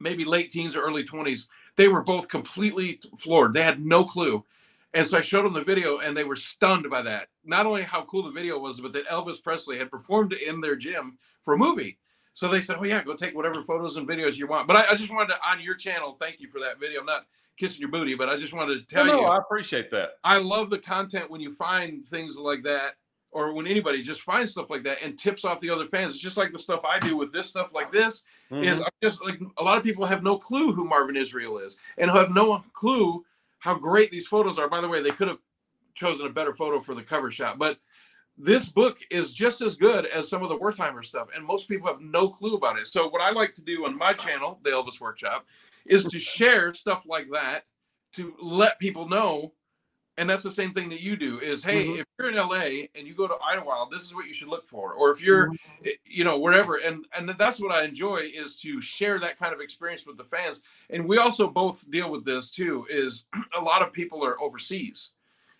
maybe 0.00 0.24
late 0.24 0.50
teens 0.50 0.76
or 0.76 0.82
early 0.82 1.04
20s. 1.04 1.48
They 1.76 1.88
were 1.88 2.02
both 2.02 2.28
completely 2.28 3.00
floored. 3.18 3.52
They 3.52 3.62
had 3.62 3.84
no 3.84 4.04
clue. 4.04 4.44
And 4.92 5.06
so 5.06 5.18
I 5.18 5.22
showed 5.22 5.44
them 5.44 5.54
the 5.54 5.64
video 5.64 5.98
and 5.98 6.16
they 6.16 6.24
were 6.24 6.36
stunned 6.36 6.88
by 6.88 7.02
that. 7.02 7.28
Not 7.44 7.66
only 7.66 7.82
how 7.82 8.04
cool 8.04 8.22
the 8.22 8.30
video 8.30 8.58
was, 8.58 8.80
but 8.80 8.92
that 8.92 9.08
Elvis 9.08 9.42
Presley 9.42 9.76
had 9.76 9.90
performed 9.90 10.32
in 10.32 10.60
their 10.60 10.76
gym 10.76 11.18
for 11.42 11.54
a 11.54 11.58
movie. 11.58 11.98
So 12.32 12.48
they 12.48 12.60
said, 12.60 12.76
"Oh 12.80 12.84
yeah, 12.84 13.02
go 13.02 13.14
take 13.14 13.34
whatever 13.34 13.62
photos 13.62 13.96
and 13.96 14.08
videos 14.08 14.36
you 14.36 14.48
want." 14.48 14.66
But 14.66 14.76
I, 14.76 14.90
I 14.90 14.94
just 14.96 15.12
wanted 15.12 15.34
to 15.34 15.48
on 15.48 15.60
your 15.60 15.76
channel, 15.76 16.12
thank 16.12 16.40
you 16.40 16.48
for 16.48 16.60
that 16.60 16.80
video. 16.80 17.00
I'm 17.00 17.06
not 17.06 17.26
kissing 17.56 17.80
your 17.80 17.90
booty, 17.90 18.16
but 18.16 18.28
I 18.28 18.36
just 18.36 18.52
wanted 18.52 18.74
to 18.80 18.94
tell 18.94 19.04
no, 19.04 19.14
you. 19.14 19.20
No, 19.22 19.28
I 19.28 19.38
appreciate 19.38 19.90
that. 19.92 20.18
I 20.24 20.38
love 20.38 20.68
the 20.68 20.78
content 20.78 21.30
when 21.30 21.40
you 21.40 21.54
find 21.54 22.04
things 22.04 22.36
like 22.36 22.64
that 22.64 22.96
or 23.34 23.52
when 23.52 23.66
anybody 23.66 24.00
just 24.00 24.22
finds 24.22 24.52
stuff 24.52 24.70
like 24.70 24.84
that 24.84 25.02
and 25.02 25.18
tips 25.18 25.44
off 25.44 25.60
the 25.60 25.68
other 25.68 25.86
fans. 25.86 26.14
It's 26.14 26.22
just 26.22 26.36
like 26.36 26.52
the 26.52 26.58
stuff 26.58 26.82
I 26.88 27.00
do 27.00 27.16
with 27.16 27.32
this 27.32 27.48
stuff 27.48 27.74
like 27.74 27.90
this 27.90 28.22
mm-hmm. 28.50 28.64
is 28.64 28.82
just 29.02 29.22
like 29.22 29.40
a 29.58 29.62
lot 29.62 29.76
of 29.76 29.82
people 29.82 30.06
have 30.06 30.22
no 30.22 30.38
clue 30.38 30.72
who 30.72 30.84
Marvin 30.84 31.16
Israel 31.16 31.58
is 31.58 31.78
and 31.98 32.10
have 32.10 32.30
no 32.30 32.64
clue 32.72 33.24
how 33.58 33.74
great 33.74 34.10
these 34.10 34.26
photos 34.26 34.58
are. 34.58 34.68
By 34.68 34.80
the 34.80 34.88
way, 34.88 35.02
they 35.02 35.10
could 35.10 35.28
have 35.28 35.38
chosen 35.94 36.26
a 36.26 36.30
better 36.30 36.54
photo 36.54 36.80
for 36.80 36.94
the 36.94 37.02
cover 37.02 37.30
shot, 37.30 37.58
but 37.58 37.78
this 38.36 38.72
book 38.72 38.98
is 39.10 39.32
just 39.32 39.60
as 39.60 39.76
good 39.76 40.06
as 40.06 40.28
some 40.28 40.42
of 40.42 40.48
the 40.48 40.58
Wertheimer 40.58 41.04
stuff, 41.04 41.28
and 41.34 41.44
most 41.44 41.68
people 41.68 41.86
have 41.86 42.00
no 42.00 42.28
clue 42.28 42.54
about 42.54 42.78
it. 42.78 42.88
So 42.88 43.08
what 43.08 43.22
I 43.22 43.30
like 43.30 43.54
to 43.56 43.62
do 43.62 43.86
on 43.86 43.96
my 43.96 44.12
channel, 44.12 44.58
the 44.62 44.70
Elvis 44.70 45.00
Workshop, 45.00 45.46
is 45.86 46.04
to 46.04 46.18
share 46.36 46.74
stuff 46.74 47.04
like 47.06 47.28
that 47.32 47.64
to 48.14 48.34
let 48.40 48.78
people 48.78 49.08
know 49.08 49.52
and 50.16 50.28
that's 50.28 50.42
the 50.42 50.50
same 50.50 50.72
thing 50.72 50.88
that 50.88 51.00
you 51.00 51.16
do 51.16 51.40
is 51.40 51.64
hey 51.64 51.86
mm-hmm. 51.86 52.00
if 52.00 52.06
you're 52.18 52.28
in 52.28 52.36
la 52.36 52.54
and 52.54 53.06
you 53.06 53.14
go 53.14 53.26
to 53.26 53.34
idlewild 53.48 53.90
this 53.90 54.02
is 54.02 54.14
what 54.14 54.26
you 54.26 54.34
should 54.34 54.48
look 54.48 54.66
for 54.66 54.92
or 54.94 55.10
if 55.10 55.22
you're 55.22 55.48
mm-hmm. 55.48 55.88
you 56.04 56.24
know 56.24 56.38
wherever 56.38 56.76
and 56.76 57.04
and 57.16 57.28
that's 57.38 57.60
what 57.60 57.72
i 57.72 57.84
enjoy 57.84 58.20
is 58.34 58.56
to 58.56 58.80
share 58.80 59.18
that 59.18 59.38
kind 59.38 59.52
of 59.52 59.60
experience 59.60 60.06
with 60.06 60.16
the 60.16 60.24
fans 60.24 60.62
and 60.90 61.06
we 61.06 61.18
also 61.18 61.48
both 61.48 61.90
deal 61.90 62.10
with 62.10 62.24
this 62.24 62.50
too 62.50 62.86
is 62.90 63.26
a 63.58 63.60
lot 63.60 63.82
of 63.82 63.92
people 63.92 64.24
are 64.24 64.40
overseas 64.40 65.10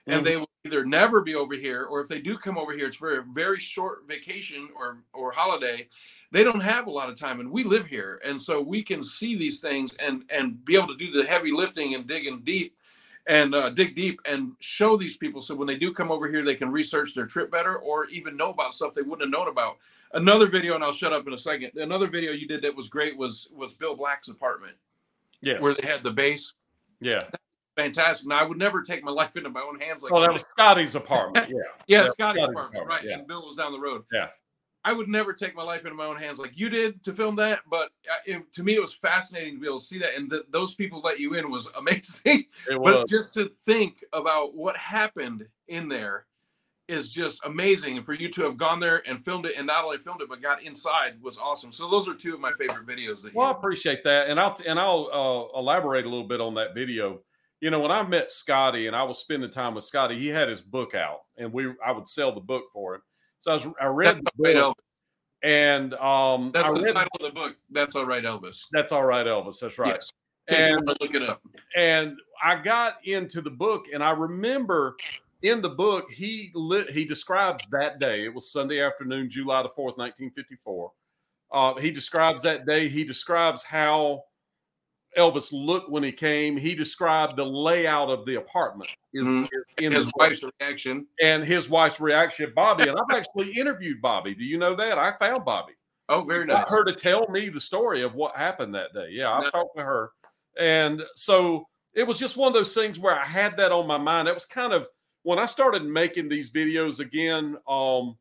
and 0.07 0.17
mm-hmm. 0.17 0.25
they 0.25 0.37
will 0.37 0.49
either 0.67 0.85
never 0.85 1.23
be 1.23 1.35
over 1.35 1.55
here 1.55 1.85
or 1.85 2.01
if 2.01 2.09
they 2.09 2.21
do 2.21 2.39
come 2.39 2.57
over 2.57 2.73
here 2.73 2.87
it's 2.87 2.97
for 2.97 3.19
a 3.19 3.23
very 3.23 3.61
short 3.61 4.07
vacation 4.07 4.69
or 4.77 4.99
or 5.13 5.31
holiday 5.31 5.87
they 6.31 6.43
don't 6.43 6.61
have 6.61 6.87
a 6.87 6.91
lot 6.91 7.09
of 7.09 7.19
time 7.19 7.41
and 7.41 7.51
we 7.51 7.65
live 7.65 7.87
here 7.87 8.21
and 8.25 8.41
so 8.41 8.61
we 8.61 8.83
can 8.83 9.05
see 9.05 9.37
these 9.37 9.61
things 9.61 9.95
and 9.97 10.25
and 10.31 10.65
be 10.65 10.77
able 10.77 10.89
to 10.89 10.97
do 10.97 11.11
the 11.11 11.25
heavy 11.25 11.53
lifting 11.53 11.95
and 11.95 12.07
digging 12.07 12.41
deep 12.41 12.77
and 13.27 13.55
uh, 13.55 13.71
dig 13.71 13.95
deep 13.95 14.21
and 14.27 14.53
show 14.61 14.97
these 14.97 15.17
people 15.17 15.41
so 15.41 15.55
when 15.55 15.67
they 15.67 15.77
do 15.77 15.93
come 15.93 16.11
over 16.11 16.29
here 16.29 16.45
they 16.45 16.55
can 16.55 16.71
research 16.71 17.15
their 17.15 17.27
trip 17.27 17.51
better 17.51 17.77
or 17.77 18.07
even 18.07 18.37
know 18.37 18.51
about 18.51 18.75
stuff 18.75 18.93
they 18.93 19.03
wouldn't 19.03 19.23
have 19.23 19.31
known 19.31 19.49
about. 19.49 19.77
Another 20.13 20.47
video 20.47 20.75
and 20.75 20.85
i'll 20.85 20.93
shut 20.93 21.13
up 21.13 21.27
in 21.27 21.33
a 21.33 21.39
second 21.39 21.73
another 21.77 22.07
video 22.07 22.33
you 22.33 22.47
did 22.47 22.63
that 22.63 22.75
was 22.75 22.89
great 22.89 23.17
was 23.17 23.49
was 23.55 23.75
bill 23.75 23.97
black's 23.97 24.29
apartment. 24.29 24.75
Yes. 25.41 25.61
Where 25.61 25.75
they 25.75 25.87
had 25.87 26.03
the 26.03 26.11
base. 26.11 26.53
Yeah. 27.01 27.21
Fantastic. 27.77 28.29
Now 28.29 28.41
i 28.41 28.43
would 28.45 28.59
never 28.59 28.83
take 28.83 29.03
my 29.03 29.11
life 29.13 29.37
into 29.37 29.51
my 29.51 29.63
own 29.63 29.81
hands 29.81 30.03
like 30.03 30.13
oh 30.13 30.21
that 30.21 30.33
was 30.33 30.43
scotty's 30.43 30.95
apartment. 30.95 31.49
Yeah. 31.51 31.57
Yeah, 31.87 31.99
yeah 32.05 32.11
scotty's, 32.11 32.15
scotty's 32.15 32.45
apartment, 32.45 32.69
apartment, 32.75 32.89
right 32.89 33.05
yeah. 33.05 33.19
and 33.19 33.27
bill 33.27 33.47
was 33.47 33.57
down 33.57 33.73
the 33.73 33.81
road. 33.81 34.05
Yeah 34.13 34.29
I 34.85 34.93
would 34.93 35.09
never 35.09 35.33
take 35.33 35.57
my 35.57 35.63
life 35.63 35.85
into 35.85 35.95
my 35.95 36.05
own 36.05 36.17
hands 36.17 36.39
like 36.39 36.53
you 36.55 36.69
did 36.69 37.03
to 37.05 37.15
film 37.15 37.37
that, 37.37 37.61
but 37.71 37.91
uh, 38.11 38.17
it, 38.27 38.53
to 38.53 38.63
me 38.63 38.75
it 38.75 38.81
was 38.81 38.93
fascinating 38.93 39.55
to 39.55 39.61
be 39.61 39.67
able 39.67 39.81
to 39.81 39.87
see 39.87 39.99
that, 39.99 40.15
and 40.17 40.31
that 40.31 40.53
those 40.53 40.75
people 40.75 41.01
let 41.03 41.19
you 41.19 41.35
in 41.35 41.51
was 41.51 41.69
amazing. 41.79 42.45
It 42.71 42.79
was. 42.79 43.01
But 43.01 43.09
just 43.09 43.33
to 43.35 43.51
think 43.65 44.05
about 44.13 44.55
what 44.55 44.77
happened 44.77 45.47
in 45.69 45.89
there 45.89 46.27
is 46.87 47.11
just 47.11 47.41
amazing, 47.47 47.97
and 47.97 48.05
for 48.05 48.13
you 48.13 48.31
to 48.33 48.43
have 48.43 48.59
gone 48.59 48.79
there 48.79 49.03
and 49.09 49.25
filmed 49.25 49.47
it, 49.47 49.55
and 49.57 49.67
not 49.67 49.85
only 49.85 49.97
filmed 49.97 50.21
it 50.21 50.29
but 50.29 50.43
got 50.43 50.63
inside 50.63 51.15
was 51.23 51.39
awesome. 51.39 51.73
So 51.73 51.89
those 51.89 52.07
are 52.07 52.15
two 52.15 52.35
of 52.35 52.41
my 52.41 52.53
favorite 52.53 52.87
videos. 52.87 53.23
That 53.23 53.35
well, 53.35 53.49
I 53.49 53.53
appreciate 53.53 54.05
that, 54.05 54.29
and 54.29 54.39
I'll 54.39 54.57
and 54.67 54.79
I'll 54.79 55.09
uh, 55.55 55.59
elaborate 55.59 56.05
a 56.05 56.11
little 56.11 56.29
bit 56.29 56.43
on 56.43 56.55
that 56.55 56.75
video. 56.75 57.23
You 57.63 57.71
know, 57.71 57.81
when 57.81 57.91
I 57.91 58.07
met 58.07 58.31
Scotty 58.31 58.87
and 58.87 58.95
I 58.95 59.03
was 59.05 59.19
spending 59.19 59.49
time 59.49 59.75
with 59.75 59.85
Scotty, 59.85 60.19
he 60.19 60.29
had 60.29 60.51
his 60.51 60.61
book 60.61 60.95
out, 60.95 61.21
and 61.39 61.51
we 61.51 61.73
I 61.83 61.93
would 61.93 62.07
sell 62.07 62.33
the 62.33 62.41
book 62.41 62.65
for 62.71 62.97
him 62.97 63.01
so 63.45 63.51
I, 63.51 63.55
was, 63.57 63.67
I 63.79 63.87
read 63.89 64.17
that's 64.17 64.37
the 64.39 64.55
book, 64.55 64.79
and 65.43 65.93
um, 65.95 66.51
that's 66.55 66.67
I 66.67 66.73
the 66.73 66.93
title 66.95 67.11
of 67.21 67.27
the 67.27 67.31
book. 67.31 67.57
That's 67.71 67.95
all 67.95 68.07
right, 68.07 68.25
Elvis. 68.25 68.63
That's 68.73 68.91
all 68.91 69.05
right, 69.05 69.27
Elvis. 69.27 69.61
That's 69.61 69.79
right. 69.79 69.97
Yes. 69.97 70.11
And 70.49 70.87
look 70.87 71.15
it 71.15 71.23
up. 71.23 71.43
And 71.77 72.17
I 72.43 72.57
got 72.57 72.97
into 73.05 73.43
the 73.43 73.51
book, 73.51 73.85
and 73.93 74.03
I 74.03 74.13
remember 74.13 74.97
in 75.43 75.61
the 75.61 75.69
book 75.69 76.11
he 76.11 76.53
lit, 76.55 76.89
he 76.89 77.05
describes 77.05 77.67
that 77.71 77.99
day. 77.99 78.25
It 78.25 78.33
was 78.33 78.51
Sunday 78.51 78.81
afternoon, 78.81 79.29
July 79.29 79.63
the 79.63 79.69
fourth, 79.69 79.99
nineteen 79.99 80.31
fifty 80.31 80.57
four. 80.57 80.93
Uh, 81.53 81.75
he 81.75 81.91
describes 81.91 82.43
that 82.45 82.65
day. 82.65 82.89
He 82.89 83.05
describes 83.05 83.63
how 83.63 84.25
Elvis 85.17 85.51
looked 85.53 85.91
when 85.91 86.03
he 86.03 86.13
came. 86.13 86.57
He 86.57 86.75
described 86.75 87.37
the 87.37 87.45
layout 87.45 88.11
of 88.11 88.27
the 88.27 88.37
apartment. 88.37 88.91
Is, 89.13 89.27
Mhm. 89.27 89.45
is 89.53 89.65
in 89.79 89.93
His 89.93 90.11
wife's 90.17 90.43
reaction. 90.61 91.07
and 91.23 91.45
his 91.45 91.69
wife's 91.69 92.01
reaction, 92.01 92.53
Bobby. 92.55 92.89
And 92.89 92.99
I've 92.99 93.17
actually 93.17 93.53
interviewed 93.53 94.03
Bobby. 94.03 94.35
Do 94.35 94.45
you 94.45 94.59
know 94.59 94.75
that? 94.75 94.99
I 94.99 95.13
found 95.19 95.45
Bobby. 95.45 95.75
Oh, 96.09 96.23
very 96.23 96.45
nice. 96.45 96.69
her 96.69 96.85
to 96.85 96.93
tell 96.93 97.27
me 97.29 97.49
the 97.49 97.61
story 97.61 98.03
of 98.03 98.15
what 98.15 98.37
happened 98.37 98.75
that 98.75 98.93
day. 98.93 99.09
Yeah, 99.11 99.33
I 99.33 99.41
No. 99.43 99.51
talked 99.51 99.77
to 99.77 99.83
her, 99.83 100.11
and 100.59 101.03
so 101.15 101.67
it 101.95 102.07
was 102.07 102.19
just 102.19 102.37
one 102.37 102.49
of 102.49 102.55
those 102.55 102.75
things 102.75 102.99
where 102.99 103.19
I 103.19 103.25
had 103.25 103.57
that 103.57 103.73
on 103.73 103.87
my 103.87 103.97
mind. 103.97 104.29
It 104.29 104.35
was 104.35 104.45
kind 104.45 104.73
of 104.75 104.89
when 105.23 105.39
I 105.39 105.47
started 105.47 105.83
making 105.85 106.29
these 106.29 106.51
videos 106.53 106.99
again, 107.01 107.57
um, 107.67 108.19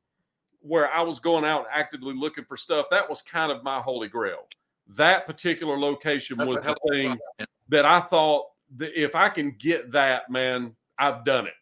where 0.61 0.89
I 0.93 1.01
was 1.01 1.19
going 1.19 1.43
out 1.43 1.67
actively 1.69 2.13
looking 2.15 2.45
for 2.45 2.55
stuff. 2.55 2.85
That 2.89 3.09
was 3.09 3.21
kind 3.21 3.51
of 3.51 3.63
my 3.63 3.81
holy 3.81 4.07
grail. 4.07 4.47
That 4.87 5.25
particular 5.25 5.79
location 5.79 6.37
That's 6.37 6.47
was 6.47 6.57
the 6.57 6.63
hell 6.63 6.73
of 6.73 6.91
a 6.91 6.93
thing 6.93 7.17
that 7.69 7.85
I 7.85 7.99
thought 7.99 8.45
that 8.77 8.99
if 9.01 9.15
I 9.15 9.29
can 9.29 9.51
get 9.59 9.91
that, 9.91 10.29
man, 10.29 10.75
I've 10.99 11.23
done 11.25 11.47
it. 11.47 11.53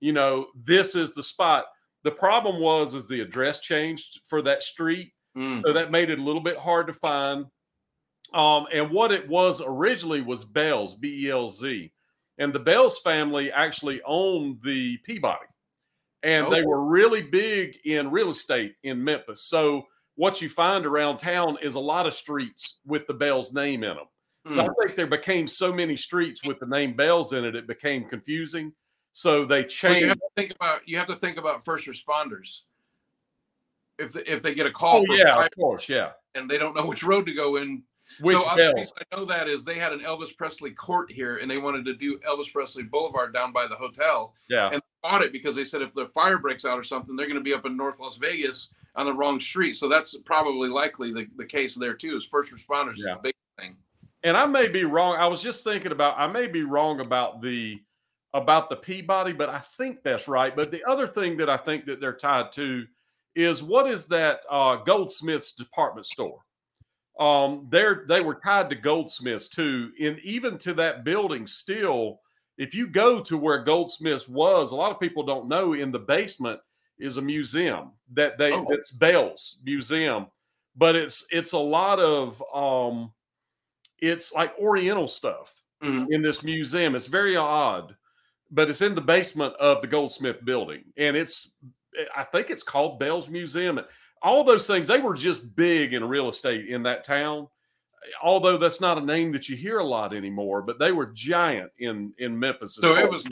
You 0.00 0.12
know, 0.12 0.46
this 0.54 0.94
is 0.94 1.14
the 1.14 1.22
spot. 1.22 1.64
The 2.04 2.10
problem 2.10 2.60
was 2.60 2.94
is 2.94 3.06
the 3.08 3.20
address 3.20 3.60
changed 3.60 4.20
for 4.26 4.42
that 4.42 4.62
street 4.62 5.12
Mm. 5.36 5.62
so 5.64 5.72
that 5.72 5.92
made 5.92 6.10
it 6.10 6.18
a 6.18 6.22
little 6.22 6.40
bit 6.42 6.56
hard 6.56 6.88
to 6.88 6.92
find. 6.92 7.46
Um, 8.34 8.66
and 8.72 8.90
what 8.90 9.12
it 9.12 9.28
was 9.28 9.62
originally 9.64 10.22
was 10.22 10.44
Belz, 10.44 10.98
B 10.98 11.26
E 11.26 11.30
L 11.30 11.48
Z, 11.48 11.92
and 12.38 12.52
the 12.52 12.58
Belz 12.58 12.94
family 13.04 13.52
actually 13.52 14.00
owned 14.04 14.60
the 14.64 14.96
Peabody, 15.04 15.46
and 16.24 16.50
they 16.50 16.62
Oh. 16.62 16.66
were 16.66 16.84
really 16.84 17.22
big 17.22 17.78
in 17.84 18.10
real 18.10 18.30
estate 18.30 18.74
in 18.82 19.04
Memphis. 19.04 19.44
So 19.44 19.86
what 20.16 20.40
you 20.42 20.48
find 20.48 20.86
around 20.86 21.18
town 21.18 21.56
is 21.62 21.74
a 21.74 21.80
lot 21.80 22.06
of 22.06 22.12
streets 22.14 22.80
with 22.84 23.06
the 23.06 23.14
Belz 23.14 23.52
name 23.54 23.84
in 23.84 23.96
them. 23.96 24.06
So 24.48 24.62
I 24.62 24.68
Mm. 24.68 24.74
think 24.82 24.96
there 24.96 25.06
became 25.06 25.46
so 25.46 25.72
many 25.72 25.96
streets 25.96 26.44
with 26.44 26.58
the 26.60 26.66
name 26.66 26.94
Belz 26.94 27.32
in 27.36 27.44
it, 27.44 27.54
it 27.54 27.66
became 27.66 28.04
confusing. 28.04 28.72
So 29.12 29.44
they 29.44 29.56
Well, 29.56 29.62
you 29.62 29.68
changed. 29.68 30.08
have 30.08 30.18
to 30.18 30.28
think 30.36 30.50
about 30.52 30.88
you 30.88 30.96
have 30.98 31.06
to 31.08 31.16
think 31.16 31.36
about 31.36 31.64
first 31.64 31.86
responders. 31.86 32.62
If 33.98 34.12
they, 34.14 34.22
if 34.24 34.40
they 34.42 34.54
get 34.54 34.66
a 34.66 34.70
call 34.72 35.04
Oh 35.08 35.14
yeah, 35.14 35.42
of 35.44 35.50
course, 35.54 35.88
yeah. 35.88 36.12
and 36.34 36.48
they 36.50 36.56
don't 36.58 36.74
know 36.74 36.86
which 36.86 37.02
road 37.02 37.26
to 37.26 37.34
go 37.34 37.56
in, 37.56 37.82
Which 38.20 38.38
so 38.38 38.48
I 38.48 38.56
know 39.14 39.24
that 39.26 39.46
is 39.46 39.64
they 39.64 39.78
had 39.78 39.92
an 39.92 40.00
Elvis 40.00 40.34
Presley 40.36 40.70
court 40.70 41.12
here, 41.12 41.36
and 41.36 41.50
they 41.50 41.58
wanted 41.58 41.84
to 41.84 41.94
do 41.94 42.18
Elvis 42.20 42.50
Presley 42.52 42.82
Boulevard 42.84 43.34
down 43.34 43.52
by 43.52 43.66
the 43.66 43.76
hotel, 43.76 44.34
Yeah, 44.48 44.70
and 44.72 44.80
they 44.80 44.86
bought 45.02 45.22
it 45.22 45.32
because 45.32 45.54
they 45.54 45.64
said 45.66 45.82
if 45.82 45.92
the 45.92 46.06
fire 46.08 46.38
breaks 46.38 46.64
out 46.64 46.78
or 46.78 46.84
something, 46.84 47.14
they're 47.14 47.26
going 47.26 47.36
to 47.38 47.44
be 47.44 47.52
up 47.54 47.66
in 47.66 47.76
North 47.76 48.00
Las 48.00 48.16
Vegas 48.16 48.70
on 48.96 49.06
the 49.06 49.12
wrong 49.12 49.38
street. 49.40 49.76
So 49.76 49.88
that's 49.88 50.16
probably 50.24 50.68
likely 50.68 51.12
the, 51.12 51.26
the 51.36 51.44
case 51.44 51.74
there 51.74 51.94
too. 51.94 52.16
Is 52.16 52.24
first 52.24 52.52
responders 52.52 52.94
is 52.94 53.04
Yeah. 53.06 53.14
a 53.16 53.18
big 53.22 53.34
thing. 53.58 53.76
and 54.24 54.36
I 54.36 54.46
may 54.46 54.68
be 54.68 54.84
wrong. 54.84 55.16
I 55.16 55.26
was 55.26 55.42
just 55.42 55.64
thinking 55.64 55.92
about 55.92 56.18
I 56.18 56.26
may 56.26 56.46
be 56.46 56.62
wrong 56.64 57.00
about 57.00 57.40
the 57.42 57.80
about 58.34 58.70
the 58.70 58.76
Peabody, 58.76 59.32
but 59.32 59.48
I 59.48 59.60
think 59.76 60.02
that's 60.04 60.28
right. 60.28 60.54
But 60.54 60.70
the 60.70 60.84
other 60.84 61.06
thing 61.06 61.36
that 61.38 61.50
I 61.50 61.56
think 61.56 61.84
that 61.86 62.00
they're 62.00 62.12
tied 62.16 62.52
to 62.52 62.86
is 63.34 63.62
what 63.62 63.88
is 63.90 64.06
that 64.06 64.40
uh, 64.50 64.76
Goldsmiths 64.76 65.52
department 65.52 66.06
store? 66.06 66.40
Um, 67.18 67.66
they're 67.70 68.04
they 68.08 68.20
were 68.22 68.40
tied 68.44 68.70
to 68.70 68.76
Goldsmiths 68.76 69.48
too, 69.48 69.90
and 70.00 70.18
even 70.20 70.58
to 70.58 70.74
that 70.74 71.04
building 71.04 71.46
still. 71.46 72.20
If 72.58 72.74
you 72.74 72.86
go 72.88 73.22
to 73.22 73.38
where 73.38 73.64
Goldsmiths 73.64 74.28
was, 74.28 74.72
a 74.72 74.76
lot 74.76 74.90
of 74.90 75.00
people 75.00 75.22
don't 75.22 75.48
know 75.48 75.72
in 75.72 75.90
the 75.90 75.98
basement 75.98 76.60
is 77.00 77.16
a 77.16 77.22
museum 77.22 77.92
that 78.12 78.38
they 78.38 78.52
Oh. 78.52 78.66
it's 78.70 78.92
Belz 78.92 79.56
Museum, 79.64 80.26
but 80.76 80.94
it's 80.96 81.24
it's 81.30 81.52
a 81.52 81.58
lot 81.58 81.98
of 81.98 82.42
um 82.54 83.12
it's 83.98 84.32
like 84.32 84.56
oriental 84.58 85.08
stuff 85.08 85.54
Mhm. 85.82 86.06
in 86.10 86.22
this 86.22 86.42
museum. 86.42 86.94
It's 86.94 87.06
very 87.06 87.36
odd 87.36 87.96
but 88.52 88.68
it's 88.68 88.82
in 88.82 88.96
the 88.96 89.00
basement 89.00 89.54
of 89.60 89.80
the 89.80 89.86
goldsmith 89.86 90.44
building. 90.44 90.82
And 90.96 91.16
it's 91.16 91.52
i 92.16 92.24
think 92.24 92.50
it's 92.50 92.62
called 92.64 93.00
Belz 93.00 93.28
museum. 93.28 93.80
All 94.22 94.42
those 94.44 94.66
things 94.66 94.86
they 94.88 95.00
were 95.00 95.14
just 95.14 95.54
big 95.56 95.94
in 95.94 96.04
real 96.08 96.28
estate 96.28 96.68
in 96.68 96.82
that 96.84 97.04
town 97.04 97.48
although 98.22 98.56
that's 98.56 98.80
not 98.80 98.98
a 98.98 99.00
name 99.00 99.32
that 99.32 99.48
you 99.48 99.56
hear 99.56 99.78
a 99.78 99.84
lot 99.84 100.14
anymore 100.14 100.62
but 100.62 100.78
they 100.78 100.92
were 100.92 101.06
giant 101.06 101.70
in 101.78 102.12
in 102.18 102.38
memphis 102.38 102.74
So 102.74 102.96
it 102.96 103.10
was 103.10 103.26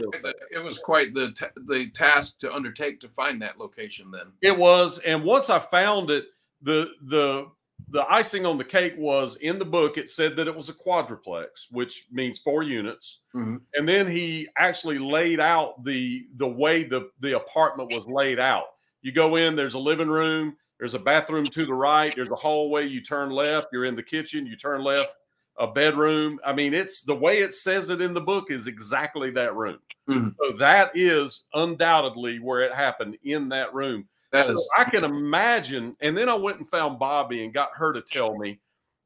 it 0.50 0.62
was 0.62 0.78
quite 0.78 1.14
the 1.14 1.33
the 1.66 1.90
task 1.94 2.38
to 2.40 2.52
undertake 2.52 3.00
to 3.00 3.09
find 3.09 3.40
that 3.42 3.59
location. 3.59 4.11
Then 4.11 4.33
It 4.42 4.57
was, 4.57 4.98
and 5.00 5.24
once 5.24 5.50
I 5.50 5.59
found 5.59 6.11
it, 6.11 6.26
the 6.62 6.90
the 7.02 7.50
the 7.90 8.04
icing 8.12 8.44
on 8.44 8.59
the 8.59 8.64
cake 8.64 8.94
was 8.98 9.37
in 9.37 9.59
the 9.59 9.64
book. 9.64 9.96
It 9.96 10.11
said 10.11 10.37
that 10.37 10.48
it 10.48 10.54
was 10.54 10.68
a 10.68 10.74
quadruplex, 10.74 11.68
which 11.70 12.07
means 12.11 12.38
four 12.38 12.62
units. 12.62 13.20
Mhm. 13.35 13.61
And 13.74 13.88
then 13.88 14.07
he 14.07 14.48
actually 14.57 14.98
laid 14.98 15.40
out 15.40 15.85
the 15.85 16.26
the 16.37 16.48
way 16.48 16.83
the 16.83 17.11
the 17.20 17.37
apartment 17.37 17.92
was 17.92 18.07
laid 18.07 18.38
out. 18.38 18.66
You 19.02 19.12
go 19.12 19.37
in, 19.37 19.54
there's 19.57 19.74
a 19.74 19.78
living 19.78 20.09
room, 20.09 20.57
there's 20.79 20.95
a 20.95 20.99
bathroom 20.99 21.45
to 21.47 21.67
the 21.67 21.75
right, 21.75 22.12
there's 22.14 22.31
a 22.31 22.35
hallway. 22.37 22.87
You 22.87 23.01
turn 23.01 23.31
left, 23.31 23.69
you're 23.73 23.85
in 23.85 23.97
the 23.97 24.03
kitchen. 24.03 24.47
You 24.47 24.57
turn 24.57 24.83
left, 24.83 25.12
a 25.59 25.67
bedroom. 25.67 26.38
I 26.45 26.53
mean, 26.53 26.73
it's 26.75 27.03
the 27.03 27.14
way 27.14 27.38
it 27.38 27.53
says 27.53 27.91
it 27.91 28.01
in 28.01 28.14
the 28.14 28.21
book 28.21 28.51
is 28.51 28.67
exactly 28.67 29.31
that 29.33 29.55
room. 29.57 29.79
Mhm. 30.09 30.35
So 30.41 30.53
that 30.59 30.93
is 30.95 31.45
undoubtedly 31.55 32.38
where 32.38 32.61
it 32.61 32.73
happened 32.73 33.19
in 33.25 33.49
that 33.51 33.75
room. 33.75 34.09
that 34.31 34.47
so 34.47 34.53
is 34.55 34.69
I 34.77 34.85
can 34.85 35.05
imagine. 35.05 35.97
And 36.01 36.17
then 36.17 36.29
I 36.29 36.35
went 36.35 36.59
and 36.59 36.69
found 36.69 36.99
Bobby 36.99 37.45
and 37.45 37.53
got 37.53 37.71
her 37.75 37.93
to 37.93 38.03
tell 38.03 38.37
me, 38.37 38.61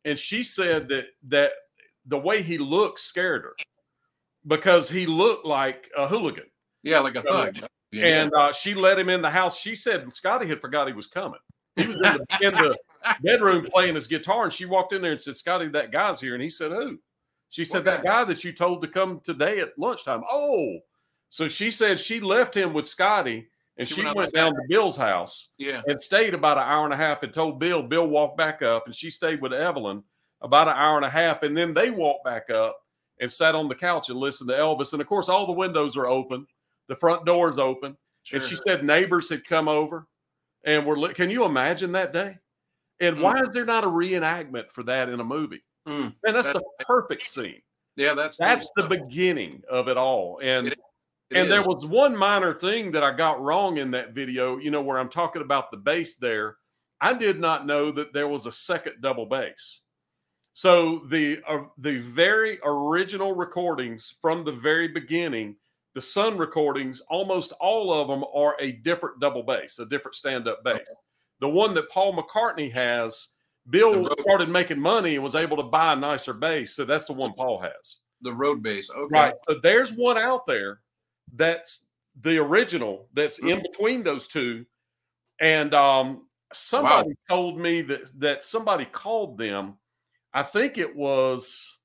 and 0.04 0.18
she 0.18 0.42
said 0.42 0.88
that 0.88 1.06
that 1.28 1.52
the 2.06 2.18
way 2.18 2.42
he 2.42 2.58
looked 2.58 2.98
scared 2.98 3.42
her 3.44 3.54
because 4.46 4.90
he 4.90 5.06
looked 5.06 5.46
like 5.46 5.88
a 5.96 6.06
hooligan. 6.08 6.46
yeah, 6.82 6.98
like 6.98 7.14
a 7.14 7.22
thug. 7.22 7.56
Yeah, 7.92 8.06
And 8.06 8.34
uh, 8.34 8.52
she 8.52 8.74
let 8.74 8.98
him 8.98 9.08
in 9.08 9.22
the 9.22 9.30
house. 9.30 9.60
She 9.60 9.76
said 9.76 10.12
Scotty 10.12 10.46
had 10.48 10.60
forgot 10.60 10.88
he 10.88 10.92
was 10.94 11.06
coming. 11.06 11.38
He 11.76 11.86
was 11.86 11.96
in 11.96 12.02
the, 12.02 12.26
in 12.42 12.54
the 12.54 12.78
bedroom 13.22 13.66
playing 13.72 13.94
his 13.94 14.06
guitar, 14.06 14.44
and 14.44 14.52
she 14.52 14.66
walked 14.66 14.92
in 14.92 15.02
there 15.02 15.12
and 15.12 15.20
said, 15.20 15.36
"Scotty, 15.36 15.68
that 15.68 15.92
guy's 15.92 16.20
here." 16.20 16.34
And 16.34 16.42
he 16.42 16.50
said, 16.50 16.70
"Who?" 16.70 16.98
She 17.50 17.64
said, 17.64 17.84
"That 17.84 18.02
guy?" 18.02 18.24
that 18.24 18.44
you 18.44 18.52
told 18.52 18.82
to 18.82 18.88
come 18.88 19.20
today 19.20 19.60
at 19.60 19.78
lunchtime." 19.78 20.22
Oh, 20.30 20.78
so 21.30 21.48
she 21.48 21.70
said 21.70 21.98
she 21.98 22.20
left 22.20 22.54
him 22.54 22.74
with 22.74 22.86
Scotty, 22.86 23.48
and 23.78 23.88
She 23.88 23.96
she, 23.96 24.04
went 24.04 24.16
went 24.16 24.32
down 24.32 24.54
to 24.54 24.60
Bill's 24.68 24.96
house 24.96 25.48
yeah. 25.56 25.80
and 25.86 26.00
stayed 26.00 26.34
about 26.34 26.58
an 26.58 26.64
hour 26.64 26.84
and 26.84 26.92
a 26.92 26.96
half 26.96 27.22
and 27.22 27.32
told 27.32 27.58
Bill. 27.58 27.82
Bill 27.82 28.06
walked 28.06 28.36
back 28.36 28.62
up 28.62 28.86
and 28.86 28.94
she 28.94 29.10
stayed 29.10 29.40
with 29.40 29.52
Evelyn 29.52 30.02
about 30.42 30.68
an 30.68 30.74
hour 30.76 30.96
and 30.96 31.06
a 31.06 31.10
half. 31.10 31.42
And 31.42 31.56
then 31.56 31.72
they 31.72 31.90
walked 31.90 32.24
back 32.24 32.50
up 32.50 32.76
and 33.20 33.32
sat 33.32 33.54
on 33.54 33.68
the 33.68 33.74
couch 33.74 34.10
and 34.10 34.18
listened 34.18 34.50
to 34.50 34.56
Elvis. 34.56 34.92
And 34.92 35.00
of 35.00 35.08
course, 35.08 35.28
all 35.28 35.46
the 35.46 35.52
windows 35.52 35.96
are 35.96 36.06
open, 36.06 36.46
the 36.88 36.96
front 36.96 37.24
door 37.24 37.50
door's 37.50 37.58
open. 37.58 37.96
Sure. 38.24 38.38
And 38.38 38.48
she 38.48 38.56
said 38.56 38.84
neighbors 38.84 39.28
had 39.28 39.46
come 39.46 39.68
over 39.68 40.06
and 40.64 40.86
were, 40.86 40.98
li- 40.98 41.14
can 41.14 41.30
you 41.30 41.44
imagine 41.44 41.92
that 41.92 42.12
day? 42.12 42.38
And 43.00 43.16
Mm. 43.16 43.22
why 43.22 43.40
is 43.40 43.48
there 43.50 43.64
not 43.64 43.84
a 43.84 43.88
reenactment 43.88 44.70
for 44.70 44.82
that 44.84 45.08
in 45.08 45.20
a 45.20 45.24
movie? 45.24 45.64
Mm, 45.88 46.14
And 46.24 46.36
that's 46.36 46.46
That- 46.48 46.54
the 46.78 46.84
perfect 46.84 47.24
scene. 47.24 47.60
yeah, 47.96 48.14
that's 48.14 48.36
That's 48.36 48.68
the 48.76 48.86
beginning 48.86 49.62
of 49.68 49.88
it 49.88 49.96
all. 49.96 50.38
And 50.42 50.68
It 50.68 50.78
It 51.30 51.38
and 51.38 51.50
there 51.50 51.62
was 51.62 51.86
one 51.86 52.14
minor 52.14 52.52
thing 52.52 52.92
that 52.92 53.02
I 53.02 53.10
got 53.10 53.40
wrong 53.40 53.78
in 53.78 53.90
that 53.92 54.10
video, 54.12 54.58
you 54.58 54.70
know, 54.70 54.82
where 54.82 54.98
I'm 54.98 55.08
talking 55.08 55.40
about 55.40 55.70
the 55.70 55.78
bass 55.78 56.16
there. 56.16 56.58
I 57.00 57.14
did 57.14 57.40
not 57.40 57.64
know 57.66 57.90
that 57.92 58.12
there 58.12 58.28
was 58.28 58.44
a 58.46 58.52
second 58.52 59.00
double 59.00 59.24
bass. 59.26 59.80
So 60.54 60.98
the 61.06 61.42
uh, 61.48 61.64
the 61.78 61.98
very 62.00 62.60
original 62.62 63.34
recordings 63.34 64.14
from 64.20 64.44
the 64.44 64.52
very 64.52 64.88
beginning, 64.88 65.56
the 65.94 66.00
Sun 66.02 66.38
recordings, 66.38 67.00
almost 67.10 67.52
all 67.60 67.92
of 67.92 68.08
them 68.08 68.24
are 68.34 68.56
a 68.60 68.72
different 68.72 69.20
double 69.20 69.42
bass, 69.42 69.78
a 69.78 69.86
different 69.86 70.14
stand-up 70.14 70.64
bass. 70.64 70.80
The 71.40 71.48
one 71.48 71.74
that 71.74 71.90
Paul 71.90 72.16
McCartney 72.16 72.72
has, 72.72 73.28
Bill 73.70 74.08
started 74.20 74.48
making 74.48 74.80
money 74.80 75.14
and 75.16 75.22
was 75.24 75.34
able 75.34 75.56
to 75.58 75.62
buy 75.64 75.92
a 75.92 75.96
nicer 75.96 76.32
bass, 76.32 76.74
so 76.74 76.84
that's 76.84 77.06
the 77.06 77.12
one 77.12 77.32
Paul 77.34 77.60
has. 77.60 77.98
the 78.24 78.32
road 78.32 78.62
bass. 78.62 78.88
Okay. 78.88 79.06
Right. 79.10 79.34
So 79.48 79.58
there's 79.60 79.94
one 79.94 80.16
out 80.16 80.46
there 80.46 80.80
that's 81.34 81.86
the 82.20 82.38
original 82.38 83.08
that's 83.14 83.40
in 83.40 83.58
Mhm. 83.58 83.62
between 83.62 84.02
those 84.04 84.28
two. 84.28 84.64
And 85.40 85.74
um 85.74 86.28
somebody 86.52 87.10
told 87.28 87.58
me 87.58 87.82
that 87.82 88.12
that 88.20 88.44
somebody 88.44 88.84
called 88.84 89.38
them. 89.38 89.76
I 90.32 90.44
think 90.44 90.78
it 90.78 90.94
was 90.94 91.78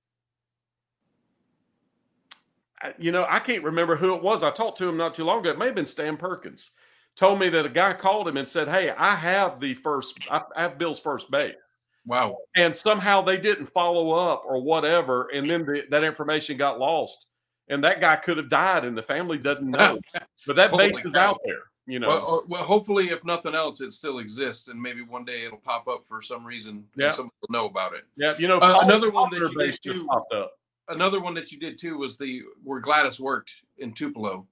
you 2.98 3.12
know, 3.12 3.26
I 3.30 3.40
can't 3.40 3.64
remember 3.64 3.96
who 3.96 4.14
it 4.16 4.22
was. 4.24 4.44
I 4.44 4.52
talked 4.52 4.78
to 4.80 4.88
him 4.88 4.98
not 4.98 5.14
too 5.16 5.24
long 5.24 5.40
ago. 5.40 5.50
It 5.52 5.58
may 5.58 5.66
have 5.68 5.76
been 5.76 5.86
Stan 5.86 6.18
Perkins. 6.18 6.70
Told 7.16 7.40
me 7.40 7.50
that 7.50 7.66
a 7.66 7.70
guy 7.70 7.94
called 7.94 8.28
him 8.28 8.38
and 8.38 8.48
said, 8.48 8.68
Hey, 8.68 8.92
I 8.92 9.16
have 9.16 9.60
the 9.60 9.74
first, 9.74 10.20
I 10.30 10.42
have 10.56 10.78
Bill's 10.78 11.00
first 11.00 11.32
bass 11.32 11.56
Wow. 12.06 12.38
and 12.56 12.74
somehow 12.76 13.22
they 13.22 13.38
didn't 13.38 13.66
follow 13.66 14.12
up 14.12 14.44
or 14.46 14.62
whatever 14.62 15.28
and 15.34 15.50
then 15.50 15.66
the, 15.66 15.84
that 15.90 16.06
information 16.06 16.56
got 16.56 16.80
lost 16.80 17.26
and 17.68 17.84
that 17.84 18.00
guy 18.00 18.16
could 18.16 18.38
have 18.38 18.50
died 18.50 18.86
and 18.86 18.98
the 18.98 19.02
family 19.04 19.38
doesn't 19.38 19.70
know 19.72 20.00
but 20.48 20.56
that 20.56 20.70
Holy 20.70 20.90
bass 20.92 21.02
is 21.04 21.16
out 21.16 21.40
there 21.44 21.64
You 21.86 22.00
know, 22.00 22.08
Well, 22.10 22.26
or, 22.26 22.44
well, 22.48 22.64
hopefully, 22.64 23.10
if 23.10 23.24
nothing 23.26 23.56
else, 23.56 23.82
it 23.82 23.94
still 23.94 24.20
exists, 24.20 24.68
and 24.68 24.80
maybe 24.82 25.02
one 25.02 25.24
day 25.26 25.46
it'll 25.46 25.58
pop 25.58 25.88
up 25.88 26.06
for 26.06 26.22
some 26.22 26.46
reason. 26.46 26.86
Yeah. 26.96 27.12
someone 27.12 27.32
will 27.42 27.52
know 27.62 27.66
about 27.66 27.94
it. 27.94 28.04
yeah, 28.18 28.36
you 28.38 28.48
know, 28.50 28.60
uh, 28.60 28.80
another 28.84 29.10
one 29.10 29.30
that 29.32 29.80
you 29.84 30.06
popped 30.06 30.34
up. 30.34 30.52
Another 30.90 31.20
one 31.20 31.34
that 31.34 31.52
you 31.52 31.60
did 31.60 31.78
too 31.78 31.98
was 31.98 32.18
the 32.18 32.42
where 32.64 32.80
Gladys 32.80 33.20
worked 33.20 33.52
in 33.78 33.94
Tupelo. 33.94 34.48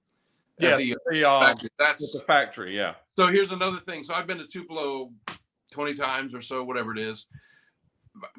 Yeah, 0.58 0.76
the 0.76 0.96
the 1.10 1.24
um, 1.24 1.44
factory. 1.44 1.68
at 1.78 1.78
that's 1.78 2.12
the 2.12 2.20
factory. 2.20 2.76
Yeah, 2.76 2.94
so. 3.16 3.26
Here's 3.28 3.52
another 3.52 3.78
thing. 3.78 4.04
So 4.04 4.14
I've 4.14 4.26
been 4.26 4.38
to 4.38 4.46
Tupelo 4.46 5.12
twenty 5.70 5.94
times 5.94 6.34
or 6.34 6.40
so, 6.42 6.64
whatever 6.64 6.92
it 6.92 6.98
is. 6.98 7.26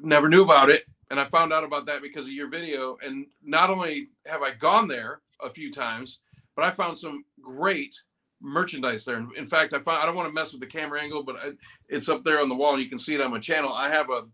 Never 0.00 0.28
knew 0.28 0.42
about 0.42 0.70
it, 0.70 0.84
and 1.10 1.20
I 1.20 1.24
found 1.26 1.52
out 1.52 1.62
about 1.64 1.86
that 1.86 2.02
because 2.02 2.26
of 2.26 2.32
your 2.32 2.48
video. 2.48 2.98
And 3.04 3.26
not 3.44 3.70
only 3.70 4.08
have 4.26 4.42
I 4.42 4.52
gone 4.52 4.88
there 4.88 5.20
a 5.40 5.50
few 5.50 5.72
times, 5.72 6.18
but 6.56 6.64
I 6.64 6.72
found 6.72 6.98
some 6.98 7.24
great 7.40 7.94
merchandise 8.40 9.04
there. 9.04 9.24
In 9.36 9.46
fact, 9.46 9.72
I 9.72 9.78
found 9.78 10.02
I 10.02 10.06
don't 10.06 10.16
want 10.16 10.28
to 10.28 10.32
mess 10.34 10.52
with 10.52 10.60
the 10.60 10.66
camera 10.66 11.00
angle, 11.00 11.22
but 11.22 11.36
I, 11.36 11.50
it's 11.88 12.08
up 12.08 12.24
there 12.24 12.40
on 12.40 12.48
the 12.48 12.54
wall, 12.54 12.74
and 12.74 12.82
you 12.82 12.88
can 12.88 12.98
see 12.98 13.14
it 13.14 13.20
on 13.20 13.30
my 13.30 13.38
channel. 13.38 13.72
I 13.72 13.90
have 13.90 14.10
a 14.10 14.26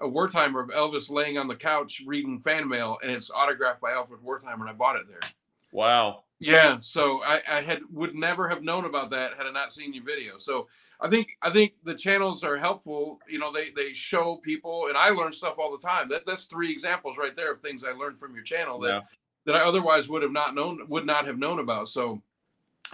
a 0.00 0.06
Wertheimer 0.06 0.62
of 0.62 0.70
Elvis 0.70 1.10
laying 1.10 1.38
on 1.38 1.48
the 1.48 1.56
couch 1.56 2.02
reading 2.06 2.40
fan 2.40 2.68
mail, 2.68 2.98
and 3.02 3.10
it's 3.10 3.30
autographed 3.30 3.80
by 3.80 3.92
Alfred 3.92 4.20
Wertheimer, 4.20 4.60
and 4.60 4.68
I 4.70 4.72
bought 4.72 4.96
it 4.96 5.08
there. 5.08 5.20
wow. 5.72 6.24
Yeah, 6.42 6.78
so 6.80 7.22
I, 7.22 7.42
I 7.46 7.60
had 7.60 7.80
would 7.92 8.14
never 8.14 8.48
have 8.48 8.62
known 8.62 8.86
about 8.86 9.10
that 9.10 9.34
had 9.36 9.46
I 9.46 9.50
not 9.50 9.74
seen 9.74 9.92
your 9.92 10.04
video. 10.04 10.38
So 10.38 10.68
I 10.98 11.06
think 11.10 11.36
I 11.42 11.50
think 11.50 11.74
the 11.84 11.94
channels 11.94 12.42
are 12.42 12.56
helpful. 12.56 13.20
You 13.28 13.38
know, 13.38 13.52
they 13.52 13.72
they 13.76 13.92
show 13.92 14.36
people, 14.36 14.86
and 14.88 14.96
I 14.96 15.10
learn 15.10 15.34
stuff 15.34 15.56
all 15.58 15.70
the 15.70 15.86
time. 15.86 16.08
That 16.08 16.24
that's 16.24 16.46
three 16.46 16.72
examples 16.72 17.18
right 17.18 17.36
there 17.36 17.52
of 17.52 17.60
things 17.60 17.84
I 17.84 17.90
learned 17.92 18.18
from 18.18 18.34
your 18.34 18.42
channel 18.42 18.78
that 18.80 18.88
Yeah. 18.88 19.00
that 19.44 19.54
I 19.56 19.60
otherwise 19.60 20.08
would 20.08 20.22
have 20.22 20.32
not 20.32 20.54
known 20.54 20.88
would 20.88 21.04
not 21.04 21.26
have 21.26 21.36
known 21.38 21.58
about. 21.58 21.90
So 21.90 22.22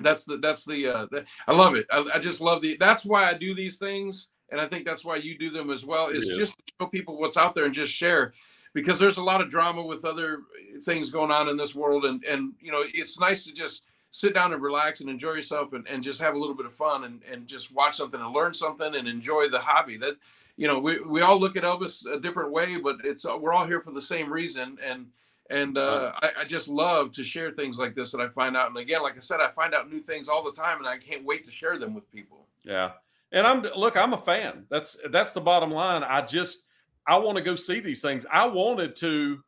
that's 0.01 0.25
the 0.25 0.39
that's 0.39 0.65
the 0.65 0.89
uh 0.89 1.07
the, 1.13 1.25
I 1.47 1.53
love 1.53 1.77
it. 1.77 1.87
I, 1.93 2.05
I 2.15 2.19
just 2.19 2.41
love 2.41 2.63
the 2.63 2.77
that's 2.81 3.05
why 3.05 3.31
I 3.31 3.35
do 3.35 3.55
these 3.55 3.79
things, 3.79 4.27
and 4.51 4.61
I 4.61 4.67
think 4.69 4.85
that's 4.85 5.05
why 5.05 5.17
you 5.17 5.37
do 5.39 5.51
them 5.51 5.71
as 5.71 5.85
well. 5.85 6.09
Is 6.09 6.29
Yeah. 6.29 6.37
just 6.37 6.57
show 6.81 6.87
people 6.87 7.19
what's 7.19 7.37
out 7.37 7.55
there 7.55 7.65
and 7.65 7.75
just 7.75 7.93
share 7.93 8.33
because 8.75 8.99
there's 8.99 9.17
a 9.17 9.23
lot 9.23 9.41
of 9.41 9.49
drama 9.49 9.83
with 9.83 10.05
other 10.05 10.43
things 10.85 11.11
going 11.11 11.31
on 11.31 11.49
in 11.49 11.57
this 11.57 11.75
world 11.75 12.05
and 12.05 12.23
and 12.25 12.53
you 12.61 12.71
know 12.71 12.83
it's 12.93 13.19
nice 13.19 13.45
to 13.45 13.53
just 13.53 13.85
sit 14.11 14.35
down 14.35 14.53
and 14.53 14.63
relax 14.63 15.01
and 15.01 15.11
enjoy 15.11 15.33
yourself 15.33 15.73
and, 15.73 15.87
and 15.89 16.03
just 16.03 16.21
have 16.21 16.35
a 16.35 16.39
little 16.39 16.55
bit 16.55 16.65
of 16.65 16.73
fun 16.75 17.05
and, 17.05 17.23
and 17.31 17.47
just 17.47 17.73
watch 17.73 17.97
something 17.97 18.21
and 18.21 18.33
learn 18.35 18.55
something 18.55 18.95
and 18.95 19.09
enjoy 19.09 19.49
the 19.49 19.59
hobby 19.59 19.97
that 19.97 20.17
you 20.57 20.67
know 20.69 20.79
we, 20.79 21.01
we 21.01 21.23
all 21.23 21.39
look 21.41 21.57
at 21.57 21.65
elvis 21.65 22.07
a 22.07 22.21
different 22.21 22.51
way 22.53 22.77
but 22.77 22.97
it's 23.05 23.25
we're 23.25 23.53
all 23.53 23.67
here 23.67 23.81
for 23.81 23.91
the 23.93 24.01
same 24.03 24.33
reason 24.33 24.77
and 24.85 25.07
and 25.49 25.79
uh, 25.79 26.13
I, 26.23 26.31
I 26.41 26.45
just 26.45 26.67
love 26.69 27.13
to 27.13 27.23
share 27.25 27.51
things 27.53 27.79
like 27.79 27.95
this 27.95 28.11
that 28.13 28.21
i 28.21 28.29
find 28.29 28.57
out 28.57 28.69
and 28.69 28.77
again 28.79 29.03
like 29.03 29.17
i 29.17 29.21
said 29.21 29.41
i 29.41 29.49
find 29.51 29.75
out 29.75 29.91
new 29.91 30.01
things 30.01 30.29
all 30.29 30.43
the 30.45 30.53
time 30.53 30.79
and 30.79 30.87
i 30.87 30.99
can't 30.99 31.25
wait 31.25 31.45
to 31.47 31.51
share 31.51 31.79
them 31.79 31.95
with 31.95 32.11
people 32.13 32.47
Yeah. 32.65 32.93
And 33.33 33.47
I'm 33.47 33.63
look, 33.77 33.97
I'm 33.97 34.13
a 34.13 34.19
fan. 34.19 34.67
That's 34.71 34.97
that's 35.11 35.33
the 35.33 35.41
bottom 35.41 35.71
line. 35.71 36.03
I 36.03 36.23
just 36.23 36.65
I 37.07 37.19
want 37.19 37.37
to 37.37 37.43
go 37.43 37.57
see 37.57 37.81
these 37.81 38.03
things. 38.03 38.25
I 38.31 38.47
wanted 38.47 38.97
to 38.97 39.41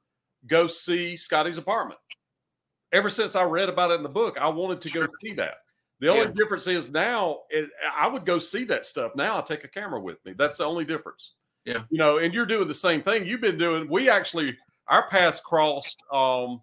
go 0.47 0.67
see 0.67 1.17
Scotty's 1.17 1.59
apartment. 1.59 2.01
Ever 2.93 3.11
since 3.11 3.37
I 3.37 3.43
read 3.45 3.69
about 3.69 3.91
it 3.91 3.95
in 3.95 4.03
the 4.03 4.09
book, 4.09 4.37
I 4.41 4.49
wanted 4.49 4.81
to 4.83 4.91
go 4.91 5.07
see 5.23 5.35
that. 5.35 5.57
The 6.01 6.09
only 6.09 6.27
Yeah. 6.27 6.33
difference 6.35 6.67
is 6.67 6.91
now 6.91 7.43
I 7.93 8.07
would 8.09 8.25
go 8.25 8.39
see 8.39 8.65
that 8.65 8.87
stuff. 8.87 9.13
Now 9.15 9.39
I 9.39 9.43
take 9.43 9.65
a 9.65 9.69
camera 9.69 10.01
with 10.01 10.25
me. 10.25 10.33
That's 10.37 10.59
the 10.59 10.65
only 10.65 10.85
difference. 10.85 11.35
Yeah. 11.65 11.83
You 11.91 11.99
know, 11.99 12.19
and 12.19 12.33
you're 12.33 12.47
doing 12.47 12.69
the 12.69 12.75
same 12.75 13.03
thing. 13.03 13.27
You've 13.27 13.41
been 13.41 13.59
doing 13.59 13.89
we 13.89 14.09
actually 14.09 14.57
our 14.89 15.09
paths 15.09 15.41
crossed 15.41 16.03
um 16.13 16.63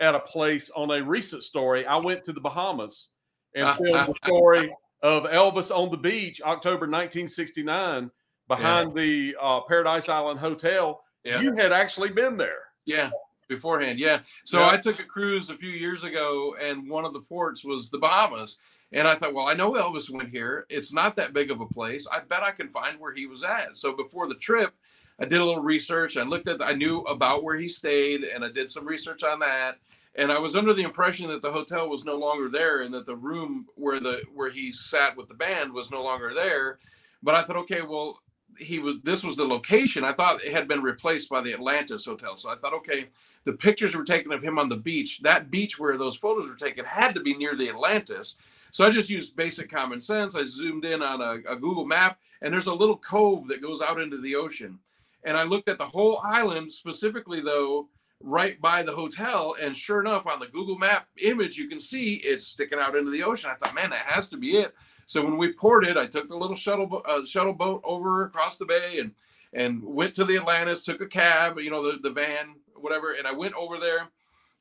at 0.00 0.14
a 0.14 0.20
place 0.20 0.70
on 0.70 0.90
a 0.90 1.02
recent 1.02 1.44
story. 1.44 1.86
I 1.86 1.96
went 1.96 2.24
to 2.24 2.32
the 2.32 2.40
Bahamas 2.40 3.08
and 3.54 3.66
ah, 3.66 3.76
filmed 3.76 3.96
ah, 3.96 4.06
the 4.06 4.14
ah. 4.22 4.26
story 4.26 4.74
of 5.02 5.24
Elvis 5.24 5.74
on 5.74 5.90
the 5.90 5.96
beach, 5.96 6.40
October 6.42 6.86
1969, 6.86 8.10
behind 8.48 8.94
the 8.94 9.36
uh, 9.40 9.60
Paradise 9.62 10.08
Island 10.08 10.40
Hotel. 10.40 11.02
yeah 11.24 11.40
You 11.40 11.54
had 11.56 11.72
actually 11.72 12.10
been 12.10 12.36
there. 12.36 12.60
Yeah, 12.84 13.10
beforehand. 13.48 13.98
Yeah. 13.98 14.20
So 14.44 14.60
Yeah. 14.60 14.70
I 14.70 14.76
took 14.76 15.00
a 15.00 15.04
cruise 15.04 15.50
a 15.50 15.56
few 15.56 15.70
years 15.70 16.04
ago, 16.04 16.56
and 16.60 16.88
one 16.88 17.04
of 17.04 17.12
the 17.12 17.20
ports 17.20 17.64
was 17.64 17.90
the 17.90 17.98
Bahamas. 17.98 18.58
And 18.92 19.08
I 19.08 19.14
thought, 19.14 19.32
well, 19.32 19.46
I 19.46 19.54
know 19.54 19.72
Elvis 19.72 20.10
went 20.10 20.28
here. 20.28 20.66
It's 20.68 20.92
not 20.92 21.16
that 21.16 21.32
big 21.32 21.50
of 21.50 21.60
a 21.60 21.66
place. 21.66 22.06
I 22.12 22.20
bet 22.20 22.42
I 22.42 22.50
can 22.50 22.68
find 22.68 23.00
where 23.00 23.14
he 23.14 23.26
was 23.26 23.42
at. 23.42 23.78
So 23.78 23.96
before 23.96 24.28
the 24.28 24.34
trip, 24.34 24.74
I 25.18 25.24
did 25.24 25.40
a 25.40 25.44
little 25.44 25.62
research. 25.62 26.16
I 26.16 26.24
looked 26.24 26.46
at, 26.48 26.60
I 26.60 26.72
knew 26.72 26.98
about 27.02 27.42
where 27.42 27.56
he 27.56 27.68
stayed, 27.68 28.22
and 28.24 28.44
I 28.44 28.50
did 28.50 28.70
some 28.70 28.86
research 28.86 29.22
on 29.22 29.38
that. 29.40 29.78
And 30.14 30.30
I 30.30 30.38
was 30.38 30.56
under 30.56 30.74
the 30.74 30.82
impression 30.82 31.28
that 31.28 31.42
the 31.42 31.52
hotel 31.52 31.88
was 31.88 32.04
no 32.04 32.16
longer 32.16 32.48
there, 32.50 32.82
and 32.82 32.92
that 32.92 33.06
the 33.06 33.16
room 33.16 33.66
where 33.76 34.00
the 34.00 34.22
where 34.34 34.50
he 34.50 34.72
sat 34.72 35.16
with 35.16 35.28
the 35.28 35.34
band 35.34 35.72
was 35.72 35.90
no 35.90 36.02
longer 36.02 36.34
there. 36.34 36.78
But 37.22 37.34
I 37.34 37.44
thought, 37.44 37.56
okay, 37.56 37.82
well, 37.82 38.20
he 38.58 38.78
was. 38.78 38.96
This 39.02 39.24
was 39.24 39.36
the 39.36 39.44
location. 39.44 40.04
I 40.04 40.12
thought 40.12 40.44
it 40.44 40.52
had 40.52 40.68
been 40.68 40.82
replaced 40.82 41.30
by 41.30 41.40
the 41.40 41.54
Atlantis 41.54 42.04
Hotel. 42.04 42.36
So 42.36 42.50
I 42.50 42.56
thought, 42.56 42.74
okay, 42.74 43.06
the 43.44 43.54
pictures 43.54 43.94
were 43.96 44.04
taken 44.04 44.32
of 44.32 44.42
him 44.42 44.58
on 44.58 44.68
the 44.68 44.76
beach. 44.76 45.20
That 45.22 45.50
beach 45.50 45.78
where 45.78 45.96
those 45.96 46.16
photos 46.16 46.48
were 46.48 46.56
taken 46.56 46.84
had 46.84 47.14
to 47.14 47.20
be 47.20 47.34
near 47.34 47.56
the 47.56 47.70
Atlantis. 47.70 48.36
So 48.70 48.86
I 48.86 48.90
just 48.90 49.10
used 49.10 49.36
basic 49.36 49.70
common 49.70 50.00
sense. 50.00 50.34
I 50.34 50.44
zoomed 50.44 50.84
in 50.84 51.02
on 51.02 51.20
a, 51.20 51.52
a 51.52 51.56
Google 51.56 51.86
map, 51.86 52.18
and 52.40 52.52
there's 52.52 52.66
a 52.66 52.74
little 52.74 52.96
cove 52.96 53.48
that 53.48 53.62
goes 53.62 53.80
out 53.80 54.00
into 54.00 54.20
the 54.20 54.34
ocean. 54.34 54.78
And 55.24 55.36
I 55.36 55.44
looked 55.44 55.68
at 55.68 55.78
the 55.78 55.86
whole 55.86 56.20
island, 56.24 56.72
specifically 56.72 57.40
though, 57.40 57.88
right 58.22 58.60
by 58.60 58.82
the 58.82 58.92
hotel. 58.92 59.56
And 59.60 59.76
sure 59.76 60.00
enough, 60.00 60.26
on 60.26 60.40
the 60.40 60.46
Google 60.46 60.78
map 60.78 61.08
image, 61.20 61.56
you 61.56 61.68
can 61.68 61.80
see 61.80 62.14
it's 62.24 62.46
sticking 62.46 62.78
out 62.78 62.96
into 62.96 63.10
the 63.10 63.22
ocean. 63.22 63.50
I 63.50 63.54
thought, 63.54 63.74
man, 63.74 63.90
that 63.90 64.06
has 64.06 64.28
to 64.30 64.36
be 64.36 64.58
it. 64.58 64.74
So 65.06 65.22
when 65.24 65.36
we 65.36 65.52
ported, 65.52 65.96
I 65.96 66.06
took 66.06 66.28
the 66.28 66.36
little 66.36 66.56
shuttle 66.56 67.02
uh, 67.06 67.24
shuttle 67.26 67.52
boat 67.52 67.82
over 67.84 68.24
across 68.24 68.58
the 68.58 68.64
bay 68.64 68.98
and 68.98 69.12
and 69.52 69.82
went 69.82 70.14
to 70.14 70.24
the 70.24 70.36
Atlantis, 70.36 70.84
took 70.84 71.02
a 71.02 71.06
cab, 71.06 71.58
you 71.58 71.70
know, 71.70 71.82
the, 71.92 71.98
the 71.98 72.10
van, 72.10 72.54
whatever, 72.74 73.12
and 73.12 73.26
I 73.26 73.32
went 73.32 73.54
over 73.54 73.78
there, 73.78 74.08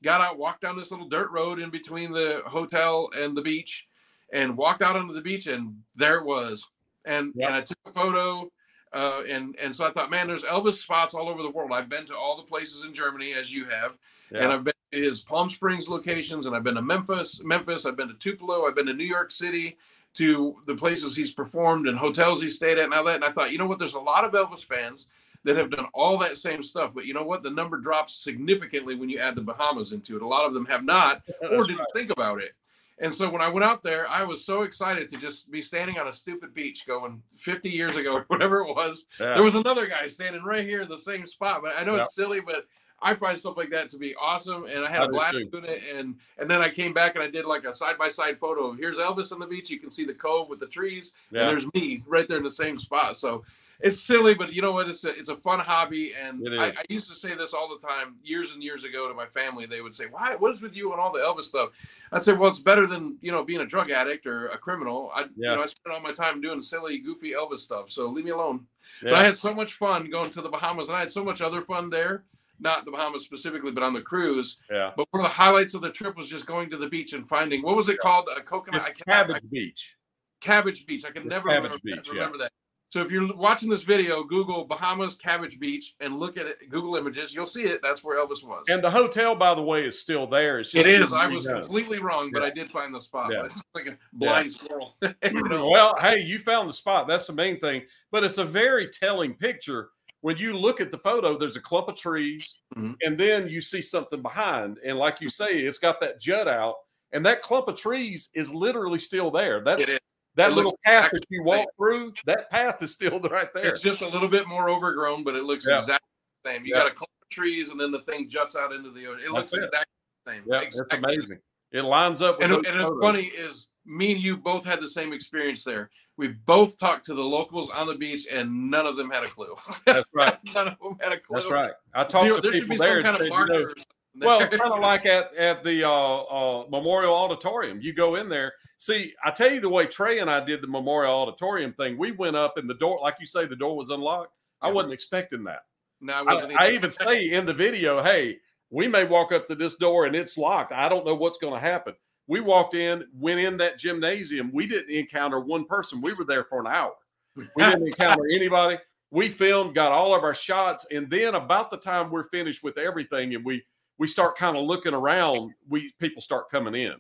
got 0.04 0.20
out, 0.20 0.38
walked 0.38 0.62
down 0.62 0.78
this 0.78 0.92
little 0.92 1.08
dirt 1.08 1.32
road 1.32 1.62
in 1.62 1.70
between 1.70 2.12
the 2.12 2.42
hotel 2.46 3.10
and 3.16 3.36
the 3.36 3.42
beach, 3.42 3.88
and 4.34 4.58
walked 4.58 4.82
out 4.82 4.98
onto 4.98 5.14
the 5.14 5.22
beach, 5.22 5.48
and 5.48 5.78
there 5.96 6.18
it 6.18 6.26
was. 6.26 6.68
And 7.06 7.32
Yep. 7.36 7.48
and 7.48 7.56
I 7.56 7.62
took 7.62 7.78
a 7.86 7.94
photo, 7.94 8.52
uh, 8.94 9.22
and 9.28 9.56
and 9.62 9.76
so 9.76 9.86
I 9.86 9.92
thought, 9.92 10.10
man, 10.10 10.28
there's 10.28 10.44
Elvis 10.44 10.76
spots 10.76 11.14
all 11.14 11.30
over 11.30 11.42
the 11.42 11.50
world. 11.50 11.72
I've 11.72 11.90
been 11.90 12.06
to 12.08 12.16
all 12.16 12.38
the 12.38 12.44
places 12.44 12.84
in 12.84 12.94
Germany 12.94 13.34
as 13.34 13.54
you 13.54 13.66
have, 13.66 13.98
and 14.32 14.52
I've 14.52 14.64
been 14.64 14.74
to 14.92 15.02
his 15.02 15.22
Palm 15.22 15.50
Springs 15.50 15.88
locations, 15.88 16.46
and 16.46 16.56
I've 16.56 16.64
been 16.64 16.76
to 16.76 16.82
Memphis, 16.82 17.42
Memphis. 17.44 17.86
I've 17.86 17.98
been 17.98 18.10
to 18.10 18.16
Tupelo. 18.16 18.68
I've 18.68 18.76
been 18.76 18.88
to 18.88 18.94
New 18.94 19.06
York 19.06 19.32
City, 19.32 19.78
to 20.16 20.56
the 20.66 20.76
places 20.76 21.16
he's 21.16 21.34
performed 21.34 21.88
and 21.88 21.98
hotels 21.98 22.42
he 22.42 22.50
stayed 22.50 22.78
at, 22.78 22.86
and 22.86 22.94
all 22.94 23.04
that. 23.06 23.16
And 23.16 23.24
I 23.24 23.32
thought, 23.32 23.52
you 23.52 23.58
know 23.58 23.68
what? 23.68 23.80
There's 23.80 23.94
a 23.94 24.00
lot 24.00 24.26
of 24.26 24.34
Elvis 24.34 24.64
fans 24.64 25.10
that 25.44 25.56
have 25.56 25.72
done 25.72 25.88
all 25.94 26.18
that 26.20 26.38
same 26.38 26.62
stuff, 26.62 26.92
but 26.94 27.06
you 27.06 27.14
know 27.14 27.24
what? 27.24 27.44
The 27.44 27.50
number 27.50 27.78
drops 27.78 28.16
significantly 28.16 28.96
when 28.96 29.10
you 29.10 29.20
add 29.20 29.36
the 29.36 29.42
Bahamas 29.42 29.94
into 29.94 30.16
it. 30.16 30.22
A 30.22 30.28
lot 30.28 30.46
of 30.46 30.54
them 30.54 30.66
have 30.66 30.84
not 30.84 31.24
or 31.42 31.64
didn't 31.64 31.80
right. 31.80 31.88
think 31.94 32.12
about 32.12 32.42
it. 32.42 32.54
And 33.02 33.14
so 33.14 33.30
when 33.30 33.42
I 33.42 33.50
went 33.50 33.64
out 33.64 33.82
there, 33.84 34.08
I 34.08 34.24
was 34.24 34.46
so 34.46 34.62
excited 34.62 35.10
to 35.10 35.18
just 35.18 35.50
be 35.52 35.62
standing 35.62 35.98
on 35.98 36.08
a 36.08 36.14
stupid 36.14 36.54
beach 36.54 36.86
going 36.86 37.22
50 37.36 37.68
years 37.70 37.96
ago 37.96 38.14
or 38.14 38.22
whatever 38.28 38.62
it 38.62 38.74
was. 38.76 39.08
Yeah. 39.20 39.34
There 39.34 39.44
was 39.44 39.56
another 39.56 39.88
guy 39.88 40.08
standing 40.08 40.44
right 40.44 40.66
here 40.66 40.84
in 40.84 40.88
the 40.88 41.00
same 41.00 41.26
spot. 41.26 41.62
But 41.64 41.76
I 41.78 41.84
know 41.84 41.96
Yeah. 41.96 42.04
it's 42.04 42.16
silly, 42.16 42.40
but 42.42 42.68
I 43.02 43.16
find 43.16 43.38
stuff 43.38 43.58
like 43.58 43.72
that 43.72 43.90
to 43.90 43.98
be 43.98 44.14
awesome. 44.22 44.66
And 44.66 44.86
I 44.86 44.90
had 44.92 45.02
I 45.02 45.06
a 45.06 45.10
blast 45.10 45.52
doing 45.52 45.64
it. 45.64 45.82
And 45.96 46.16
and 46.38 46.48
then 46.50 46.62
I 46.62 46.70
came 46.70 46.94
back 46.94 47.16
and 47.16 47.24
I 47.24 47.28
did 47.28 47.46
like 47.46 47.64
a 47.64 47.74
side 47.74 47.98
by 47.98 48.10
side 48.10 48.38
photo 48.38 48.68
of 48.68 48.78
here's 48.78 48.98
Elvis 48.98 49.32
on 49.32 49.40
the 49.40 49.48
beach. 49.48 49.72
You 49.72 49.80
can 49.80 49.90
see 49.90 50.06
the 50.06 50.14
cove 50.14 50.48
with 50.50 50.60
the 50.60 50.68
trees, 50.68 51.14
yeah. 51.32 51.42
and 51.42 51.50
there's 51.50 51.74
me 51.74 52.04
right 52.06 52.28
there 52.28 52.38
in 52.38 52.44
the 52.44 52.52
same 52.52 52.78
spot. 52.78 53.18
So 53.18 53.44
it's 53.84 54.00
silly, 54.02 54.34
but 54.34 54.54
you 54.54 54.62
know 54.62 54.72
what? 54.72 54.88
It's 54.90 55.04
a, 55.04 55.10
it's 55.10 55.30
a 55.30 55.36
fun 55.36 55.60
hobby. 55.60 56.14
And 56.14 56.48
I. 56.60 56.68
I 56.70 56.84
used 56.90 57.10
to 57.10 57.16
say 57.16 57.36
this 57.36 57.54
all 57.54 57.68
the 57.70 57.86
time 57.86 58.16
years 58.24 58.54
and 58.54 58.62
years 58.64 58.84
ago 58.84 59.08
to 59.08 59.14
my 59.14 59.26
family. 59.26 59.66
They 59.66 59.82
would 59.82 59.96
say, 59.96 60.06
Why? 60.10 60.36
What 60.36 60.54
is 60.54 60.62
with 60.62 60.76
you 60.76 60.92
and 60.92 61.00
all 61.02 61.12
the 61.12 61.20
Elvis 61.20 61.46
stuff? 61.46 61.70
I'd 62.12 62.24
say, 62.24 62.34
Well, 62.34 62.50
it's 62.50 62.60
better 62.60 62.88
than, 62.88 63.18
you 63.22 63.32
know, 63.32 63.44
being 63.44 63.62
a 63.62 63.66
drug 63.66 63.90
addict 63.92 64.26
or 64.26 64.48
a 64.50 64.58
criminal. 64.58 65.12
I, 65.14 65.22
Yeah. 65.36 65.52
you 65.52 65.56
know, 65.58 65.64
I 65.64 65.66
spend 65.68 65.94
all 65.94 66.02
my 66.02 66.14
time 66.14 66.42
doing 66.42 66.62
silly, 66.62 67.00
goofy 67.00 67.32
Elvis 67.32 67.60
stuff. 67.60 67.90
So 67.90 68.08
leave 68.08 68.26
me 68.26 68.32
alone. 68.32 68.66
yeah. 69.04 69.12
But 69.12 69.20
I 69.20 69.24
had 69.24 69.36
so 69.38 69.54
much 69.54 69.74
fun 69.74 70.10
going 70.10 70.32
to 70.32 70.42
the 70.42 70.50
Bahamas, 70.50 70.88
and 70.88 70.98
I 70.98 71.02
had 71.02 71.12
so 71.12 71.24
much 71.24 71.42
other 71.42 71.62
fun 71.62 71.90
there. 71.90 72.24
Not 72.60 72.86
the 72.86 72.92
Bahamas 72.92 73.26
specifically, 73.26 73.72
but 73.72 73.82
on 73.82 73.94
the 73.94 74.02
cruise. 74.02 74.58
yeah. 74.70 74.92
But 74.96 75.08
one 75.12 75.26
of 75.26 75.30
the 75.30 75.34
highlights 75.34 75.74
of 75.74 75.82
the 75.82 75.90
trip 75.92 76.16
was 76.16 76.28
just 76.30 76.46
going 76.46 76.70
to 76.70 76.78
the 76.78 76.88
beach 76.88 77.14
and 77.14 77.28
finding 77.28 77.64
what 77.64 77.76
was 77.76 77.90
it 77.90 78.00
called? 78.00 78.28
A 78.38 78.42
coconut. 78.42 78.82
It's 78.82 78.86
I 78.86 78.92
cannot- 78.92 79.28
Cabbage 79.30 79.50
Beach. 79.50 79.96
Cabbage 80.42 80.86
Beach. 80.86 81.04
I 81.06 81.12
can 81.12 81.24
It's 81.24 81.30
never 81.30 81.50
Cabbage 81.50 81.72
remember, 81.84 82.02
Beach, 82.02 82.08
yeah. 82.08 82.14
remember 82.14 82.38
that. 82.40 82.52
So 82.92 83.02
if 83.02 83.10
you're 83.10 83.34
watching 83.38 83.70
this 83.70 83.84
video, 83.84 84.22
Google 84.22 84.66
Bahamas 84.66 85.16
Cabbage 85.16 85.60
Beach 85.62 85.96
and 86.02 86.20
look 86.20 86.36
at 86.38 86.46
it, 86.46 86.58
Google 86.70 86.98
Images. 86.98 87.34
You'll 87.34 87.46
see 87.46 87.64
it. 87.64 87.80
That's 87.82 88.04
where 88.04 88.18
Elvis 88.20 88.44
was. 88.44 88.66
And 88.68 88.84
the 88.84 88.92
hotel, 88.92 89.34
by 89.34 89.56
the 89.56 89.62
way, 89.62 89.86
is 89.86 90.00
still 90.00 90.28
there. 90.28 90.60
It's 90.60 90.72
just 90.72 90.86
it 90.86 91.02
is. 91.02 91.14
I 91.14 91.28
was 91.28 91.48
completely 91.48 92.00
wrong, 92.00 92.32
but 92.34 92.42
Yeah. 92.42 92.48
I 92.48 92.52
did 92.52 92.70
find 92.70 92.94
the 92.94 93.00
spot. 93.00 93.32
Yeah. 93.32 93.46
It's 93.46 93.64
like 93.74 93.86
a 93.88 93.98
blind 94.12 94.52
squirrel. 94.52 94.98
you 95.02 95.14
know? 95.50 95.70
Well, 95.70 95.96
hey, 96.02 96.20
you 96.22 96.38
found 96.38 96.68
the 96.68 96.74
spot. 96.74 97.08
That's 97.08 97.28
the 97.28 97.34
main 97.34 97.62
thing. 97.62 97.84
But 98.12 98.26
it's 98.26 98.40
a 98.40 98.44
very 98.46 98.90
telling 98.90 99.36
picture. 99.36 99.92
When 100.20 100.36
you 100.36 100.58
look 100.58 100.82
at 100.82 100.92
the 100.92 100.98
photo, 100.98 101.38
there's 101.38 101.56
a 101.56 101.62
clump 101.62 101.88
of 101.88 101.96
trees, 101.96 102.58
Mhm. 102.78 102.96
and 103.04 103.18
then 103.18 103.48
you 103.48 103.62
see 103.62 103.82
something 103.82 104.22
behind. 104.22 104.80
And 104.86 104.98
like 105.00 105.22
you 105.22 105.30
say, 105.30 105.60
it's 105.60 105.78
got 105.80 106.02
that 106.02 106.20
jut 106.20 106.48
out. 106.50 106.76
and 107.14 107.26
that 107.26 107.42
clump 107.42 107.68
of 107.68 107.76
trees 107.76 108.30
is 108.34 108.54
literally 108.54 108.98
still 109.00 109.30
there. 109.32 109.60
That's 109.62 109.82
It 109.82 109.90
is. 109.90 110.00
That 110.36 110.52
It 110.52 110.56
little 110.56 110.78
path 110.86 111.06
exactly 111.06 111.20
that 111.20 111.28
you 111.30 111.44
walk 111.44 111.68
through. 111.78 112.14
That 112.26 112.50
path 112.50 112.82
is 112.82 112.92
still 112.92 113.20
right 113.32 113.54
there. 113.54 113.66
It's 113.66 113.82
just 113.82 114.02
a 114.02 114.08
little 114.08 114.30
bit 114.30 114.48
more 114.48 114.70
overgrown, 114.70 115.24
but 115.24 115.36
it 115.36 115.44
looks 115.44 115.66
Yeah. 115.68 115.80
exactly 115.80 116.08
the 116.44 116.50
same. 116.52 116.66
You 116.66 116.74
Yeah. 116.76 116.82
got 116.84 116.92
a 116.92 116.96
clump 116.96 117.10
of 117.22 117.30
trees, 117.30 117.70
and 117.70 117.80
then 117.80 117.92
the 117.92 118.02
thing 118.02 118.30
juts 118.30 118.56
out 118.56 118.72
into 118.72 118.92
the 118.92 119.08
ocean. 119.08 119.24
It 119.26 119.32
looks 119.32 119.52
That's 119.52 119.64
it. 119.64 119.66
exactly 119.66 119.94
the 120.26 120.32
same. 120.32 120.44
Yeah, 120.48 120.62
exactly. 120.62 120.98
it's 121.00 121.06
amazing. 121.08 121.40
It 121.72 121.82
lines 121.84 122.22
up. 122.22 122.40
With 122.40 122.52
And, 122.52 122.66
and 122.66 122.82
it's 122.82 122.90
funny 123.02 123.26
is 123.26 123.70
me 123.86 124.12
and 124.14 124.22
you 124.22 124.38
both 124.38 124.64
had 124.66 124.82
the 124.82 124.88
same 124.90 125.14
experience 125.14 125.64
there. 125.64 125.90
We 126.18 126.28
both 126.28 126.78
talked 126.78 127.06
to 127.06 127.14
the 127.16 127.22
locals 127.24 127.70
on 127.72 127.88
the 127.88 127.96
beach, 127.96 128.28
and 128.32 128.70
none 128.70 128.86
of 128.86 128.96
them 128.98 129.10
had 129.10 129.24
a 129.24 129.28
clue. 129.28 129.56
That's 129.86 130.08
right. 130.14 130.38
none 130.54 130.68
of 130.68 130.78
them 130.80 130.98
had 131.02 131.14
a 131.14 131.20
clue. 131.20 131.36
That's 131.40 131.50
right. 131.50 131.72
I 131.94 132.04
talked 132.04 132.26
Zero- 132.26 132.36
to 132.38 132.42
there 132.42 132.52
should 132.54 132.62
people 132.70 132.76
be 132.76 132.80
there. 132.80 133.02
some 133.02 133.04
kind 133.04 133.16
of 133.16 133.22
said, 133.22 133.24
you 133.26 133.30
know, 133.32 133.38
marker. 133.38 133.54
or 133.54 133.70
something 133.70 133.86
well, 134.20 134.40
there. 134.50 134.50
kind 134.50 134.72
of 134.74 134.80
like 134.82 135.06
at 135.06 135.34
at 135.36 135.64
the 135.64 135.84
uh, 135.88 135.90
uh, 135.90 136.66
Memorial 136.70 137.16
Auditorium. 137.16 137.80
You 137.82 137.94
go 137.94 138.16
in 138.16 138.28
there. 138.30 138.54
See, 138.82 139.14
I 139.24 139.30
tell 139.30 139.52
you 139.54 139.60
the 139.60 139.70
way 139.70 139.86
Trey 139.86 140.18
and 140.20 140.30
I 140.30 140.44
did 140.44 140.64
the 140.64 140.68
Memorial 140.68 141.14
Auditorium 141.14 141.72
thing. 141.74 142.00
We 142.00 142.14
went 142.14 142.36
up 142.36 142.58
and 142.58 142.68
the 142.68 142.74
door, 142.74 143.00
like 143.00 143.14
you 143.20 143.28
say, 143.28 143.46
the 143.46 143.56
door 143.56 143.78
was 143.78 143.92
unlocked. 143.92 144.34
I 144.60 144.70
Yeah. 144.70 144.74
wasn't 144.74 144.94
expecting 144.94 145.44
that. 145.44 145.62
no, 146.00 146.14
I 146.14 146.20
I, 146.22 146.34
wasn't 146.34 146.60
I 146.60 146.64
either. 146.66 146.74
even 146.74 146.92
say 146.92 147.30
in 147.30 147.46
the 147.46 147.54
video, 147.54 148.02
"Hey, 148.02 148.40
we 148.72 148.88
may 148.88 149.04
walk 149.04 149.32
up 149.32 149.48
to 149.50 149.56
this 149.56 149.76
door 149.76 150.08
and 150.08 150.16
it's 150.16 150.36
locked. 150.36 150.72
I 150.72 150.90
don't 150.90 151.06
know 151.06 151.14
what's 151.14 151.38
going 151.38 151.54
to 151.54 151.60
happen." 151.60 151.94
We 152.26 152.40
walked 152.40 152.74
in, 152.74 153.08
went 153.14 153.40
in 153.40 153.56
that 153.58 153.78
gymnasium. 153.78 154.50
We 154.52 154.66
didn't 154.66 154.90
encounter 154.96 155.40
one 155.40 155.66
person. 155.66 156.02
We 156.02 156.14
were 156.14 156.26
there 156.26 156.46
for 156.46 156.60
an 156.60 156.66
hour. 156.66 156.96
We 157.36 157.46
didn't 157.58 157.86
encounter 157.88 158.24
anybody. 158.34 158.80
We 159.12 159.30
filmed, 159.30 159.76
got 159.76 159.92
all 159.92 160.16
of 160.16 160.24
our 160.24 160.34
shots, 160.34 160.88
and 160.90 161.08
then 161.08 161.36
about 161.36 161.70
the 161.70 161.78
time 161.78 162.10
we're 162.10 162.30
finished 162.30 162.64
with 162.64 162.80
everything, 162.80 163.36
and 163.36 163.46
we 163.46 163.64
we 164.00 164.08
start 164.08 164.36
kind 164.40 164.58
of 164.58 164.64
looking 164.64 164.96
around, 164.96 165.52
we 165.70 165.94
people 166.00 166.24
start 166.24 166.50
coming 166.50 166.74
in, 166.74 166.96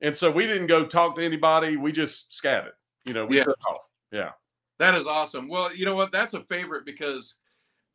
and 0.00 0.16
so 0.16 0.30
we 0.30 0.46
didn't 0.46 0.66
go 0.66 0.86
talk 0.86 1.16
to 1.16 1.22
anybody. 1.22 1.76
We 1.76 1.92
just 1.92 2.32
scattered. 2.34 2.74
You 3.04 3.14
know, 3.14 3.26
we 3.26 3.38
Yeah. 3.38 3.44
took 3.44 3.68
off. 3.68 3.88
Yeah, 4.12 4.32
That 4.78 4.94
is 4.94 5.06
awesome. 5.06 5.46
Well, 5.48 5.74
you 5.74 5.84
know 5.84 5.94
what? 5.94 6.10
That's 6.10 6.34
a 6.34 6.40
favorite 6.44 6.84
because 6.84 7.36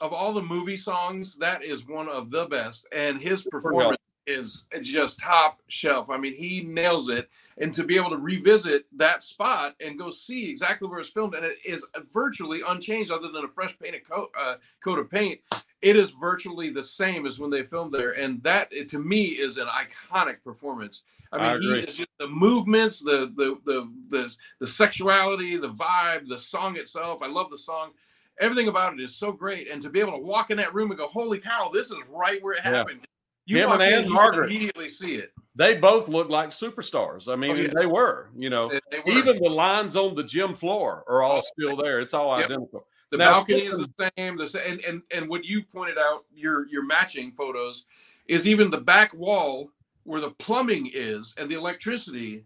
of 0.01 0.13
all 0.13 0.33
the 0.33 0.41
movie 0.41 0.77
songs, 0.77 1.35
that 1.37 1.63
is 1.63 1.87
one 1.87 2.07
of 2.07 2.29
the 2.29 2.45
best. 2.45 2.85
And 2.91 3.19
his 3.19 3.43
performance 3.43 3.97
is 4.27 4.65
just 4.81 5.19
top 5.19 5.61
shelf. 5.67 6.09
I 6.09 6.17
mean, 6.17 6.35
he 6.35 6.61
nails 6.63 7.09
it. 7.09 7.29
And 7.57 7.73
to 7.73 7.83
be 7.83 7.95
able 7.95 8.09
to 8.09 8.17
revisit 8.17 8.85
that 8.97 9.23
spot 9.23 9.75
and 9.79 9.97
go 9.97 10.11
see 10.11 10.49
exactly 10.49 10.87
where 10.87 10.99
it's 10.99 11.09
filmed, 11.09 11.35
and 11.35 11.45
it 11.45 11.57
is 11.65 11.87
virtually 12.11 12.61
unchanged 12.67 13.11
other 13.11 13.29
than 13.29 13.45
a 13.45 13.47
fresh 13.47 13.77
painted 13.79 14.07
coat, 14.07 14.31
uh, 14.37 14.55
coat 14.83 14.99
of 14.99 15.09
paint. 15.09 15.41
It 15.81 15.95
is 15.95 16.11
virtually 16.11 16.69
the 16.69 16.83
same 16.83 17.25
as 17.25 17.39
when 17.39 17.49
they 17.49 17.63
filmed 17.63 17.93
there. 17.93 18.11
And 18.11 18.41
that, 18.43 18.71
to 18.89 18.99
me, 18.99 19.25
is 19.25 19.57
an 19.57 19.67
iconic 19.67 20.43
performance. 20.43 21.05
I 21.31 21.37
mean, 21.37 21.45
I 21.47 21.57
he 21.59 21.67
agree. 21.79 21.85
just 21.85 22.07
the 22.19 22.27
movements, 22.27 22.99
the 22.99 23.31
the 23.35 23.57
the 23.65 23.91
the 24.09 24.35
the 24.59 24.67
sexuality, 24.67 25.57
the 25.57 25.69
vibe, 25.73 26.27
the 26.27 26.39
song 26.39 26.77
itself. 26.77 27.21
I 27.21 27.27
love 27.27 27.49
the 27.49 27.57
song. 27.57 27.91
Everything 28.39 28.67
about 28.67 28.93
it 28.93 28.99
is 28.99 29.15
so 29.15 29.31
great. 29.31 29.69
And 29.69 29.81
to 29.81 29.89
be 29.89 29.99
able 29.99 30.13
to 30.13 30.17
walk 30.19 30.51
in 30.51 30.57
that 30.57 30.73
room 30.73 30.91
and 30.91 30.97
go, 30.97 31.07
"Holy 31.07 31.39
cow, 31.39 31.69
this 31.73 31.87
is 31.91 31.97
right 32.09 32.41
where 32.43 32.53
it 32.53 32.61
Yeah. 32.63 32.71
happened." 32.77 33.05
You 33.45 33.57
Him 33.59 33.69
walk 33.69 33.81
and 33.81 34.05
in, 34.05 34.11
Margaret. 34.11 34.49
immediately 34.49 34.89
see 34.89 35.15
it. 35.15 35.31
they 35.57 35.77
both 35.77 36.09
look 36.09 36.27
like 36.29 36.49
superstars. 36.49 37.29
I 37.29 37.33
oh, 37.33 37.37
mean, 37.37 37.51
Oh, 37.51 37.55
yeah. 37.55 37.69
they 37.77 37.85
were. 37.85 38.29
You 38.35 38.49
know, 38.49 38.67
They- 38.69 38.81
they 38.91 38.99
were. 38.99 39.11
even 39.19 39.37
the 39.41 39.49
lines 39.49 39.95
on 39.95 40.13
the 40.15 40.23
gym 40.23 40.53
floor 40.53 41.03
are 41.07 41.21
all 41.23 41.37
Oh, 41.37 41.41
still 41.41 41.77
there. 41.77 42.01
It's 42.01 42.13
all 42.13 42.35
Yep. 42.37 42.45
identical. 42.45 42.87
the 43.11 43.17
now, 43.17 43.31
balcony 43.35 43.65
is 43.67 43.77
the 43.77 44.11
same. 44.17 44.35
The 44.35 44.47
sa- 44.47 44.59
and 44.59 44.83
and 44.83 45.01
and 45.11 45.29
what 45.29 45.45
you 45.45 45.63
pointed 45.63 45.97
out, 45.97 46.25
your 46.33 46.67
your 46.67 46.83
matching 46.83 47.31
photos, 47.31 47.85
is 48.27 48.47
even 48.47 48.69
the 48.69 48.81
back 48.81 49.13
wall 49.13 49.69
where 50.05 50.21
the 50.21 50.31
plumbing 50.31 50.89
is 50.93 51.33
and 51.37 51.49
the 51.49 51.55
electricity. 51.55 52.45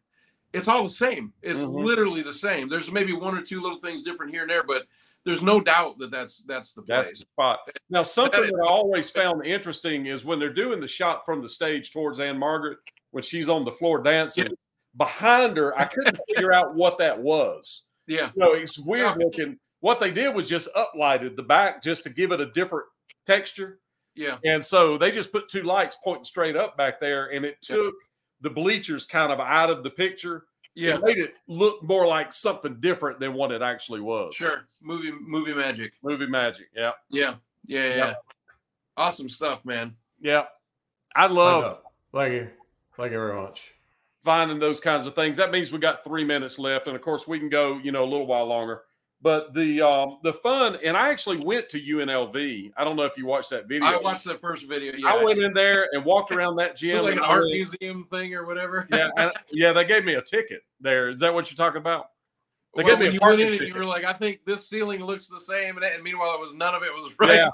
It's 0.54 0.68
all 0.68 0.84
the 0.84 0.90
same. 0.90 1.32
It's 1.44 1.60
Mhm. 1.60 1.84
literally 1.84 2.24
the 2.24 2.34
same. 2.34 2.68
There's 2.68 2.92
maybe 2.92 3.14
one 3.14 3.38
or 3.38 3.42
two 3.44 3.62
little 3.62 3.78
things 3.78 4.02
different 4.04 4.32
here 4.34 4.42
and 4.42 4.50
there, 4.50 4.64
but 4.64 4.88
there's 5.26 5.44
no 5.44 5.60
doubt 5.62 6.00
that 6.00 6.10
that's 6.10 6.40
that's 6.44 6.74
the 6.74 6.82
place. 6.82 6.98
That's 6.98 7.10
the 7.12 7.16
spot. 7.18 7.60
Now, 7.90 8.02
something 8.04 8.44
is- 8.44 8.52
that 8.52 8.64
I 8.64 8.68
always 8.68 9.12
found 9.12 9.46
interesting 9.46 10.08
is 10.08 10.26
when 10.26 10.40
they're 10.40 10.52
doing 10.54 10.80
the 10.80 10.88
shot 10.88 11.24
from 11.26 11.42
the 11.44 11.50
stage 11.50 11.92
towards 11.92 12.20
Ann-Margret 12.20 12.80
when 13.12 13.22
she's 13.24 13.48
on 13.50 13.64
the 13.66 13.72
floor 13.72 14.02
dancing. 14.02 14.46
Yeah. 14.46 14.52
Behind 14.98 15.56
her, 15.58 15.78
I 15.78 15.86
couldn't 15.86 16.18
figure 16.30 16.52
out 16.52 16.74
what 16.74 16.98
that 16.98 17.20
was. 17.20 17.84
Yeah, 18.08 18.32
You 18.34 18.40
know, 18.40 18.54
it's 18.54 18.80
weird 18.80 19.18
looking. 19.18 19.60
What 19.82 20.00
they 20.00 20.10
did 20.12 20.34
was 20.34 20.50
just 20.50 20.68
uplighted 20.74 21.36
the 21.36 21.44
back 21.44 21.84
just 21.84 22.04
to 22.04 22.10
give 22.10 22.32
it 22.32 22.42
a 22.42 22.48
different 22.48 22.88
texture. 23.28 23.80
Yeah, 24.20 24.38
And 24.44 24.64
so 24.64 24.98
they 24.98 25.12
just 25.12 25.32
put 25.32 25.48
two 25.48 25.64
lights 25.64 25.98
pointing 26.04 26.26
straight 26.26 26.56
up 26.56 26.76
back 26.78 27.00
there, 27.00 27.28
and 27.32 27.46
it 27.46 27.58
Yeah. 27.70 27.76
took 27.78 27.96
the 28.42 28.50
bleachers 28.50 29.06
kind 29.06 29.32
of 29.32 29.40
out 29.40 29.70
of 29.70 29.84
the 29.84 29.90
picture. 29.90 30.46
yeah. 30.76 30.96
It 30.96 31.04
made 31.04 31.18
it 31.18 31.34
look 31.48 31.82
more 31.84 32.06
like 32.08 32.32
something 32.34 32.80
different 32.80 33.20
than 33.20 33.34
what 33.34 33.52
it 33.52 33.62
actually 33.62 34.02
was. 34.02 34.36
Sure. 34.36 34.66
Movie 34.82 35.12
movie 35.12 35.54
magic. 35.54 35.94
Movie 36.04 36.28
magic. 36.28 36.68
Yeah. 36.76 36.92
Yeah. 37.10 37.36
Yeah. 37.66 37.84
Yeah. 37.88 37.96
Yeah. 37.98 38.14
Awesome 38.98 39.30
stuff, 39.30 39.64
man. 39.66 39.96
Yeah. 40.22 40.46
I 41.16 41.26
I 41.26 41.28
love 41.28 41.64
know. 41.64 41.80
Thank 42.20 42.34
you. 42.34 42.50
Thank 42.98 43.12
you 43.12 43.18
very 43.18 43.42
much. 43.42 43.74
finding 44.24 44.60
those 44.60 44.80
kinds 44.82 45.06
of 45.08 45.16
things. 45.16 45.38
That 45.38 45.50
means 45.52 45.72
we 45.72 45.80
got 45.80 46.04
three 46.04 46.24
minutes 46.26 46.60
left, 46.60 46.88
and 46.88 46.96
of 46.96 47.02
course 47.02 47.28
we 47.28 47.40
can 47.40 47.50
go, 47.50 47.78
you 47.78 47.92
know, 47.92 48.04
a 48.04 48.10
little 48.12 48.28
while 48.28 48.46
longer. 48.46 48.84
But 49.22 49.54
the 49.54 49.82
um 49.82 50.20
the 50.24 50.32
fun, 50.32 50.78
and 50.84 50.96
I 50.96 51.10
actually 51.10 51.38
went 51.38 51.68
to 51.70 51.82
UNLV. 51.82 52.72
I 52.78 52.84
don't 52.86 52.96
know 52.96 53.04
if 53.04 53.18
you 53.18 53.26
watched 53.26 53.50
that 53.50 53.68
video. 53.68 53.86
I 53.86 53.98
watched 53.98 54.24
the 54.24 54.36
first 54.36 54.66
video. 54.68 54.94
Yeah, 54.96 55.12
I 55.14 55.22
went 55.22 55.40
in 55.40 55.54
there 55.54 55.90
and 55.92 56.06
walked 56.06 56.32
around 56.32 56.56
that 56.58 56.78
gym. 56.78 57.04
like 57.04 57.14
an 57.16 57.20
art 57.20 57.42
went- 57.42 57.52
museum 57.52 58.06
thing 58.10 58.34
or 58.34 58.46
whatever. 58.46 58.88
yeah, 58.94 59.10
and- 59.18 59.32
yeah, 59.52 59.74
they 59.74 59.84
gave 59.84 60.06
me 60.06 60.14
a 60.14 60.22
ticket 60.22 60.62
there. 60.80 61.10
Is 61.10 61.20
that 61.20 61.34
what 61.34 61.52
you're 61.52 61.58
talking 61.58 61.82
about? 61.82 62.12
They 62.76 62.84
Well, 62.84 62.96
gave 62.96 63.00
me 63.00 63.08
a 63.08 63.12
you 63.12 63.20
went 63.22 63.22
parking 63.22 63.48
in 63.48 63.54
and 63.62 63.68
you 63.68 63.74
were 63.74 63.86
like, 63.86 64.06
I 64.06 64.14
think 64.14 64.46
this 64.46 64.70
ceiling 64.70 65.02
looks 65.04 65.28
the 65.28 65.40
same, 65.42 65.76
and, 65.76 65.86
and 65.86 66.02
meanwhile, 66.02 66.34
it 66.36 66.40
was 66.40 66.54
none 66.54 66.74
of 66.76 66.84
it 66.84 66.94
was 66.94 67.14
right. 67.20 67.34
Yeah. 67.34 67.50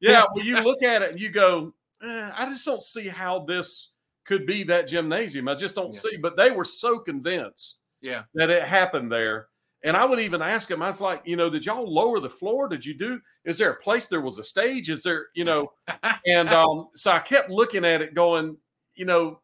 Yeah, 0.00 0.24
well, 0.34 0.42
you 0.44 0.58
look 0.60 0.82
at 0.82 1.02
it 1.02 1.10
and 1.10 1.20
you 1.20 1.28
go, 1.28 1.74
eh, 2.02 2.30
I 2.34 2.46
just 2.46 2.64
don't 2.64 2.82
see 2.82 3.08
how 3.08 3.40
this 3.40 3.90
could 4.24 4.46
be 4.46 4.62
that 4.62 4.88
gymnasium. 4.88 5.48
I 5.48 5.54
just 5.54 5.74
don't 5.74 5.92
Yeah. 5.92 6.00
see. 6.00 6.16
But 6.16 6.38
they 6.38 6.50
were 6.50 6.64
so 6.64 6.98
convinced 6.98 7.76
yeah. 8.00 8.22
that 8.34 8.48
it 8.48 8.62
happened 8.62 9.12
there. 9.12 9.48
And 9.82 9.96
I 9.96 10.04
would 10.04 10.20
even 10.20 10.42
ask 10.42 10.68
them, 10.68 10.82
I 10.82 10.88
was 10.88 11.00
like, 11.00 11.22
you 11.24 11.36
know, 11.36 11.48
did 11.48 11.64
y'all 11.64 11.90
lower 11.90 12.20
the 12.20 12.28
floor? 12.28 12.68
Did 12.68 12.84
you 12.84 12.92
do? 12.94 13.18
Is 13.44 13.56
there 13.56 13.70
a 13.70 13.76
place? 13.76 14.08
There 14.08 14.20
was 14.20 14.38
a 14.38 14.44
stage? 14.44 14.90
Is 14.90 15.02
there, 15.02 15.28
you 15.34 15.44
know? 15.44 15.72
And 16.26 16.50
um, 16.50 16.88
so 16.94 17.10
I 17.10 17.18
kept 17.20 17.50
looking 17.50 17.84
at 17.84 18.02
it, 18.02 18.14
going, 18.14 18.56
you 18.94 19.06
know, 19.06 19.40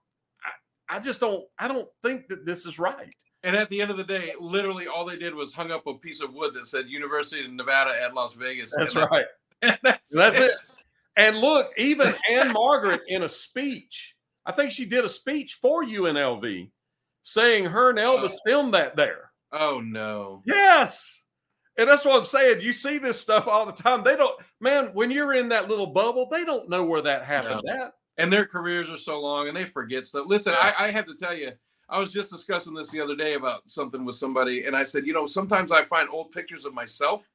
I, 0.88 0.96
I 0.96 0.98
just 1.00 1.20
don't, 1.20 1.44
I 1.58 1.68
don't 1.68 1.88
think 2.02 2.28
that 2.28 2.44
this 2.44 2.66
is 2.66 2.78
right. 2.78 3.14
And 3.44 3.56
at 3.56 3.70
the 3.70 3.80
end 3.80 3.90
of 3.90 3.96
the 3.96 4.04
day, 4.04 4.32
literally 4.38 4.86
all 4.88 5.06
they 5.06 5.16
did 5.16 5.34
was 5.34 5.54
hung 5.54 5.70
up 5.70 5.86
a 5.86 5.94
piece 5.94 6.20
of 6.20 6.34
wood 6.34 6.52
that 6.54 6.66
said 6.66 6.86
University 6.88 7.44
of 7.44 7.52
Nevada 7.52 7.92
at 8.02 8.12
Las 8.14 8.34
Vegas. 8.34 8.72
That's 8.76 8.94
And 8.94 9.06
right. 9.10 9.26
that- 9.62 9.80
that's, 9.82 10.10
That's 10.12 10.38
it. 10.38 10.52
And 11.16 11.38
look, 11.38 11.70
even 11.78 12.12
Ann-Margret 12.30 13.00
in 13.08 13.22
a 13.22 13.28
speech, 13.28 14.14
I 14.44 14.52
think 14.52 14.70
she 14.70 14.84
did 14.84 15.04
a 15.04 15.08
speech 15.08 15.58
for 15.62 15.82
UNLV 15.84 16.70
saying 17.22 17.64
her 17.64 17.90
and 17.90 17.98
Elvis 17.98 18.36
filmed 18.46 18.74
that 18.74 18.96
there. 18.96 19.30
Oh 19.58 19.80
no. 19.80 20.42
Yes. 20.44 21.24
And 21.78 21.88
that's 21.88 22.04
what 22.04 22.18
I'm 22.18 22.26
saying. 22.26 22.62
You 22.62 22.72
see 22.72 22.98
this 22.98 23.20
stuff 23.20 23.46
all 23.46 23.66
the 23.66 23.72
time. 23.72 24.02
They 24.02 24.16
don't, 24.16 24.38
man, 24.60 24.90
when 24.94 25.10
you're 25.10 25.34
in 25.34 25.48
that 25.50 25.68
little 25.68 25.86
bubble, 25.86 26.26
they 26.30 26.44
don't 26.44 26.68
know 26.70 26.84
where 26.84 27.02
that 27.02 27.24
happened 27.24 27.62
at. 27.68 27.92
and 28.16 28.32
their 28.32 28.46
careers 28.46 28.88
are 28.88 28.96
so 28.96 29.20
long 29.20 29.48
and 29.48 29.56
they 29.56 29.66
forget 29.66 30.06
stuff. 30.06 30.24
Listen, 30.26 30.54
Yeah. 30.54 30.72
I, 30.78 30.86
I 30.86 30.90
have 30.90 31.04
to 31.06 31.14
tell 31.14 31.34
you, 31.34 31.52
I 31.90 31.98
was 31.98 32.12
just 32.12 32.30
discussing 32.30 32.72
this 32.74 32.90
the 32.90 33.00
other 33.00 33.14
day 33.14 33.34
about 33.34 33.60
something 33.66 34.04
with 34.06 34.16
somebody, 34.16 34.64
and 34.64 34.74
I 34.74 34.84
said, 34.84 35.06
you 35.06 35.12
know, 35.12 35.26
sometimes 35.26 35.70
I 35.70 35.84
find 35.84 36.08
old 36.08 36.32
pictures 36.32 36.64
of 36.64 36.72
myself, 36.74 37.28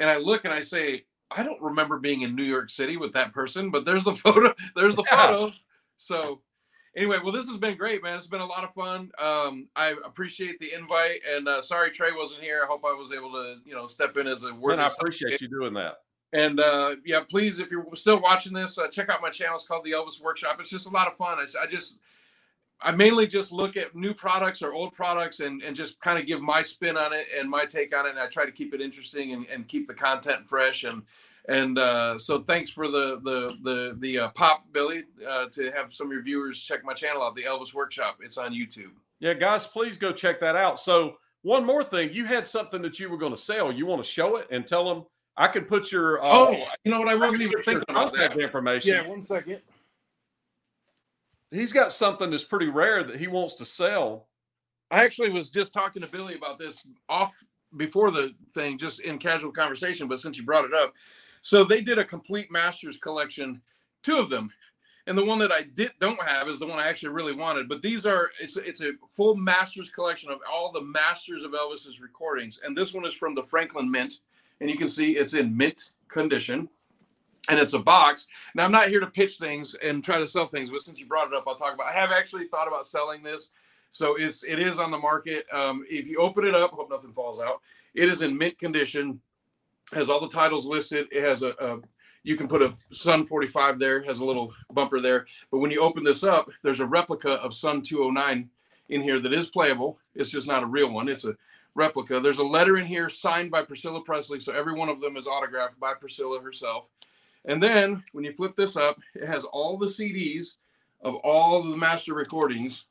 and 0.00 0.08
I 0.10 0.16
look 0.16 0.44
and 0.46 0.52
I 0.54 0.60
say, 0.62 1.04
I 1.30 1.42
don't 1.42 1.60
remember 1.62 1.98
being 1.98 2.22
in 2.22 2.34
New 2.34 2.42
York 2.44 2.70
City 2.70 2.96
with 2.96 3.12
that 3.12 3.32
person, 3.32 3.70
but 3.70 3.84
there's 3.84 4.04
the 4.04 4.14
photo. 4.24 4.52
There's 4.74 4.96
the 4.96 5.04
Yeah. 5.10 5.26
photo. 5.26 5.52
So, 5.98 6.40
anyway, 6.96 7.18
well, 7.22 7.32
this 7.32 7.48
has 7.48 7.56
been 7.56 7.76
great, 7.76 8.02
man. 8.02 8.16
It's 8.16 8.26
been 8.26 8.40
a 8.40 8.46
lot 8.46 8.64
of 8.64 8.74
fun. 8.74 9.10
Um, 9.18 9.68
I 9.76 9.94
appreciate 10.04 10.58
the 10.58 10.72
invite, 10.72 11.20
and 11.28 11.48
uh, 11.48 11.62
sorry 11.62 11.90
Trey 11.90 12.12
wasn't 12.12 12.42
here. 12.42 12.62
I 12.62 12.66
hope 12.66 12.84
I 12.84 12.92
was 12.92 13.12
able 13.12 13.32
to, 13.32 13.56
you 13.64 13.74
know, 13.74 13.86
step 13.86 14.16
in 14.16 14.26
as 14.26 14.44
a 14.44 14.54
word. 14.54 14.78
I 14.78 14.86
appreciate 14.86 15.40
you 15.40 15.48
doing 15.48 15.74
that. 15.74 15.96
And 16.34 16.60
uh, 16.60 16.96
yeah, 17.04 17.20
please, 17.28 17.58
if 17.58 17.70
you're 17.70 17.86
still 17.94 18.20
watching 18.20 18.54
this, 18.54 18.78
uh, 18.78 18.88
check 18.88 19.10
out 19.10 19.20
my 19.20 19.30
channel. 19.30 19.56
It's 19.56 19.66
called 19.66 19.84
the 19.84 19.92
Elvis 19.92 20.20
Workshop. 20.20 20.56
It's 20.60 20.70
just 20.70 20.86
a 20.86 20.90
lot 20.90 21.06
of 21.06 21.16
fun. 21.16 21.38
I, 21.38 21.46
I 21.62 21.66
just, 21.66 21.98
I 22.80 22.90
mainly 22.90 23.26
just 23.26 23.52
look 23.52 23.76
at 23.76 23.94
new 23.94 24.14
products 24.14 24.62
or 24.62 24.72
old 24.72 24.94
products 24.94 25.40
and, 25.40 25.62
and 25.62 25.76
just 25.76 26.00
kind 26.00 26.18
of 26.18 26.26
give 26.26 26.40
my 26.40 26.62
spin 26.62 26.96
on 26.96 27.12
it 27.12 27.26
and 27.38 27.50
my 27.50 27.66
take 27.66 27.94
on 27.94 28.06
it. 28.06 28.10
And 28.10 28.18
I 28.18 28.28
try 28.28 28.46
to 28.46 28.52
keep 28.52 28.72
it 28.72 28.80
interesting 28.80 29.34
and, 29.34 29.46
and 29.46 29.68
keep 29.68 29.86
the 29.86 29.94
content 29.94 30.46
fresh. 30.46 30.84
And 30.84 31.02
and 31.48 31.78
uh, 31.78 32.18
so 32.18 32.40
thanks 32.42 32.70
for 32.70 32.88
the 32.88 33.20
the 33.24 33.56
the 33.62 33.96
the 34.00 34.18
uh, 34.18 34.28
pop, 34.30 34.64
Billy, 34.72 35.04
uh, 35.28 35.46
to 35.50 35.70
have 35.72 35.92
some 35.92 36.06
of 36.08 36.12
your 36.12 36.22
viewers 36.22 36.62
check 36.62 36.84
my 36.84 36.94
channel 36.94 37.22
out, 37.22 37.34
the 37.34 37.42
Elvis 37.42 37.74
Workshop. 37.74 38.18
It's 38.22 38.38
on 38.38 38.52
YouTube. 38.52 38.92
Yeah, 39.20 39.34
guys, 39.34 39.66
please 39.66 39.96
go 39.96 40.12
check 40.12 40.40
that 40.40 40.56
out. 40.56 40.78
So, 40.80 41.16
one 41.42 41.64
more 41.64 41.84
thing, 41.84 42.12
you 42.12 42.24
had 42.24 42.46
something 42.46 42.82
that 42.82 42.98
you 43.00 43.08
were 43.08 43.16
going 43.18 43.32
to 43.32 43.38
sell. 43.40 43.70
You 43.72 43.86
want 43.86 44.02
to 44.02 44.08
show 44.08 44.36
it 44.36 44.46
and 44.50 44.66
tell 44.66 44.84
them 44.84 45.04
I 45.36 45.48
can 45.48 45.64
put 45.64 45.90
your 45.90 46.22
uh, 46.22 46.28
oh, 46.28 46.66
you 46.84 46.90
know 46.90 47.00
what? 47.00 47.08
I 47.08 47.12
I 47.12 47.14
wasn't 47.14 47.38
can 47.38 47.42
even 47.42 47.62
thinking 47.62 47.84
about 47.88 48.16
that. 48.16 48.38
information. 48.38 48.94
Yeah, 48.94 49.08
one 49.08 49.20
second. 49.20 49.60
he's 51.50 51.72
got 51.72 51.92
something 51.92 52.30
that's 52.30 52.44
pretty 52.44 52.68
rare 52.68 53.02
that 53.02 53.18
he 53.18 53.26
wants 53.28 53.54
to 53.56 53.64
sell. 53.64 54.28
I 54.90 55.04
actually 55.04 55.30
was 55.30 55.50
just 55.50 55.72
talking 55.72 56.02
to 56.02 56.08
Billy 56.08 56.34
about 56.34 56.58
this 56.58 56.84
off 57.08 57.32
before 57.76 58.10
the 58.10 58.32
thing, 58.52 58.76
just 58.76 59.00
in 59.00 59.18
casual 59.18 59.50
conversation. 59.52 60.06
But 60.06 60.20
since 60.20 60.36
you 60.36 60.44
brought 60.44 60.66
it 60.66 60.74
up, 60.74 60.92
so 61.42 61.64
they 61.64 61.80
did 61.80 61.98
a 61.98 62.04
complete 62.04 62.50
Masters 62.50 62.96
collection, 62.96 63.60
two 64.02 64.18
of 64.18 64.30
them, 64.30 64.50
and 65.06 65.18
the 65.18 65.24
one 65.24 65.38
that 65.40 65.52
I 65.52 65.62
did 65.62 65.90
don't 66.00 66.22
have 66.22 66.48
is 66.48 66.58
the 66.58 66.66
one 66.66 66.78
I 66.78 66.88
actually 66.88 67.10
really 67.10 67.34
wanted. 67.34 67.68
But 67.68 67.82
these 67.82 68.06
are 68.06 68.30
it's 68.40 68.56
it's 68.56 68.80
a 68.80 68.92
full 69.10 69.34
Masters 69.34 69.90
collection 69.90 70.30
of 70.30 70.38
all 70.50 70.72
the 70.72 70.80
Masters 70.80 71.44
of 71.44 71.52
Elvis's 71.52 72.00
recordings, 72.00 72.60
and 72.64 72.76
this 72.76 72.94
one 72.94 73.04
is 73.04 73.14
from 73.14 73.34
the 73.34 73.42
Franklin 73.42 73.90
Mint, 73.90 74.20
and 74.60 74.70
you 74.70 74.78
can 74.78 74.88
see 74.88 75.12
it's 75.12 75.34
in 75.34 75.56
mint 75.56 75.90
condition. 76.08 76.68
And 77.48 77.58
it's 77.58 77.72
a 77.72 77.78
box. 77.80 78.28
Now 78.54 78.64
I'm 78.64 78.70
not 78.70 78.86
here 78.86 79.00
to 79.00 79.06
pitch 79.08 79.36
things 79.36 79.74
and 79.82 80.04
try 80.04 80.18
to 80.18 80.28
sell 80.28 80.46
things, 80.46 80.70
but 80.70 80.84
since 80.84 81.00
you 81.00 81.06
brought 81.06 81.26
it 81.26 81.34
up, 81.34 81.42
I'll 81.48 81.56
talk 81.56 81.74
about. 81.74 81.88
I 81.88 81.92
have 81.92 82.12
actually 82.12 82.46
thought 82.46 82.68
about 82.68 82.86
selling 82.86 83.20
this 83.20 83.50
so 83.92 84.16
it's 84.16 84.42
it 84.42 84.58
is 84.58 84.78
on 84.78 84.90
the 84.90 84.98
market. 84.98 85.44
Um, 85.52 85.84
if 85.88 86.08
you 86.08 86.18
open 86.18 86.46
it 86.46 86.54
up, 86.54 86.72
hope 86.72 86.90
nothing 86.90 87.12
falls 87.12 87.40
out. 87.40 87.60
It 87.94 88.08
is 88.08 88.22
in 88.22 88.36
mint 88.36 88.58
condition. 88.58 89.20
Has 89.92 90.08
all 90.08 90.20
the 90.20 90.28
titles 90.28 90.66
listed. 90.66 91.08
It 91.10 91.22
has 91.22 91.42
a, 91.42 91.50
a 91.60 91.80
you 92.24 92.36
can 92.36 92.48
put 92.48 92.62
a 92.62 92.72
Sun 92.92 93.26
45 93.26 93.78
there. 93.78 94.02
Has 94.02 94.20
a 94.20 94.24
little 94.24 94.52
bumper 94.72 95.00
there. 95.00 95.26
But 95.50 95.58
when 95.58 95.70
you 95.70 95.80
open 95.80 96.04
this 96.04 96.24
up, 96.24 96.48
there's 96.62 96.80
a 96.80 96.86
replica 96.86 97.32
of 97.34 97.54
Sun 97.54 97.82
209 97.82 98.48
in 98.88 99.00
here 99.00 99.18
that 99.20 99.32
is 99.32 99.50
playable. 99.50 99.98
It's 100.14 100.30
just 100.30 100.46
not 100.46 100.62
a 100.62 100.66
real 100.66 100.92
one. 100.92 101.08
It's 101.08 101.24
a 101.24 101.36
replica. 101.74 102.20
There's 102.20 102.38
a 102.38 102.44
letter 102.44 102.76
in 102.76 102.86
here 102.86 103.08
signed 103.08 103.50
by 103.50 103.62
Priscilla 103.64 104.02
Presley. 104.02 104.40
So 104.40 104.52
every 104.52 104.74
one 104.74 104.88
of 104.88 105.00
them 105.00 105.16
is 105.16 105.26
autographed 105.26 105.80
by 105.80 105.94
Priscilla 105.94 106.40
herself. 106.40 106.86
And 107.46 107.62
then 107.62 108.04
when 108.12 108.24
you 108.24 108.32
flip 108.32 108.54
this 108.56 108.76
up, 108.76 108.98
it 109.14 109.26
has 109.26 109.44
all 109.44 109.76
the 109.76 109.86
CDs 109.86 110.56
of 111.00 111.16
all 111.16 111.62
the 111.62 111.76
master 111.76 112.14
recordings 112.14 112.84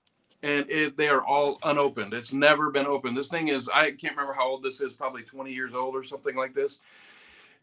and 0.44 0.70
it, 0.70 0.98
they 0.98 1.08
are 1.08 1.24
all 1.24 1.60
unopened. 1.64 2.14
It's 2.14 2.34
never 2.34 2.72
been 2.72 2.88
opened. 2.88 3.16
This 3.18 3.30
thing 3.30 3.50
is, 3.50 3.70
I 3.70 3.92
can't 3.92 4.16
remember 4.16 4.34
how 4.34 4.48
old 4.48 4.64
this 4.64 4.82
is, 4.82 4.94
probably 4.94 5.22
20 5.24 5.52
years 5.52 5.76
old 5.76 5.96
or 5.96 6.04
something 6.04 6.36
like 6.36 6.56
this. 6.56 6.80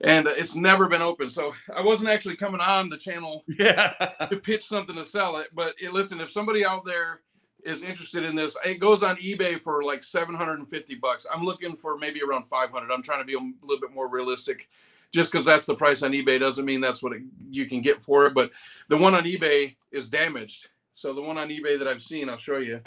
And 0.00 0.28
it's 0.28 0.54
never 0.54 0.86
been 0.88 1.02
opened. 1.02 1.32
So 1.32 1.52
I 1.74 1.80
wasn't 1.80 2.10
actually 2.10 2.36
coming 2.36 2.60
on 2.60 2.88
the 2.88 2.96
channel 2.96 3.44
Yeah. 3.58 3.92
to 4.30 4.36
pitch 4.36 4.68
something 4.68 4.94
to 4.94 5.04
sell 5.04 5.38
it. 5.38 5.48
But 5.54 5.74
it, 5.80 5.92
listen, 5.92 6.20
if 6.20 6.30
somebody 6.30 6.64
out 6.64 6.84
there 6.84 7.20
is 7.64 7.82
interested 7.82 8.22
in 8.22 8.36
this, 8.36 8.56
it 8.64 8.74
goes 8.78 9.02
on 9.02 9.16
eBay 9.16 9.60
for 9.60 9.82
like 9.82 10.04
750 10.04 10.94
bucks. 10.96 11.26
I'm 11.32 11.44
looking 11.44 11.74
for 11.74 11.98
maybe 11.98 12.22
around 12.22 12.46
500. 12.46 12.92
I'm 12.92 13.02
trying 13.02 13.18
to 13.20 13.24
be 13.24 13.34
a 13.34 13.40
little 13.66 13.80
bit 13.80 13.92
more 13.92 14.06
realistic. 14.08 14.68
Just 15.10 15.32
because 15.32 15.44
that's 15.44 15.66
the 15.66 15.74
price 15.74 16.02
on 16.02 16.12
eBay 16.12 16.38
doesn't 16.38 16.64
mean 16.64 16.80
that's 16.80 17.02
what 17.02 17.14
it, 17.14 17.22
you 17.50 17.66
can 17.66 17.80
get 17.80 18.00
for 18.00 18.26
it. 18.26 18.34
But 18.34 18.50
the 18.88 18.96
one 18.96 19.14
on 19.16 19.24
eBay 19.24 19.74
is 19.90 20.10
damaged 20.10 20.68
so 20.98 21.14
the 21.14 21.22
one 21.22 21.38
on 21.38 21.48
eBay 21.48 21.78
that 21.78 21.86
I've 21.86 22.02
seen, 22.02 22.28
I'll 22.28 22.38
show 22.38 22.56
you. 22.56 22.80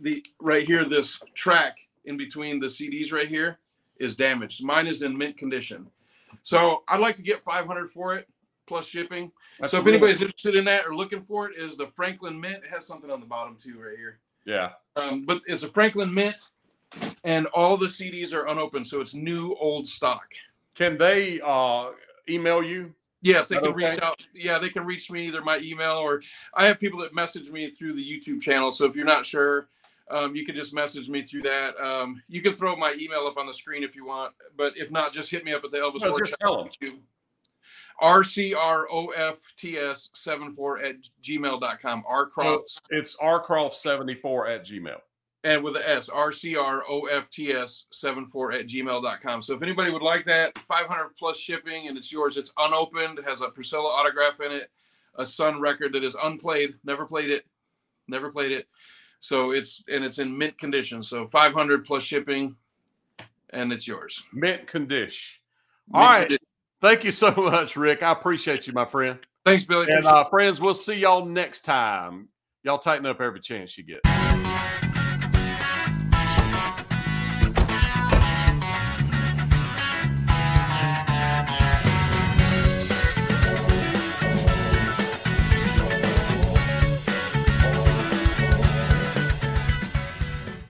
The 0.00 0.20
right 0.40 0.66
here, 0.66 0.84
this 0.84 1.20
track 1.32 1.76
in 2.06 2.16
between 2.16 2.58
the 2.58 2.66
CDs 2.66 3.12
right 3.12 3.28
here 3.28 3.60
is 4.00 4.16
damaged. 4.16 4.64
Mine 4.64 4.88
is 4.88 5.04
in 5.04 5.16
mint 5.16 5.38
condition. 5.38 5.86
So 6.42 6.82
I'd 6.88 6.98
like 6.98 7.14
to 7.16 7.22
get 7.22 7.44
500 7.44 7.88
for 7.88 8.16
it 8.16 8.26
plus 8.66 8.84
shipping. 8.84 9.30
That's 9.60 9.70
so 9.70 9.78
if 9.78 9.86
anybody's 9.86 10.20
interested 10.22 10.56
in 10.56 10.64
that 10.64 10.84
or 10.84 10.96
looking 10.96 11.22
for 11.22 11.48
it, 11.48 11.56
is 11.56 11.76
the 11.76 11.86
Franklin 11.86 12.40
Mint. 12.40 12.64
It 12.64 12.70
has 12.70 12.84
something 12.84 13.12
on 13.12 13.20
the 13.20 13.26
bottom 13.26 13.56
too, 13.62 13.78
right 13.78 13.96
here. 13.96 14.18
yeah. 14.44 14.70
Um, 14.96 15.24
but 15.24 15.40
it's 15.46 15.62
a 15.62 15.68
Franklin 15.68 16.12
Mint, 16.12 16.48
and 17.22 17.46
all 17.54 17.76
the 17.76 17.86
CDs 17.86 18.32
are 18.32 18.48
unopened, 18.48 18.88
so 18.88 19.00
it's 19.00 19.14
new 19.14 19.54
old 19.60 19.88
stock. 19.88 20.24
Can 20.74 20.98
they 20.98 21.40
uh, 21.44 21.90
email 22.28 22.60
you? 22.60 22.92
Yes, 23.22 23.48
they 23.48 23.58
can 23.58 23.72
reach 23.72 23.98
out. 24.00 24.26
Yeah, 24.34 24.58
they 24.58 24.68
can 24.68 24.84
reach 24.84 25.10
me 25.10 25.26
either 25.28 25.40
my 25.42 25.58
email 25.62 25.92
or 25.92 26.22
I 26.54 26.66
have 26.66 26.78
people 26.80 26.98
that 27.00 27.14
message 27.14 27.50
me 27.50 27.70
through 27.70 27.94
the 27.94 28.04
YouTube 28.04 28.42
channel. 28.42 28.72
So 28.72 28.84
if 28.84 28.96
you're 28.96 29.04
not 29.04 29.24
sure, 29.24 29.68
um, 30.10 30.34
you 30.34 30.44
can 30.44 30.56
just 30.56 30.74
message 30.74 31.08
me 31.08 31.22
through 31.22 31.42
that. 31.42 31.76
Um, 31.82 32.20
you 32.28 32.42
can 32.42 32.54
throw 32.54 32.74
my 32.76 32.94
email 32.98 33.20
up 33.26 33.36
on 33.38 33.46
the 33.46 33.54
screen 33.54 33.84
if 33.84 33.94
you 33.94 34.04
want, 34.04 34.34
but 34.56 34.72
if 34.76 34.90
not, 34.90 35.12
just 35.12 35.30
hit 35.30 35.44
me 35.44 35.54
up 35.54 35.62
at 35.64 35.70
the 35.70 35.78
Elvis 35.78 36.00
No, 36.00 36.08
just 36.18 36.32
Workshop 36.32 36.38
tell 36.40 36.60
'em. 36.60 36.68
YouTube. 36.68 36.98
RCROFTS74 38.02 40.88
at 40.88 40.96
gmail.com. 41.22 42.04
R 42.08 42.26
Crofts 42.28 42.78
It's 42.90 43.16
rcroft74 43.16 44.56
at 44.56 44.64
gmail. 44.64 44.98
And 45.44 45.62
with 45.62 45.74
the 45.74 45.88
S, 45.88 46.08
RCROFTS74 46.08 48.60
at 48.60 48.66
gmail.com. 48.66 49.42
So 49.42 49.54
if 49.54 49.62
anybody 49.62 49.90
would 49.90 50.02
like 50.02 50.24
that, 50.26 50.56
500 50.58 51.16
plus 51.18 51.36
shipping 51.36 51.88
and 51.88 51.98
it's 51.98 52.12
yours. 52.12 52.36
It's 52.36 52.52
unopened, 52.58 53.20
has 53.26 53.40
a 53.40 53.48
Priscilla 53.48 53.88
autograph 53.88 54.40
in 54.40 54.52
it, 54.52 54.70
a 55.16 55.26
Sun 55.26 55.60
record 55.60 55.92
that 55.94 56.04
is 56.04 56.16
unplayed, 56.22 56.74
never 56.84 57.06
played 57.06 57.30
it, 57.30 57.44
never 58.06 58.30
played 58.30 58.52
it. 58.52 58.68
So 59.20 59.50
it's, 59.50 59.82
and 59.88 60.04
it's 60.04 60.18
in 60.18 60.36
mint 60.36 60.58
condition. 60.58 61.02
So 61.02 61.26
500 61.26 61.84
plus 61.84 62.04
shipping 62.04 62.56
and 63.50 63.72
it's 63.72 63.86
yours. 63.86 64.22
Mint 64.32 64.66
condition. 64.66 65.40
Mint 65.88 66.02
All 66.02 66.08
right. 66.08 66.20
condition. 66.22 66.46
Thank 66.80 67.04
you 67.04 67.12
so 67.12 67.30
much, 67.36 67.76
Rick. 67.76 68.02
I 68.02 68.12
appreciate 68.12 68.66
you, 68.66 68.72
my 68.72 68.84
friend. 68.84 69.18
Thanks, 69.44 69.66
Billy. 69.66 69.90
And 69.90 70.06
uh, 70.06 70.24
friends, 70.24 70.60
we'll 70.60 70.74
see 70.74 70.94
y'all 70.94 71.24
next 71.24 71.62
time. 71.62 72.28
Y'all 72.62 72.78
tighten 72.78 73.06
up 73.06 73.20
every 73.20 73.40
chance 73.40 73.76
you 73.76 73.84
get. 73.84 74.81